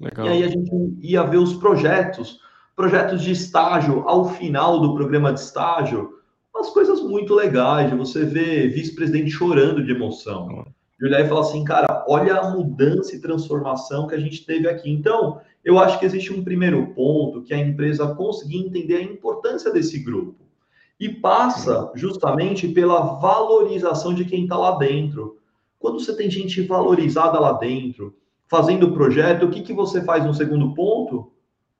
Legal. 0.00 0.26
E 0.26 0.28
aí 0.30 0.42
a 0.44 0.48
gente 0.48 0.70
ia 1.00 1.22
ver 1.22 1.36
os 1.36 1.54
projetos, 1.54 2.40
projetos 2.74 3.22
de 3.22 3.32
estágio 3.32 4.08
ao 4.08 4.30
final 4.30 4.80
do 4.80 4.94
programa 4.94 5.32
de 5.32 5.40
estágio, 5.40 6.14
umas 6.54 6.70
coisas 6.70 7.02
muito 7.02 7.34
legais, 7.34 7.90
de 7.90 7.96
você 7.96 8.24
ver 8.24 8.68
vice-presidente 8.68 9.30
chorando 9.30 9.84
de 9.84 9.92
emoção. 9.92 10.66
De 11.04 11.08
olhar 11.08 11.20
e 11.20 11.28
falar 11.28 11.42
assim, 11.42 11.62
cara, 11.64 12.02
olha 12.08 12.38
a 12.38 12.50
mudança 12.50 13.14
e 13.14 13.20
transformação 13.20 14.06
que 14.06 14.14
a 14.14 14.18
gente 14.18 14.46
teve 14.46 14.66
aqui. 14.66 14.90
Então, 14.90 15.38
eu 15.62 15.78
acho 15.78 15.98
que 15.98 16.06
existe 16.06 16.32
um 16.32 16.42
primeiro 16.42 16.94
ponto 16.94 17.42
que 17.42 17.52
a 17.52 17.58
empresa 17.58 18.14
conseguir 18.14 18.56
entender 18.56 18.96
a 18.96 19.02
importância 19.02 19.70
desse 19.70 19.98
grupo. 19.98 20.46
E 20.98 21.10
passa 21.10 21.92
justamente 21.94 22.66
pela 22.68 23.18
valorização 23.20 24.14
de 24.14 24.24
quem 24.24 24.44
está 24.44 24.56
lá 24.56 24.78
dentro. 24.78 25.38
Quando 25.78 26.00
você 26.00 26.16
tem 26.16 26.30
gente 26.30 26.62
valorizada 26.62 27.38
lá 27.38 27.52
dentro, 27.52 28.16
fazendo 28.48 28.86
o 28.86 28.94
projeto, 28.94 29.44
o 29.44 29.50
que, 29.50 29.60
que 29.60 29.74
você 29.74 30.02
faz 30.02 30.24
no 30.24 30.32
segundo 30.32 30.72
ponto? 30.72 31.30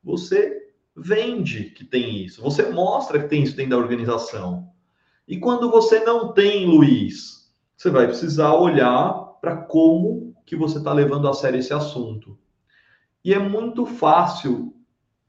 Você 0.05 0.69
vende 0.95 1.71
que 1.71 1.83
tem 1.83 2.23
isso, 2.23 2.43
você 2.43 2.69
mostra 2.69 3.19
que 3.21 3.29
tem 3.31 3.43
isso 3.43 3.57
dentro 3.57 3.71
da 3.71 3.79
organização. 3.79 4.69
E 5.27 5.39
quando 5.39 5.71
você 5.71 6.01
não 6.01 6.35
tem, 6.35 6.67
Luiz, 6.67 7.44
você 7.77 7.91
vai 7.91 8.07
precisar 8.07 8.55
olhar 8.55 9.13
para 9.41 9.57
como 9.57 10.35
que 10.47 10.57
você 10.57 10.79
está 10.79 10.93
levando 10.93 11.29
a 11.29 11.35
sério 11.35 11.59
esse 11.59 11.73
assunto. 11.73 12.39
E 13.25 13.33
é 13.33 13.39
muito 13.39 13.87
fácil 13.87 14.75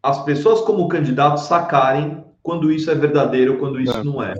as 0.04 0.24
pessoas 0.24 0.62
como 0.62 0.88
candidatos 0.88 1.44
sacarem 1.44 2.24
quando 2.44 2.72
isso 2.72 2.92
é 2.92 2.96
verdadeiro, 2.96 3.58
quando 3.58 3.80
isso 3.80 3.98
é. 3.98 4.04
não 4.04 4.22
é. 4.22 4.34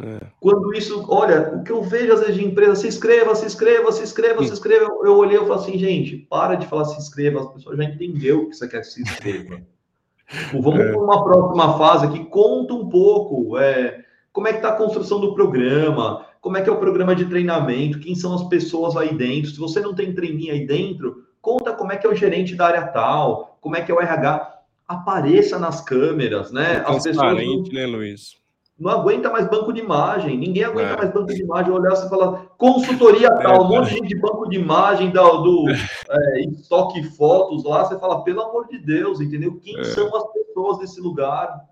é. 0.00 0.20
Quando 0.40 0.72
isso, 0.72 1.04
olha, 1.08 1.54
o 1.54 1.62
que 1.62 1.70
eu 1.70 1.82
vejo 1.82 2.14
às 2.14 2.20
vezes 2.20 2.36
de 2.36 2.44
empresa, 2.44 2.76
se 2.76 2.88
inscreva, 2.88 3.34
se 3.34 3.44
inscreva, 3.44 3.92
se 3.92 4.02
inscreva, 4.02 4.40
Sim. 4.40 4.46
se 4.46 4.52
inscreva. 4.54 4.86
Eu 5.02 5.16
olhei 5.16 5.36
e 5.36 5.40
falei 5.40 5.54
assim, 5.54 5.78
gente, 5.78 6.16
para 6.16 6.54
de 6.54 6.66
falar 6.66 6.86
se 6.86 6.98
inscreva, 6.98 7.40
as 7.40 7.52
pessoas 7.52 7.76
já 7.76 7.84
entenderam 7.84 8.48
que 8.48 8.56
você 8.56 8.66
quer 8.66 8.84
se 8.84 9.02
inscreva. 9.02 9.60
Tipo, 10.26 10.62
vamos 10.62 10.80
é. 10.80 10.92
para 10.92 11.02
uma 11.02 11.22
próxima 11.22 11.76
fase 11.76 12.06
aqui, 12.06 12.24
conta 12.24 12.72
um 12.72 12.88
pouco 12.88 13.58
é, 13.58 14.02
como 14.32 14.48
é 14.48 14.52
que 14.52 14.58
está 14.58 14.70
a 14.70 14.76
construção 14.76 15.20
do 15.20 15.34
programa, 15.34 16.24
como 16.42 16.56
é 16.56 16.60
que 16.60 16.68
é 16.68 16.72
o 16.72 16.76
programa 16.76 17.14
de 17.14 17.24
treinamento, 17.24 18.00
quem 18.00 18.16
são 18.16 18.34
as 18.34 18.42
pessoas 18.48 18.96
aí 18.96 19.14
dentro. 19.14 19.52
Se 19.52 19.60
você 19.60 19.80
não 19.80 19.94
tem 19.94 20.12
treininho 20.12 20.52
aí 20.52 20.66
dentro, 20.66 21.22
conta 21.40 21.72
como 21.72 21.92
é 21.92 21.96
que 21.96 22.04
é 22.04 22.10
o 22.10 22.16
gerente 22.16 22.56
da 22.56 22.66
área 22.66 22.88
tal, 22.88 23.56
como 23.60 23.76
é 23.76 23.80
que 23.80 23.92
é 23.92 23.94
o 23.94 24.00
RH. 24.00 24.60
Apareça 24.88 25.56
nas 25.56 25.80
câmeras, 25.80 26.50
né? 26.50 26.82
É 26.84 26.90
as 26.90 27.04
pessoas 27.04 27.16
não, 27.16 27.62
né, 27.72 27.86
Luiz? 27.86 28.42
Não 28.76 28.90
aguenta 28.90 29.30
mais 29.30 29.48
banco 29.48 29.72
de 29.72 29.80
imagem, 29.80 30.36
ninguém 30.36 30.64
aguenta 30.64 30.94
é. 30.94 30.96
mais 30.96 31.12
banco 31.12 31.32
de 31.32 31.40
imagem. 31.40 31.72
Olhar 31.72 31.92
e 31.92 32.08
falar 32.08 32.46
consultoria 32.58 33.28
é, 33.28 33.42
tal, 33.42 33.62
um 33.62 33.68
monte 33.68 34.00
de 34.00 34.20
banco 34.20 34.48
de 34.48 34.56
imagem 34.56 35.10
do, 35.10 35.36
do 35.38 35.70
é, 36.10 36.40
estoque 36.40 37.04
fotos 37.04 37.62
lá. 37.62 37.84
Você 37.84 37.96
fala, 38.00 38.24
pelo 38.24 38.42
amor 38.42 38.66
de 38.66 38.78
Deus, 38.78 39.20
entendeu? 39.20 39.60
Quem 39.62 39.78
é. 39.78 39.84
são 39.84 40.08
as 40.16 40.24
pessoas 40.32 40.80
desse 40.80 41.00
lugar? 41.00 41.71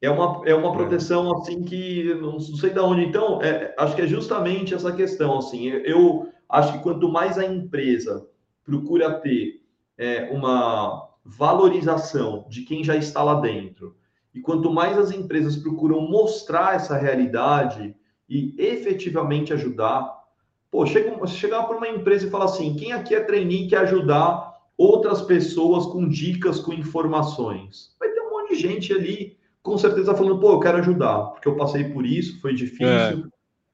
É 0.00 0.10
uma, 0.10 0.42
é 0.48 0.54
uma 0.54 0.72
proteção 0.72 1.32
assim 1.36 1.62
que 1.62 2.14
não 2.14 2.38
sei 2.38 2.70
de 2.70 2.78
onde. 2.78 3.04
Então, 3.04 3.42
é, 3.42 3.74
acho 3.76 3.96
que 3.96 4.02
é 4.02 4.06
justamente 4.06 4.74
essa 4.74 4.92
questão. 4.92 5.38
Assim, 5.38 5.66
eu 5.68 6.28
acho 6.48 6.74
que 6.74 6.82
quanto 6.82 7.08
mais 7.08 7.36
a 7.36 7.44
empresa 7.44 8.26
procura 8.64 9.14
ter 9.20 9.60
é, 9.96 10.30
uma 10.30 11.08
valorização 11.24 12.46
de 12.48 12.62
quem 12.62 12.84
já 12.84 12.96
está 12.96 13.22
lá 13.22 13.40
dentro, 13.40 13.96
e 14.34 14.40
quanto 14.40 14.70
mais 14.70 14.96
as 14.96 15.10
empresas 15.10 15.56
procuram 15.56 16.00
mostrar 16.00 16.76
essa 16.76 16.96
realidade 16.96 17.94
e 18.28 18.54
efetivamente 18.58 19.52
ajudar, 19.52 20.22
pô, 20.70 20.86
chega, 20.86 21.26
chegar 21.26 21.64
para 21.64 21.76
uma 21.76 21.88
empresa 21.88 22.26
e 22.26 22.30
falar 22.30 22.44
assim: 22.44 22.76
quem 22.76 22.92
aqui 22.92 23.14
é 23.14 23.20
trainee 23.20 23.66
que 23.66 23.74
ajudar 23.74 24.54
outras 24.76 25.22
pessoas 25.22 25.86
com 25.86 26.08
dicas, 26.08 26.60
com 26.60 26.72
informações? 26.72 27.96
Vai 27.98 28.10
ter 28.10 28.20
um 28.20 28.30
monte 28.30 28.50
de 28.50 28.60
gente 28.60 28.92
ali 28.92 29.37
com 29.62 29.76
certeza 29.76 30.14
falando, 30.14 30.40
pô, 30.40 30.52
eu 30.52 30.60
quero 30.60 30.78
ajudar, 30.78 31.26
porque 31.26 31.48
eu 31.48 31.56
passei 31.56 31.84
por 31.84 32.04
isso, 32.06 32.40
foi 32.40 32.54
difícil. 32.54 32.86
É. 32.86 33.22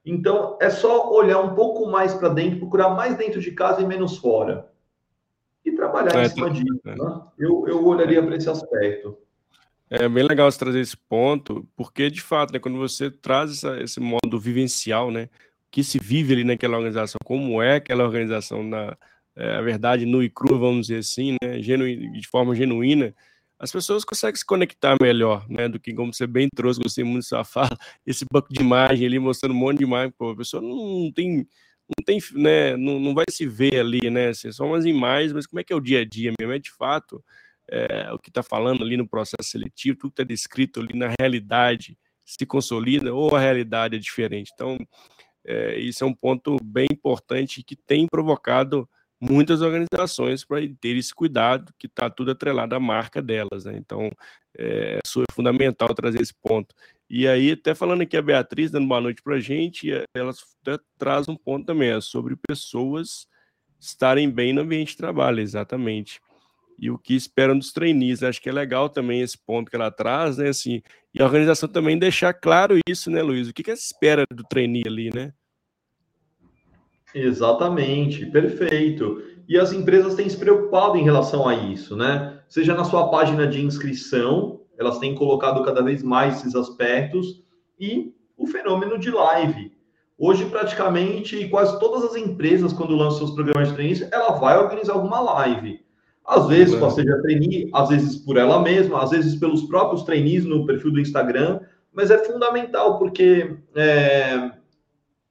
Então, 0.05 0.59
é 0.61 0.69
só 0.69 1.11
olhar 1.13 1.41
um 1.41 1.55
pouco 1.55 1.91
mais 1.91 2.15
para 2.15 2.29
dentro, 2.29 2.59
procurar 2.59 2.91
mais 2.91 3.17
dentro 3.17 3.41
de 3.41 3.53
casa 3.53 3.81
e 3.81 3.87
menos 3.87 4.19
fora. 4.19 4.71
E 5.65 5.73
trabalhar 5.73 6.21
é, 6.21 6.27
em 6.27 6.29
cima 6.29 6.51
disso. 6.51 6.81
É. 6.85 6.95
Né? 6.95 7.23
Eu, 7.39 7.65
eu 7.67 7.87
olharia 7.87 8.23
para 8.23 8.37
esse 8.37 8.51
aspecto. 8.51 9.17
É 9.89 10.09
bem 10.09 10.25
legal 10.25 10.51
você 10.51 10.59
trazer 10.59 10.81
esse 10.81 10.97
ponto, 10.97 11.67
porque 11.77 12.11
de 12.11 12.21
fato, 12.21 12.53
né, 12.53 12.59
quando 12.59 12.79
você 12.79 13.11
traz 13.11 13.51
essa, 13.53 13.81
esse 13.81 14.01
modo 14.01 14.39
vivencial, 14.39 15.11
né, 15.11 15.29
que 15.71 15.85
se 15.85 15.99
vive 15.99 16.33
ali 16.33 16.45
naquela 16.45 16.77
organização, 16.77 17.19
como 17.25 17.63
é 17.63 17.77
aquela 17.77 18.05
organização 18.05 18.63
na 18.63 18.97
é, 19.37 19.61
verdade 19.63 20.07
nu 20.07 20.23
e 20.23 20.31
crua, 20.31 20.59
vamos 20.59 20.87
dizer 20.87 20.99
assim, 20.99 21.37
né, 21.43 21.61
genu, 21.61 21.85
de 21.87 22.29
forma 22.29 22.55
genuína, 22.55 23.15
as 23.65 23.73
pessoas 23.73 24.05
conseguem 24.05 24.37
se 24.37 24.45
conectar 24.45 24.95
melhor, 25.01 25.49
né? 25.49 25.69
Do 25.69 25.81
que 25.81 25.95
como 25.95 26.13
você 26.13 26.27
bem 26.27 26.49
trouxe, 26.55 26.81
gostei 26.83 27.03
muito 27.03 27.29
da 27.31 27.45
fala, 27.45 27.71
esse 28.07 28.25
banco 28.31 28.53
de 28.53 28.61
imagem 28.61 29.07
ali 29.07 29.19
mostrando 29.19 29.53
um 29.53 29.59
monte 29.59 29.79
de 29.79 29.85
imagem, 29.85 30.13
pô, 30.17 30.31
a 30.31 30.37
pessoa 30.37 30.63
não 30.63 31.11
tem, 31.11 31.39
não 31.89 32.05
tem, 32.05 32.19
né? 32.35 32.77
Não, 32.77 33.01
não 33.01 33.15
vai 33.15 33.25
se 33.31 33.47
ver 33.47 33.81
ali, 33.81 34.11
né? 34.11 34.29
Assim, 34.29 34.53
são 34.53 34.69
umas 34.69 34.85
imagens, 34.85 35.33
mas 35.33 35.47
como 35.47 35.61
é 35.61 35.65
que 35.65 35.73
é 35.73 35.77
o 35.77 35.81
dia 35.81 36.03
a 36.03 36.05
dia 36.05 36.33
mesmo? 36.39 36.53
É 36.53 36.59
de 36.59 36.71
fato 36.71 37.25
é, 37.71 38.13
o 38.13 38.19
que 38.19 38.29
está 38.29 38.43
falando 38.43 38.85
ali 38.85 38.99
no 38.99 39.09
processo 39.09 39.51
seletivo, 39.51 39.99
tudo 39.99 40.11
que 40.11 40.23
está 40.23 40.25
descrito 40.25 40.81
ali 40.81 40.97
na 40.97 41.15
realidade 41.19 41.99
se 42.23 42.45
consolida 42.45 43.15
ou 43.15 43.35
a 43.35 43.41
realidade 43.41 43.97
é 43.97 43.99
diferente. 43.99 44.51
Então, 44.55 44.77
é, 45.47 45.79
isso 45.79 46.05
é 46.05 46.07
um 46.07 46.15
ponto 46.15 46.57
bem 46.63 46.87
importante 46.93 47.63
que 47.63 47.77
tem 47.77 48.07
provocado 48.07 48.87
muitas 49.31 49.61
organizações 49.61 50.45
para 50.45 50.61
ter 50.81 50.97
esse 50.97 51.15
cuidado, 51.15 51.73
que 51.79 51.87
está 51.87 52.11
tudo 52.11 52.33
atrelado 52.33 52.75
à 52.75 52.81
marca 52.81 53.23
delas. 53.23 53.65
Né? 53.65 53.77
Então, 53.77 54.11
é, 54.57 54.99
é 54.99 55.33
fundamental 55.33 55.95
trazer 55.95 56.21
esse 56.21 56.35
ponto. 56.43 56.75
E 57.09 57.29
aí, 57.29 57.53
até 57.53 57.75
falando 57.75 58.03
aqui 58.03 58.17
a 58.17 58.23
Beatriz, 58.23 58.71
dando 58.71 58.89
boa 58.89 59.01
noite 59.01 59.23
para 59.23 59.37
a 59.37 59.41
gente, 59.41 59.91
ela 60.15 60.33
traz 60.99 61.29
um 61.29 61.37
ponto 61.37 61.67
também, 61.67 61.91
é 61.91 62.01
sobre 62.01 62.37
pessoas 62.49 63.27
estarem 63.79 64.31
bem 64.31 64.53
no 64.53 64.63
ambiente 64.63 64.91
de 64.91 64.97
trabalho, 64.97 65.41
exatamente. 65.41 66.21
E 66.79 66.91
o 66.91 66.99
que 66.99 67.15
esperam 67.15 67.59
dos 67.59 67.73
trainees, 67.73 68.23
acho 68.23 68.41
que 68.41 68.49
é 68.49 68.53
legal 68.53 68.89
também 68.89 69.21
esse 69.21 69.39
ponto 69.39 69.71
que 69.71 69.77
ela 69.77 69.91
traz, 69.91 70.39
né, 70.39 70.49
assim, 70.49 70.83
e 71.13 71.23
a 71.23 71.25
organização 71.25 71.69
também 71.69 71.99
deixar 71.99 72.33
claro 72.35 72.79
isso, 72.89 73.11
né, 73.11 73.23
Luiz, 73.23 73.49
o 73.49 73.53
que, 73.53 73.63
que 73.63 73.71
ela 73.71 73.79
espera 73.79 74.25
do 74.33 74.43
trainee 74.43 74.83
ali, 74.87 75.11
né? 75.15 75.33
Exatamente, 77.15 78.27
perfeito. 78.27 79.23
E 79.49 79.59
as 79.59 79.73
empresas 79.73 80.15
têm 80.15 80.29
se 80.29 80.37
preocupado 80.37 80.97
em 80.97 81.05
relação 81.05 81.47
a 81.47 81.55
isso, 81.55 81.97
né? 81.97 82.41
Seja 82.49 82.75
na 82.75 82.85
sua 82.85 83.09
página 83.09 83.47
de 83.47 83.65
inscrição, 83.65 84.61
elas 84.79 84.99
têm 84.99 85.15
colocado 85.15 85.63
cada 85.65 85.83
vez 85.83 86.03
mais 86.03 86.39
esses 86.39 86.55
aspectos 86.55 87.43
e 87.79 88.13
o 88.37 88.47
fenômeno 88.47 88.99
de 88.99 89.11
live. 89.11 89.73
Hoje, 90.19 90.45
praticamente, 90.47 91.49
quase 91.49 91.79
todas 91.79 92.05
as 92.05 92.17
empresas, 92.17 92.73
quando 92.73 92.97
lançam 92.97 93.19
seus 93.19 93.33
programas 93.33 93.69
de 93.69 93.75
treinos, 93.75 94.03
ela 94.13 94.33
vai 94.33 94.59
organizar 94.59 94.95
alguma 94.95 95.21
live. 95.21 95.81
Às 96.25 96.47
vezes, 96.47 96.75
com 96.75 96.87
a 96.87 96.91
Seja 96.91 97.21
Trainee, 97.21 97.69
às 97.73 97.91
vezes 97.91 98.17
por 98.17 98.37
ela 98.37 98.61
mesma, 98.61 99.03
às 99.03 99.11
vezes 99.11 99.37
pelos 99.37 99.65
próprios 99.65 100.05
trainees 100.05 100.45
no 100.45 100.65
perfil 100.65 100.93
do 100.93 101.01
Instagram, 101.01 101.61
mas 101.93 102.11
é 102.11 102.19
fundamental, 102.19 102.99
porque 102.99 103.57
é, 103.75 104.51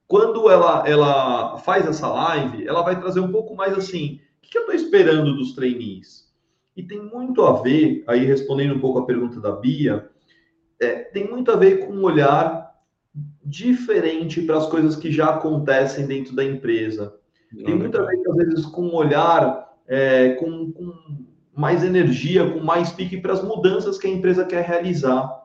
quando 0.07 0.49
ela, 0.49 0.87
ela 0.87 1.57
faz 1.57 1.87
essa 1.87 2.07
live, 2.07 2.67
ela 2.67 2.81
vai 2.81 2.99
trazer 2.99 3.19
um 3.19 3.31
pouco 3.31 3.55
mais 3.55 3.77
assim, 3.77 4.19
o 4.43 4.49
que 4.49 4.57
eu 4.57 4.61
estou 4.61 4.75
esperando 4.75 5.35
dos 5.35 5.53
trainees? 5.53 6.31
E 6.75 6.83
tem 6.83 7.01
muito 7.01 7.43
a 7.43 7.61
ver, 7.61 8.03
aí 8.07 8.25
respondendo 8.25 8.75
um 8.75 8.79
pouco 8.79 8.99
a 8.99 9.05
pergunta 9.05 9.39
da 9.39 9.51
Bia, 9.51 10.09
é, 10.79 10.95
tem 10.95 11.29
muito 11.29 11.51
a 11.51 11.55
ver 11.55 11.85
com 11.85 11.93
um 11.93 12.03
olhar 12.03 12.71
diferente 13.45 14.41
para 14.41 14.57
as 14.57 14.67
coisas 14.67 14.95
que 14.95 15.11
já 15.11 15.29
acontecem 15.29 16.05
dentro 16.07 16.35
da 16.35 16.43
empresa. 16.43 17.15
Tem 17.63 17.75
muito 17.75 17.99
a 17.99 18.03
ver, 18.03 18.19
às 18.27 18.35
vezes, 18.35 18.65
com 18.65 18.87
um 18.87 18.95
olhar 18.95 19.71
é, 19.87 20.29
com, 20.35 20.71
com 20.71 20.93
mais 21.55 21.83
energia, 21.83 22.49
com 22.49 22.59
mais 22.59 22.91
pique 22.91 23.21
para 23.21 23.33
as 23.33 23.43
mudanças 23.43 23.99
que 23.99 24.07
a 24.07 24.09
empresa 24.09 24.43
quer 24.45 24.65
realizar 24.65 25.42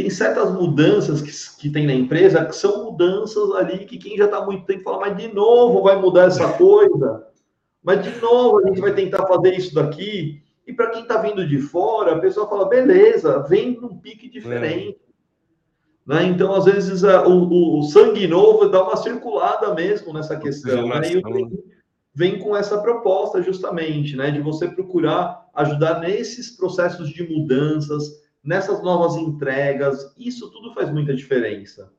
tem 0.00 0.08
certas 0.08 0.50
mudanças 0.50 1.20
que, 1.20 1.60
que 1.60 1.70
tem 1.70 1.86
na 1.86 1.92
empresa 1.92 2.44
que 2.46 2.56
são 2.56 2.84
mudanças 2.84 3.50
ali 3.52 3.84
que 3.84 3.98
quem 3.98 4.16
já 4.16 4.24
está 4.24 4.42
muito 4.44 4.64
tempo 4.64 4.84
fala, 4.84 5.00
mas 5.00 5.16
de 5.16 5.28
novo 5.28 5.82
vai 5.82 6.00
mudar 6.00 6.28
essa 6.28 6.54
coisa, 6.54 7.26
mas 7.82 8.02
de 8.02 8.18
novo 8.18 8.60
a 8.60 8.66
gente 8.66 8.80
vai 8.80 8.94
tentar 8.94 9.26
fazer 9.26 9.54
isso 9.54 9.74
daqui. 9.74 10.42
E 10.66 10.72
para 10.72 10.90
quem 10.90 11.02
está 11.02 11.18
vindo 11.20 11.46
de 11.46 11.58
fora, 11.58 12.14
a 12.14 12.18
pessoa 12.18 12.48
fala, 12.48 12.68
beleza, 12.68 13.40
vem 13.48 13.78
num 13.78 13.98
pique 13.98 14.30
diferente. 14.30 14.96
É. 15.06 15.10
Né? 16.06 16.24
Então, 16.24 16.54
às 16.54 16.64
vezes, 16.64 17.04
a, 17.04 17.26
o, 17.26 17.78
o, 17.78 17.82
sangue 17.82 18.26
novo 18.26 18.68
dá 18.68 18.82
uma 18.82 18.96
circulada 18.96 19.74
mesmo 19.74 20.12
nessa 20.12 20.36
questão. 20.36 20.88
Né? 20.88 21.12
E 21.12 21.16
o 21.18 21.62
vem 22.14 22.38
com 22.38 22.56
essa 22.56 22.80
proposta, 22.80 23.42
justamente, 23.42 24.16
né? 24.16 24.30
de 24.30 24.40
você 24.40 24.68
procurar 24.68 25.48
ajudar 25.54 26.00
nesses 26.00 26.56
processos 26.56 27.10
de 27.10 27.28
mudanças, 27.28 28.20
nessas 28.42 28.82
novas 28.82 29.16
entregas. 29.16 30.14
Isso 30.18 30.50
tudo 30.50 30.74
faz 30.74 30.90
muita 30.90 31.14
diferença. 31.14 31.92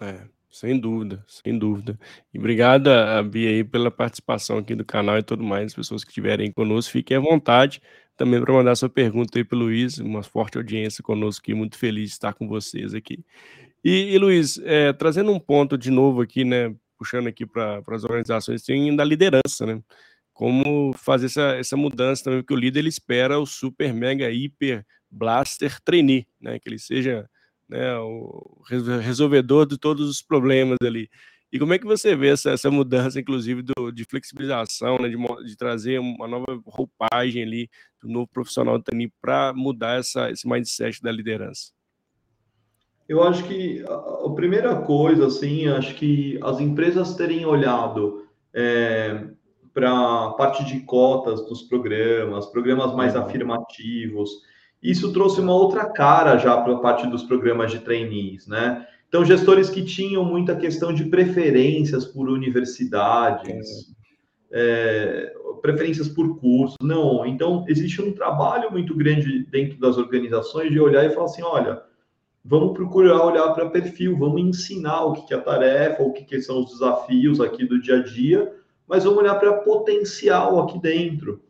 É, 0.00 0.26
sem 0.50 0.78
dúvida, 0.78 1.24
sem 1.26 1.58
dúvida. 1.58 1.98
E 2.32 2.38
obrigado 2.38 2.88
a 2.88 3.22
Bia 3.22 3.50
aí 3.50 3.64
pela 3.64 3.90
participação 3.90 4.58
aqui 4.58 4.74
do 4.74 4.84
canal 4.84 5.18
e 5.18 5.22
tudo 5.22 5.42
mais. 5.42 5.66
As 5.66 5.74
pessoas 5.74 6.04
que 6.04 6.10
estiverem 6.10 6.52
conosco, 6.52 6.92
fiquem 6.92 7.16
à 7.16 7.20
vontade 7.20 7.80
também 8.16 8.40
para 8.40 8.52
mandar 8.52 8.76
sua 8.76 8.88
pergunta 8.88 9.38
aí 9.38 9.44
para 9.44 9.56
o 9.56 9.60
Luiz. 9.60 9.98
Uma 9.98 10.22
forte 10.22 10.58
audiência 10.58 11.02
conosco 11.02 11.42
aqui, 11.42 11.54
muito 11.54 11.78
feliz 11.78 12.10
de 12.10 12.12
estar 12.12 12.34
com 12.34 12.46
vocês 12.46 12.94
aqui. 12.94 13.24
E, 13.84 14.14
e 14.14 14.18
Luiz, 14.18 14.58
é, 14.64 14.92
trazendo 14.92 15.32
um 15.32 15.40
ponto 15.40 15.76
de 15.76 15.90
novo 15.90 16.20
aqui, 16.20 16.44
né? 16.44 16.74
Puxando 16.96 17.26
aqui 17.26 17.44
para 17.44 17.82
as 17.88 18.04
organizações, 18.04 18.62
tem 18.62 18.94
da 18.94 19.04
liderança, 19.04 19.66
né? 19.66 19.82
Como 20.42 20.92
fazer 20.94 21.26
essa, 21.26 21.54
essa 21.54 21.76
mudança 21.76 22.24
também, 22.24 22.40
porque 22.40 22.52
o 22.52 22.56
líder 22.56 22.80
ele 22.80 22.88
espera 22.88 23.38
o 23.38 23.46
super, 23.46 23.94
mega, 23.94 24.28
hiper 24.28 24.84
blaster 25.08 25.80
trainee, 25.80 26.26
né? 26.40 26.58
Que 26.58 26.68
ele 26.68 26.80
seja 26.80 27.30
né, 27.68 27.96
o 27.98 28.60
resolvedor 29.00 29.66
de 29.66 29.78
todos 29.78 30.08
os 30.08 30.20
problemas 30.20 30.78
ali. 30.82 31.08
E 31.52 31.60
como 31.60 31.72
é 31.74 31.78
que 31.78 31.86
você 31.86 32.16
vê 32.16 32.30
essa, 32.30 32.50
essa 32.50 32.72
mudança, 32.72 33.20
inclusive, 33.20 33.62
do, 33.62 33.92
de 33.92 34.04
flexibilização, 34.04 34.98
né, 34.98 35.08
de, 35.08 35.16
de, 35.46 35.56
trazer 35.56 36.00
uma 36.00 36.26
nova 36.26 36.60
roupagem 36.66 37.44
ali 37.44 37.70
do 38.02 38.08
novo 38.08 38.26
profissional 38.26 38.76
do 38.78 38.82
TANI 38.82 39.12
para 39.20 39.52
mudar 39.54 40.00
essa, 40.00 40.28
esse 40.28 40.48
mindset 40.48 41.00
da 41.00 41.12
liderança? 41.12 41.70
Eu 43.08 43.22
acho 43.22 43.44
que 43.44 43.84
a, 43.86 44.26
a 44.26 44.34
primeira 44.34 44.74
coisa, 44.74 45.28
assim, 45.28 45.68
acho 45.68 45.94
que 45.94 46.36
as 46.42 46.58
empresas 46.58 47.14
terem 47.14 47.46
olhado 47.46 48.26
é, 48.52 49.28
para 49.74 49.90
a 49.90 50.30
parte 50.30 50.64
de 50.64 50.80
cotas 50.80 51.46
dos 51.46 51.62
programas, 51.62 52.46
programas 52.46 52.94
mais 52.94 53.14
uhum. 53.14 53.22
afirmativos. 53.22 54.42
Isso 54.82 55.12
trouxe 55.12 55.40
uma 55.40 55.54
outra 55.54 55.86
cara 55.86 56.36
já 56.38 56.56
para 56.60 56.74
a 56.74 56.78
parte 56.78 57.06
dos 57.06 57.22
programas 57.22 57.70
de 57.70 57.78
trainees, 57.78 58.46
né? 58.46 58.86
Então, 59.08 59.24
gestores 59.24 59.68
que 59.68 59.84
tinham 59.84 60.24
muita 60.24 60.56
questão 60.56 60.92
de 60.92 61.04
preferências 61.04 62.04
por 62.04 62.30
universidades, 62.30 63.94
é, 64.50 65.34
preferências 65.60 66.08
por 66.08 66.40
curso, 66.40 66.76
não. 66.82 67.24
Então, 67.26 67.64
existe 67.68 68.00
um 68.00 68.12
trabalho 68.12 68.70
muito 68.72 68.96
grande 68.96 69.44
dentro 69.50 69.78
das 69.78 69.98
organizações 69.98 70.70
de 70.70 70.80
olhar 70.80 71.04
e 71.04 71.10
falar 71.10 71.26
assim: 71.26 71.42
olha, 71.42 71.82
vamos 72.42 72.72
procurar 72.72 73.24
olhar 73.24 73.52
para 73.52 73.70
perfil, 73.70 74.18
vamos 74.18 74.40
ensinar 74.40 75.04
o 75.04 75.12
que 75.12 75.34
é 75.34 75.36
a 75.36 75.40
tarefa, 75.40 76.02
o 76.02 76.12
que 76.12 76.40
são 76.40 76.60
os 76.60 76.72
desafios 76.72 77.40
aqui 77.40 77.66
do 77.66 77.80
dia 77.80 77.96
a 77.96 78.02
dia 78.02 78.61
mas 78.88 79.04
vamos 79.04 79.20
olhar 79.20 79.34
para 79.36 79.58
potencial 79.58 80.60
aqui 80.60 80.78
dentro. 80.78 81.40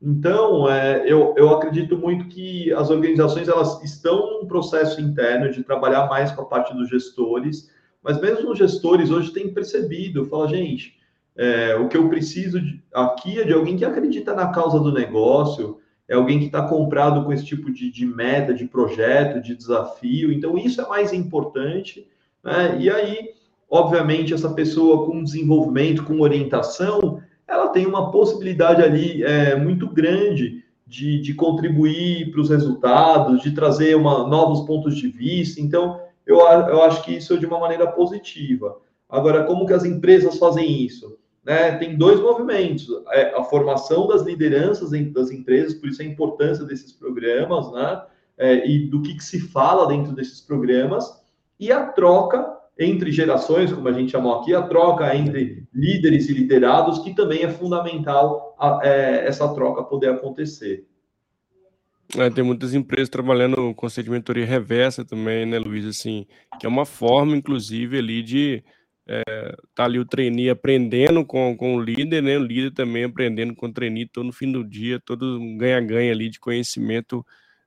Então, 0.00 0.70
é, 0.70 1.02
eu, 1.06 1.34
eu 1.36 1.50
acredito 1.50 1.96
muito 1.96 2.28
que 2.28 2.72
as 2.72 2.90
organizações 2.90 3.48
elas 3.48 3.82
estão 3.82 4.40
num 4.40 4.46
processo 4.46 5.00
interno 5.00 5.50
de 5.50 5.64
trabalhar 5.64 6.06
mais 6.06 6.30
com 6.32 6.42
a 6.42 6.46
parte 6.46 6.74
dos 6.74 6.88
gestores, 6.88 7.70
mas 8.02 8.20
mesmo 8.20 8.50
os 8.50 8.58
gestores 8.58 9.10
hoje 9.10 9.32
têm 9.32 9.52
percebido, 9.52 10.26
fala, 10.26 10.48
gente, 10.48 10.96
é, 11.34 11.74
o 11.76 11.88
que 11.88 11.96
eu 11.96 12.08
preciso 12.08 12.60
de, 12.60 12.82
aqui 12.94 13.40
é 13.40 13.44
de 13.44 13.52
alguém 13.52 13.76
que 13.76 13.84
acredita 13.84 14.34
na 14.34 14.48
causa 14.48 14.78
do 14.78 14.92
negócio, 14.92 15.80
é 16.08 16.14
alguém 16.14 16.38
que 16.38 16.46
está 16.46 16.62
comprado 16.62 17.24
com 17.24 17.32
esse 17.32 17.44
tipo 17.44 17.72
de, 17.72 17.90
de 17.90 18.06
meta, 18.06 18.54
de 18.54 18.64
projeto, 18.64 19.42
de 19.42 19.56
desafio. 19.56 20.32
Então, 20.32 20.56
isso 20.56 20.80
é 20.80 20.88
mais 20.88 21.12
importante. 21.12 22.06
Né? 22.44 22.78
E 22.78 22.88
aí, 22.88 23.30
obviamente, 23.70 24.32
essa 24.32 24.50
pessoa 24.50 25.06
com 25.06 25.22
desenvolvimento, 25.22 26.04
com 26.04 26.20
orientação, 26.20 27.20
ela 27.46 27.68
tem 27.68 27.86
uma 27.86 28.10
possibilidade 28.10 28.82
ali 28.82 29.22
é, 29.22 29.56
muito 29.56 29.88
grande 29.88 30.64
de, 30.86 31.20
de 31.20 31.34
contribuir 31.34 32.30
para 32.30 32.40
os 32.40 32.50
resultados, 32.50 33.42
de 33.42 33.52
trazer 33.52 33.96
uma, 33.96 34.26
novos 34.26 34.66
pontos 34.66 34.96
de 34.96 35.08
vista. 35.08 35.60
Então, 35.60 36.00
eu, 36.24 36.38
eu 36.38 36.82
acho 36.82 37.02
que 37.04 37.16
isso 37.16 37.34
é 37.34 37.36
de 37.36 37.46
uma 37.46 37.58
maneira 37.58 37.86
positiva. 37.86 38.78
Agora, 39.08 39.44
como 39.44 39.66
que 39.66 39.72
as 39.72 39.84
empresas 39.84 40.38
fazem 40.38 40.84
isso? 40.84 41.18
Né? 41.44 41.72
Tem 41.76 41.96
dois 41.96 42.20
movimentos: 42.20 42.88
é, 43.12 43.34
a 43.36 43.44
formação 43.44 44.08
das 44.08 44.22
lideranças 44.22 44.90
das 45.12 45.30
empresas, 45.30 45.74
por 45.74 45.88
isso 45.88 46.02
a 46.02 46.04
importância 46.04 46.64
desses 46.64 46.92
programas, 46.92 47.70
né? 47.72 48.02
É, 48.38 48.68
e 48.68 48.86
do 48.90 49.00
que, 49.00 49.14
que 49.14 49.24
se 49.24 49.40
fala 49.40 49.86
dentro 49.86 50.12
desses 50.12 50.42
programas, 50.42 51.22
e 51.58 51.72
a 51.72 51.86
troca 51.86 52.55
entre 52.78 53.10
gerações, 53.10 53.72
como 53.72 53.88
a 53.88 53.92
gente 53.92 54.12
chamou 54.12 54.40
aqui, 54.40 54.54
a 54.54 54.62
troca 54.62 55.14
entre 55.16 55.66
líderes 55.72 56.28
e 56.28 56.34
liderados, 56.34 56.98
que 56.98 57.14
também 57.14 57.42
é 57.42 57.48
fundamental 57.48 58.54
a, 58.58 58.80
é, 58.82 59.26
essa 59.26 59.52
troca 59.54 59.82
poder 59.82 60.10
acontecer. 60.10 60.86
É, 62.16 62.30
tem 62.30 62.44
muitas 62.44 62.74
empresas 62.74 63.08
trabalhando 63.08 63.74
com 63.74 63.86
mentoria 64.08 64.46
reversa 64.46 65.04
também, 65.04 65.44
né, 65.44 65.58
Luiz? 65.58 65.84
Assim, 65.86 66.26
que 66.60 66.66
é 66.66 66.68
uma 66.68 66.84
forma, 66.84 67.36
inclusive, 67.36 67.98
ali 67.98 68.22
de 68.22 68.62
é, 69.08 69.56
tá 69.74 69.84
ali 69.84 69.98
o 69.98 70.04
trainee 70.04 70.50
aprendendo 70.50 71.24
com, 71.24 71.56
com 71.56 71.76
o 71.76 71.80
líder, 71.80 72.22
né? 72.22 72.38
O 72.38 72.42
líder 72.42 72.72
também 72.72 73.04
aprendendo 73.04 73.54
com 73.54 73.66
o 73.66 73.72
trainee, 73.72 74.06
todo 74.06 74.26
no 74.26 74.32
fim 74.32 74.52
do 74.52 74.64
dia, 74.64 75.00
todo 75.00 75.38
ganha-ganha 75.56 76.12
ali 76.12 76.28
de 76.28 76.38
conhecimento 76.38 77.24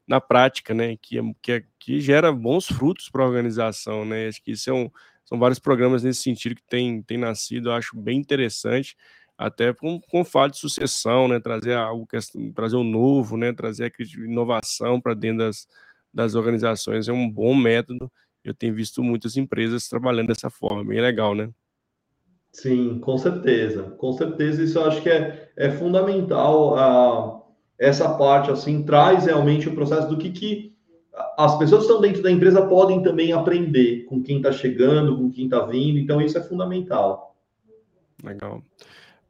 na 0.09 0.19
prática, 0.19 0.73
né? 0.73 0.97
Que, 0.99 1.19
é, 1.19 1.21
que, 1.39 1.51
é, 1.51 1.63
que 1.77 2.01
gera 2.01 2.31
bons 2.31 2.65
frutos 2.65 3.09
para 3.09 3.23
a 3.23 3.27
organização, 3.27 4.03
né? 4.03 4.27
Acho 4.27 4.41
que 4.41 4.51
isso 4.51 4.71
é 4.71 4.91
são 5.23 5.37
vários 5.37 5.59
programas 5.59 6.01
nesse 6.01 6.23
sentido 6.23 6.55
que 6.55 6.63
tem, 6.67 7.03
tem 7.03 7.15
nascido, 7.15 7.69
eu 7.69 7.73
acho 7.73 7.95
bem 7.95 8.17
interessante, 8.17 8.97
até 9.37 9.71
com, 9.71 10.01
com 10.01 10.21
o 10.21 10.25
fato 10.25 10.53
de 10.53 10.57
sucessão, 10.57 11.27
né? 11.27 11.39
Trazer 11.39 11.75
algo, 11.75 12.07
trazer 12.55 12.75
o 12.75 12.79
um 12.79 12.83
novo, 12.83 13.37
né? 13.37 13.53
Trazer 13.53 13.93
a 13.95 14.03
inovação 14.23 14.99
para 14.99 15.13
dentro 15.13 15.45
das, 15.45 15.67
das 16.11 16.33
organizações 16.33 17.07
é 17.07 17.13
um 17.13 17.29
bom 17.29 17.53
método. 17.53 18.11
Eu 18.43 18.55
tenho 18.55 18.73
visto 18.73 19.03
muitas 19.03 19.37
empresas 19.37 19.87
trabalhando 19.87 20.29
dessa 20.29 20.49
forma, 20.49 20.83
bem 20.83 20.99
legal, 20.99 21.35
né? 21.35 21.51
Sim, 22.51 22.97
com 22.99 23.15
certeza, 23.15 23.83
com 23.83 24.11
certeza. 24.13 24.63
Isso 24.63 24.79
eu 24.79 24.87
acho 24.87 25.03
que 25.03 25.09
é, 25.09 25.51
é 25.55 25.69
fundamental. 25.69 26.73
Uh 26.73 27.38
essa 27.79 28.13
parte 28.15 28.51
assim 28.51 28.83
traz 28.83 29.25
realmente 29.25 29.69
o 29.69 29.73
processo 29.73 30.09
do 30.09 30.17
que, 30.17 30.29
que 30.31 30.75
as 31.37 31.57
pessoas 31.57 31.81
que 31.81 31.87
estão 31.87 32.01
dentro 32.01 32.21
da 32.21 32.31
empresa 32.31 32.65
podem 32.67 33.01
também 33.01 33.31
aprender 33.31 34.05
com 34.05 34.21
quem 34.21 34.37
está 34.37 34.51
chegando, 34.51 35.17
com 35.17 35.31
quem 35.31 35.45
está 35.45 35.61
vindo. 35.61 35.97
Então 35.97 36.21
isso 36.21 36.37
é 36.37 36.41
fundamental. 36.41 37.35
Legal. 38.23 38.61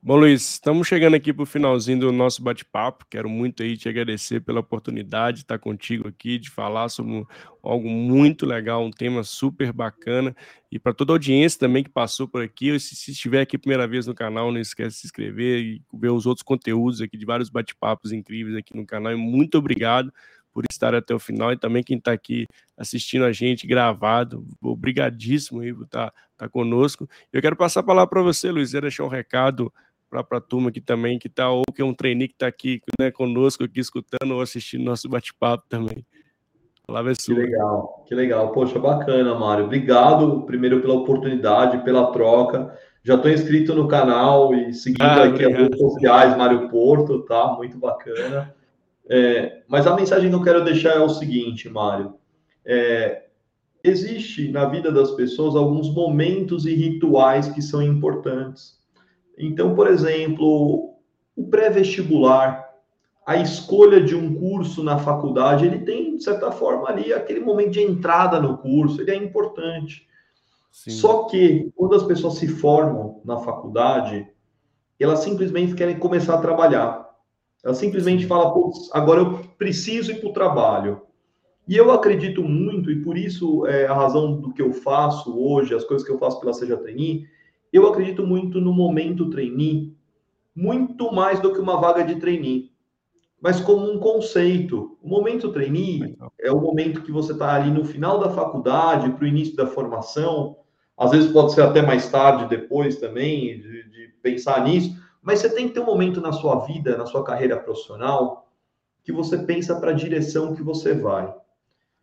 Bom, 0.01 0.15
Luiz, 0.15 0.53
estamos 0.53 0.87
chegando 0.87 1.15
aqui 1.15 1.33
para 1.33 1.43
o 1.43 1.45
finalzinho 1.45 1.99
do 1.99 2.11
nosso 2.13 2.41
bate-papo. 2.41 3.05
Quero 3.09 3.29
muito 3.29 3.61
aí 3.61 3.75
te 3.75 3.89
agradecer 3.89 4.39
pela 4.39 4.61
oportunidade 4.61 5.39
de 5.39 5.43
estar 5.43 5.59
contigo 5.59 6.07
aqui, 6.07 6.39
de 6.39 6.49
falar 6.49 6.87
sobre 6.87 7.25
algo 7.61 7.89
muito 7.89 8.45
legal, 8.45 8.81
um 8.81 8.91
tema 8.91 9.25
super 9.25 9.73
bacana. 9.73 10.33
E 10.71 10.79
para 10.79 10.93
toda 10.93 11.11
a 11.11 11.15
audiência 11.15 11.59
também 11.59 11.83
que 11.83 11.89
passou 11.89 12.29
por 12.29 12.41
aqui, 12.41 12.79
se, 12.79 12.95
se 12.95 13.11
estiver 13.11 13.41
aqui 13.41 13.57
primeira 13.57 13.85
vez 13.85 14.07
no 14.07 14.15
canal, 14.15 14.53
não 14.53 14.59
esquece 14.61 14.95
de 14.95 15.01
se 15.01 15.07
inscrever 15.07 15.59
e 15.59 15.81
ver 15.93 16.11
os 16.11 16.25
outros 16.25 16.43
conteúdos 16.43 17.01
aqui 17.01 17.17
de 17.17 17.25
vários 17.25 17.49
bate-papos 17.49 18.13
incríveis 18.13 18.55
aqui 18.55 18.77
no 18.77 18.85
canal. 18.85 19.11
E 19.11 19.17
muito 19.17 19.57
obrigado 19.57 20.13
por 20.53 20.63
estar 20.71 20.95
até 20.95 21.13
o 21.13 21.19
final 21.19 21.51
e 21.51 21.57
também 21.57 21.83
quem 21.83 21.97
está 21.97 22.13
aqui 22.13 22.47
assistindo 22.77 23.25
a 23.25 23.33
gente 23.33 23.67
gravado. 23.67 24.47
Obrigadíssimo 24.61 25.59
aí 25.59 25.73
por 25.73 25.83
estar 25.83 26.09
tá, 26.09 26.13
tá 26.37 26.49
conosco. 26.49 27.07
Eu 27.33 27.41
quero 27.41 27.57
passar 27.57 27.81
a 27.81 27.83
palavra 27.83 28.09
para 28.09 28.21
você, 28.21 28.49
Luiz, 28.49 28.71
deixar 28.71 29.03
um 29.03 29.09
recado 29.09 29.71
para 30.09 30.37
a 30.37 30.41
turma 30.41 30.69
aqui 30.69 30.81
também, 30.81 31.19
que 31.19 31.27
está, 31.27 31.49
ou 31.49 31.63
que 31.73 31.81
é 31.81 31.85
um 31.85 31.93
trainee 31.93 32.27
que 32.27 32.33
está 32.33 32.47
aqui 32.47 32.81
né, 32.99 33.11
conosco, 33.11 33.63
aqui 33.63 33.79
escutando 33.79 34.31
ou 34.31 34.41
assistindo 34.41 34.83
nosso 34.83 35.07
bate-papo 35.07 35.63
também. 35.69 36.05
Palavra 36.87 37.11
é 37.11 37.15
sua. 37.15 37.35
Que 37.35 37.41
legal, 37.41 38.05
que 38.07 38.15
legal. 38.15 38.51
Poxa, 38.51 38.79
bacana, 38.79 39.35
Mário. 39.35 39.65
Obrigado, 39.65 40.41
primeiro, 40.41 40.81
pela 40.81 40.95
oportunidade, 40.95 41.83
pela 41.83 42.11
troca. 42.11 42.75
Já 43.03 43.13
estou 43.13 43.31
inscrito 43.31 43.75
no 43.75 43.87
canal 43.87 44.53
e 44.55 44.73
seguindo 44.73 45.03
ah, 45.03 45.25
aqui 45.25 45.45
as 45.45 45.53
redes 45.53 45.79
sociais, 45.79 46.35
Mário 46.35 46.67
Porto, 46.69 47.19
tá? 47.25 47.53
Muito 47.53 47.77
bacana. 47.77 48.53
É, 49.07 49.61
mas 49.67 49.85
a 49.85 49.95
mensagem 49.95 50.29
que 50.29 50.35
eu 50.35 50.43
quero 50.43 50.63
deixar 50.63 50.95
é 50.95 50.99
o 50.99 51.09
seguinte, 51.09 51.69
Mário. 51.69 52.15
É, 52.65 53.25
existe 53.83 54.51
na 54.51 54.65
vida 54.65 54.91
das 54.91 55.11
pessoas 55.11 55.55
alguns 55.55 55.93
momentos 55.93 56.65
e 56.65 56.73
rituais 56.73 57.49
que 57.49 57.61
são 57.61 57.83
importantes 57.83 58.78
então, 59.39 59.73
por 59.73 59.87
exemplo, 59.87 60.95
o 61.35 61.47
pré-vestibular, 61.49 62.67
a 63.25 63.37
escolha 63.37 64.01
de 64.01 64.15
um 64.15 64.35
curso 64.35 64.83
na 64.83 64.97
faculdade, 64.97 65.65
ele 65.65 65.79
tem, 65.79 66.17
de 66.17 66.23
certa 66.23 66.51
forma, 66.51 66.89
ali 66.89 67.13
aquele 67.13 67.39
momento 67.39 67.71
de 67.71 67.81
entrada 67.81 68.41
no 68.41 68.57
curso, 68.57 69.01
ele 69.01 69.11
é 69.11 69.15
importante. 69.15 70.05
Sim. 70.71 70.91
Só 70.91 71.23
que, 71.23 71.71
quando 71.75 71.95
as 71.95 72.03
pessoas 72.03 72.35
se 72.35 72.47
formam 72.47 73.21
na 73.23 73.37
faculdade, 73.37 74.27
elas 74.99 75.19
simplesmente 75.19 75.73
querem 75.73 75.97
começar 75.97 76.35
a 76.35 76.41
trabalhar. 76.41 77.09
Ela 77.63 77.73
simplesmente 77.73 78.25
fala, 78.25 78.53
agora 78.91 79.21
eu 79.21 79.39
preciso 79.57 80.11
ir 80.11 80.19
para 80.19 80.29
o 80.29 80.33
trabalho. 80.33 81.01
E 81.67 81.77
eu 81.77 81.91
acredito 81.91 82.43
muito, 82.43 82.89
e 82.89 83.01
por 83.03 83.17
isso 83.17 83.65
é 83.67 83.85
a 83.85 83.93
razão 83.93 84.41
do 84.41 84.51
que 84.51 84.61
eu 84.61 84.73
faço 84.73 85.39
hoje, 85.39 85.75
as 85.75 85.83
coisas 85.83 86.05
que 86.05 86.11
eu 86.11 86.17
faço 86.17 86.39
pela 86.39 86.51
Seja 86.51 86.75
Trainee, 86.75 87.25
eu 87.71 87.87
acredito 87.87 88.25
muito 88.25 88.59
no 88.59 88.73
momento 88.73 89.29
trainee, 89.29 89.95
muito 90.55 91.11
mais 91.13 91.39
do 91.39 91.53
que 91.53 91.59
uma 91.59 91.79
vaga 91.79 92.03
de 92.03 92.15
trainee, 92.15 92.71
mas 93.41 93.59
como 93.61 93.89
um 93.89 93.99
conceito. 93.99 94.97
O 95.01 95.07
momento 95.07 95.51
trainee 95.51 96.17
é 96.39 96.51
o 96.51 96.59
momento 96.59 97.01
que 97.01 97.11
você 97.11 97.31
está 97.31 97.55
ali 97.55 97.71
no 97.71 97.85
final 97.85 98.19
da 98.19 98.29
faculdade, 98.29 99.11
para 99.11 99.23
o 99.23 99.27
início 99.27 99.55
da 99.55 99.67
formação, 99.67 100.57
às 100.97 101.11
vezes 101.11 101.31
pode 101.31 101.53
ser 101.53 101.61
até 101.61 101.81
mais 101.81 102.09
tarde, 102.09 102.49
depois 102.49 102.97
também, 102.97 103.59
de, 103.59 103.89
de 103.89 104.07
pensar 104.21 104.63
nisso, 104.65 104.97
mas 105.21 105.39
você 105.39 105.49
tem 105.49 105.67
que 105.67 105.73
ter 105.73 105.79
um 105.79 105.85
momento 105.85 106.19
na 106.19 106.33
sua 106.33 106.65
vida, 106.65 106.97
na 106.97 107.05
sua 107.05 107.23
carreira 107.23 107.57
profissional, 107.57 108.49
que 109.03 109.11
você 109.11 109.37
pensa 109.37 109.79
para 109.79 109.91
a 109.91 109.95
direção 109.95 110.53
que 110.53 110.61
você 110.61 110.93
vai 110.93 111.33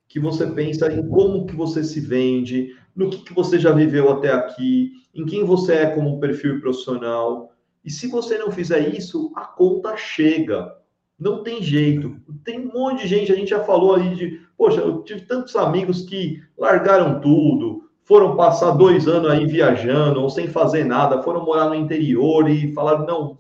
que 0.09 0.21
você 0.21 0.47
pensa 0.47 0.93
em 0.93 1.07
como 1.09 1.47
que 1.47 1.55
você 1.55 1.83
se 1.83 2.01
vende, 2.01 2.77
no 2.97 3.11
que, 3.11 3.19
que 3.19 3.35
você 3.35 3.59
já 3.59 3.71
viveu 3.73 4.11
até 4.11 4.33
aqui, 4.33 4.93
em 5.15 5.27
quem 5.27 5.45
você 5.45 5.75
é 5.75 5.87
como 5.87 6.19
perfil 6.19 6.61
profissional. 6.61 7.53
E 7.85 7.91
se 7.91 8.09
você 8.09 8.39
não 8.39 8.51
fizer 8.51 8.89
isso, 8.97 9.31
a 9.37 9.45
conta 9.45 9.97
chega. 9.97 10.75
Não 11.19 11.43
tem 11.43 11.63
jeito. 11.63 12.17
Tem 12.43 12.59
um 12.59 12.73
monte 12.73 13.03
de 13.03 13.09
gente, 13.09 13.33
a 13.33 13.37
gente 13.37 13.51
já 13.51 13.63
falou 13.63 13.95
ali 13.95 14.15
de, 14.15 14.41
poxa, 14.57 14.81
eu 14.81 15.03
tive 15.03 15.21
tantos 15.23 15.55
amigos 15.55 16.03
que 16.03 16.43
largaram 16.57 17.21
tudo, 17.21 17.85
foram 18.03 18.37
passar 18.37 18.73
dois 18.73 19.07
anos 19.07 19.31
aí 19.31 19.47
viajando 19.47 20.21
ou 20.21 20.31
sem 20.31 20.49
fazer 20.49 20.85
nada, 20.85 21.23
foram 21.23 21.45
morar 21.45 21.69
no 21.69 21.75
interior 21.75 22.49
e 22.49 22.73
falaram, 22.73 23.07
não, 23.07 23.39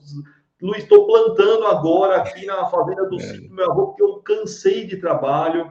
Luiz, 0.60 0.82
estou 0.82 1.06
plantando 1.06 1.66
agora 1.66 2.16
aqui 2.16 2.46
na 2.46 2.66
fazenda 2.66 3.08
do 3.08 3.16
é. 3.16 3.20
sítio 3.20 3.48
do 3.48 3.54
meu 3.54 3.70
avô, 3.70 3.86
porque 3.88 4.02
eu 4.02 4.16
cansei 4.22 4.86
de 4.86 4.96
trabalho 4.96 5.70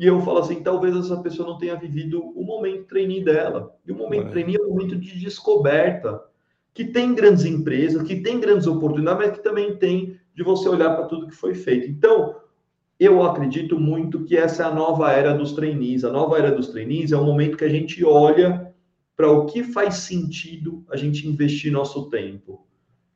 e 0.00 0.06
eu 0.06 0.18
falo 0.22 0.38
assim, 0.38 0.62
talvez 0.62 0.96
essa 0.96 1.18
pessoa 1.18 1.46
não 1.46 1.58
tenha 1.58 1.76
vivido 1.76 2.22
o 2.34 2.42
momento 2.42 2.86
trainee 2.86 3.22
dela. 3.22 3.76
E 3.86 3.92
o 3.92 3.94
momento 3.94 4.28
é. 4.28 4.30
trainee 4.30 4.56
é 4.56 4.62
um 4.62 4.70
momento 4.70 4.96
de 4.96 5.20
descoberta, 5.20 6.22
que 6.72 6.86
tem 6.86 7.14
grandes 7.14 7.44
empresas, 7.44 8.02
que 8.02 8.16
tem 8.16 8.40
grandes 8.40 8.66
oportunidades, 8.66 9.26
mas 9.26 9.36
que 9.36 9.44
também 9.44 9.76
tem 9.76 10.18
de 10.34 10.42
você 10.42 10.70
olhar 10.70 10.96
para 10.96 11.04
tudo 11.04 11.26
que 11.26 11.34
foi 11.34 11.54
feito. 11.54 11.86
Então, 11.86 12.34
eu 12.98 13.22
acredito 13.22 13.78
muito 13.78 14.24
que 14.24 14.38
essa 14.38 14.62
é 14.62 14.66
a 14.66 14.74
nova 14.74 15.12
era 15.12 15.34
dos 15.34 15.52
trainees. 15.52 16.02
A 16.02 16.10
nova 16.10 16.38
era 16.38 16.50
dos 16.50 16.68
trainees 16.68 17.12
é 17.12 17.18
o 17.18 17.24
momento 17.24 17.58
que 17.58 17.64
a 17.66 17.68
gente 17.68 18.02
olha 18.02 18.72
para 19.14 19.30
o 19.30 19.44
que 19.44 19.62
faz 19.62 19.96
sentido 19.96 20.82
a 20.90 20.96
gente 20.96 21.28
investir 21.28 21.70
nosso 21.70 22.08
tempo. 22.08 22.66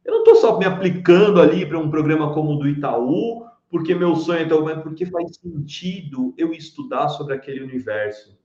Eu 0.05 0.12
não 0.12 0.18
estou 0.18 0.37
só 0.37 0.59
me 0.59 0.66
aplicando 0.66 1.41
ali 1.41 1.64
para 1.64 1.78
um 1.78 1.89
programa 1.89 2.35
como 2.35 2.53
o 2.53 2.59
do 2.59 2.68
Itaú, 2.68 3.47
porque 3.70 3.94
meu 3.94 4.14
sonho 4.16 4.40
é 4.40 4.44
tal, 4.44 4.64
mas 4.64 4.82
porque 4.82 5.06
faz 5.06 5.36
sentido 5.36 6.34
eu 6.36 6.52
estudar 6.52 7.08
sobre 7.08 7.34
aquele 7.34 7.62
universo. 7.62 8.38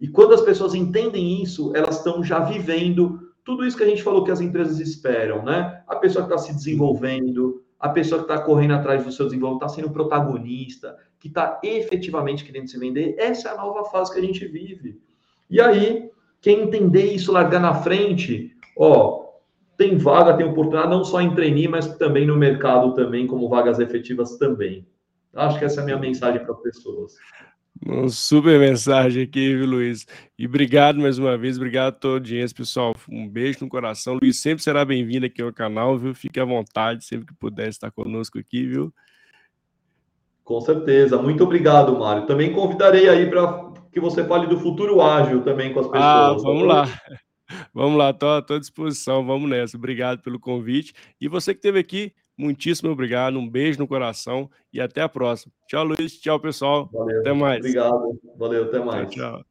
E 0.00 0.08
quando 0.08 0.34
as 0.34 0.40
pessoas 0.40 0.74
entendem 0.74 1.42
isso, 1.42 1.74
elas 1.74 1.98
estão 1.98 2.22
já 2.22 2.40
vivendo 2.40 3.30
tudo 3.44 3.66
isso 3.66 3.76
que 3.76 3.82
a 3.82 3.88
gente 3.88 4.02
falou 4.02 4.24
que 4.24 4.30
as 4.30 4.40
empresas 4.40 4.78
esperam, 4.78 5.42
né? 5.42 5.82
A 5.86 5.96
pessoa 5.96 6.26
que 6.26 6.32
está 6.32 6.46
se 6.46 6.54
desenvolvendo, 6.54 7.62
a 7.78 7.88
pessoa 7.88 8.24
que 8.24 8.32
está 8.32 8.42
correndo 8.42 8.74
atrás 8.74 9.04
do 9.04 9.12
seu 9.12 9.26
desenvolvimento, 9.26 9.64
está 9.64 9.74
sendo 9.74 9.92
protagonista, 9.92 10.96
que 11.18 11.28
está 11.28 11.60
efetivamente 11.62 12.44
querendo 12.44 12.68
se 12.68 12.78
vender, 12.78 13.14
essa 13.18 13.48
é 13.48 13.52
a 13.52 13.56
nova 13.56 13.84
fase 13.84 14.12
que 14.12 14.18
a 14.18 14.22
gente 14.22 14.46
vive. 14.46 15.00
E 15.48 15.60
aí, 15.60 16.10
quem 16.40 16.62
entender 16.62 17.12
isso, 17.12 17.32
largar 17.32 17.60
na 17.60 17.74
frente, 17.74 18.56
ó, 18.76 19.19
tem 19.80 19.96
vaga, 19.96 20.36
tem 20.36 20.44
oportunidade, 20.44 20.90
não 20.90 21.02
só 21.02 21.22
em 21.22 21.34
trainee, 21.34 21.66
mas 21.66 21.96
também 21.96 22.26
no 22.26 22.36
mercado 22.36 22.92
também, 22.94 23.26
como 23.26 23.48
vagas 23.48 23.78
efetivas 23.78 24.36
também. 24.36 24.86
Acho 25.34 25.58
que 25.58 25.64
essa 25.64 25.80
é 25.80 25.82
a 25.82 25.86
minha 25.86 25.96
mensagem 25.96 26.44
para 26.44 26.52
as 26.52 26.60
pessoas. 26.60 27.14
Uma 27.82 28.10
super 28.10 28.60
mensagem 28.60 29.22
aqui, 29.22 29.56
viu, 29.56 29.66
Luiz? 29.66 30.06
E 30.38 30.44
obrigado 30.44 31.00
mais 31.00 31.18
uma 31.18 31.38
vez, 31.38 31.56
obrigado 31.56 31.88
a 31.88 31.92
toda 31.92 32.12
a 32.12 32.18
audiência, 32.18 32.54
pessoal. 32.54 32.94
Um 33.10 33.26
beijo 33.26 33.60
no 33.62 33.70
coração. 33.70 34.18
Luiz 34.20 34.38
sempre 34.42 34.62
será 34.62 34.84
bem-vindo 34.84 35.24
aqui 35.24 35.40
ao 35.40 35.50
canal, 35.50 35.96
viu? 35.96 36.14
Fique 36.14 36.38
à 36.38 36.44
vontade, 36.44 37.02
sempre 37.06 37.28
que 37.28 37.34
puder 37.34 37.70
estar 37.70 37.90
conosco 37.90 38.38
aqui, 38.38 38.66
viu? 38.66 38.92
Com 40.44 40.60
certeza. 40.60 41.16
Muito 41.16 41.42
obrigado, 41.42 41.98
Mário. 41.98 42.26
Também 42.26 42.52
convidarei 42.52 43.08
aí 43.08 43.30
para 43.30 43.70
que 43.90 43.98
você 43.98 44.22
fale 44.24 44.46
do 44.46 44.60
futuro 44.60 45.00
ágil 45.00 45.40
também 45.40 45.72
com 45.72 45.80
as 45.80 45.86
ah, 45.86 45.90
pessoas. 45.90 46.04
Ah, 46.04 46.34
vamos 46.34 46.66
lá. 46.68 46.86
Vamos 47.72 47.96
lá, 47.96 48.10
estou 48.10 48.56
à 48.56 48.58
disposição, 48.58 49.24
vamos 49.24 49.48
nessa. 49.48 49.76
Obrigado 49.76 50.20
pelo 50.22 50.38
convite. 50.38 50.92
E 51.20 51.28
você 51.28 51.54
que 51.54 51.58
esteve 51.58 51.78
aqui, 51.78 52.12
muitíssimo 52.36 52.90
obrigado, 52.90 53.38
um 53.38 53.48
beijo 53.48 53.78
no 53.78 53.86
coração 53.86 54.50
e 54.72 54.80
até 54.80 55.02
a 55.02 55.08
próxima. 55.08 55.52
Tchau, 55.68 55.84
Luiz. 55.84 56.18
Tchau, 56.20 56.40
pessoal. 56.40 56.88
Valeu. 56.92 57.20
Até 57.20 57.32
mais. 57.32 57.58
Obrigado. 57.58 58.20
Valeu, 58.36 58.64
até 58.64 58.78
mais. 58.80 59.10
tchau. 59.10 59.32
tchau. 59.32 59.49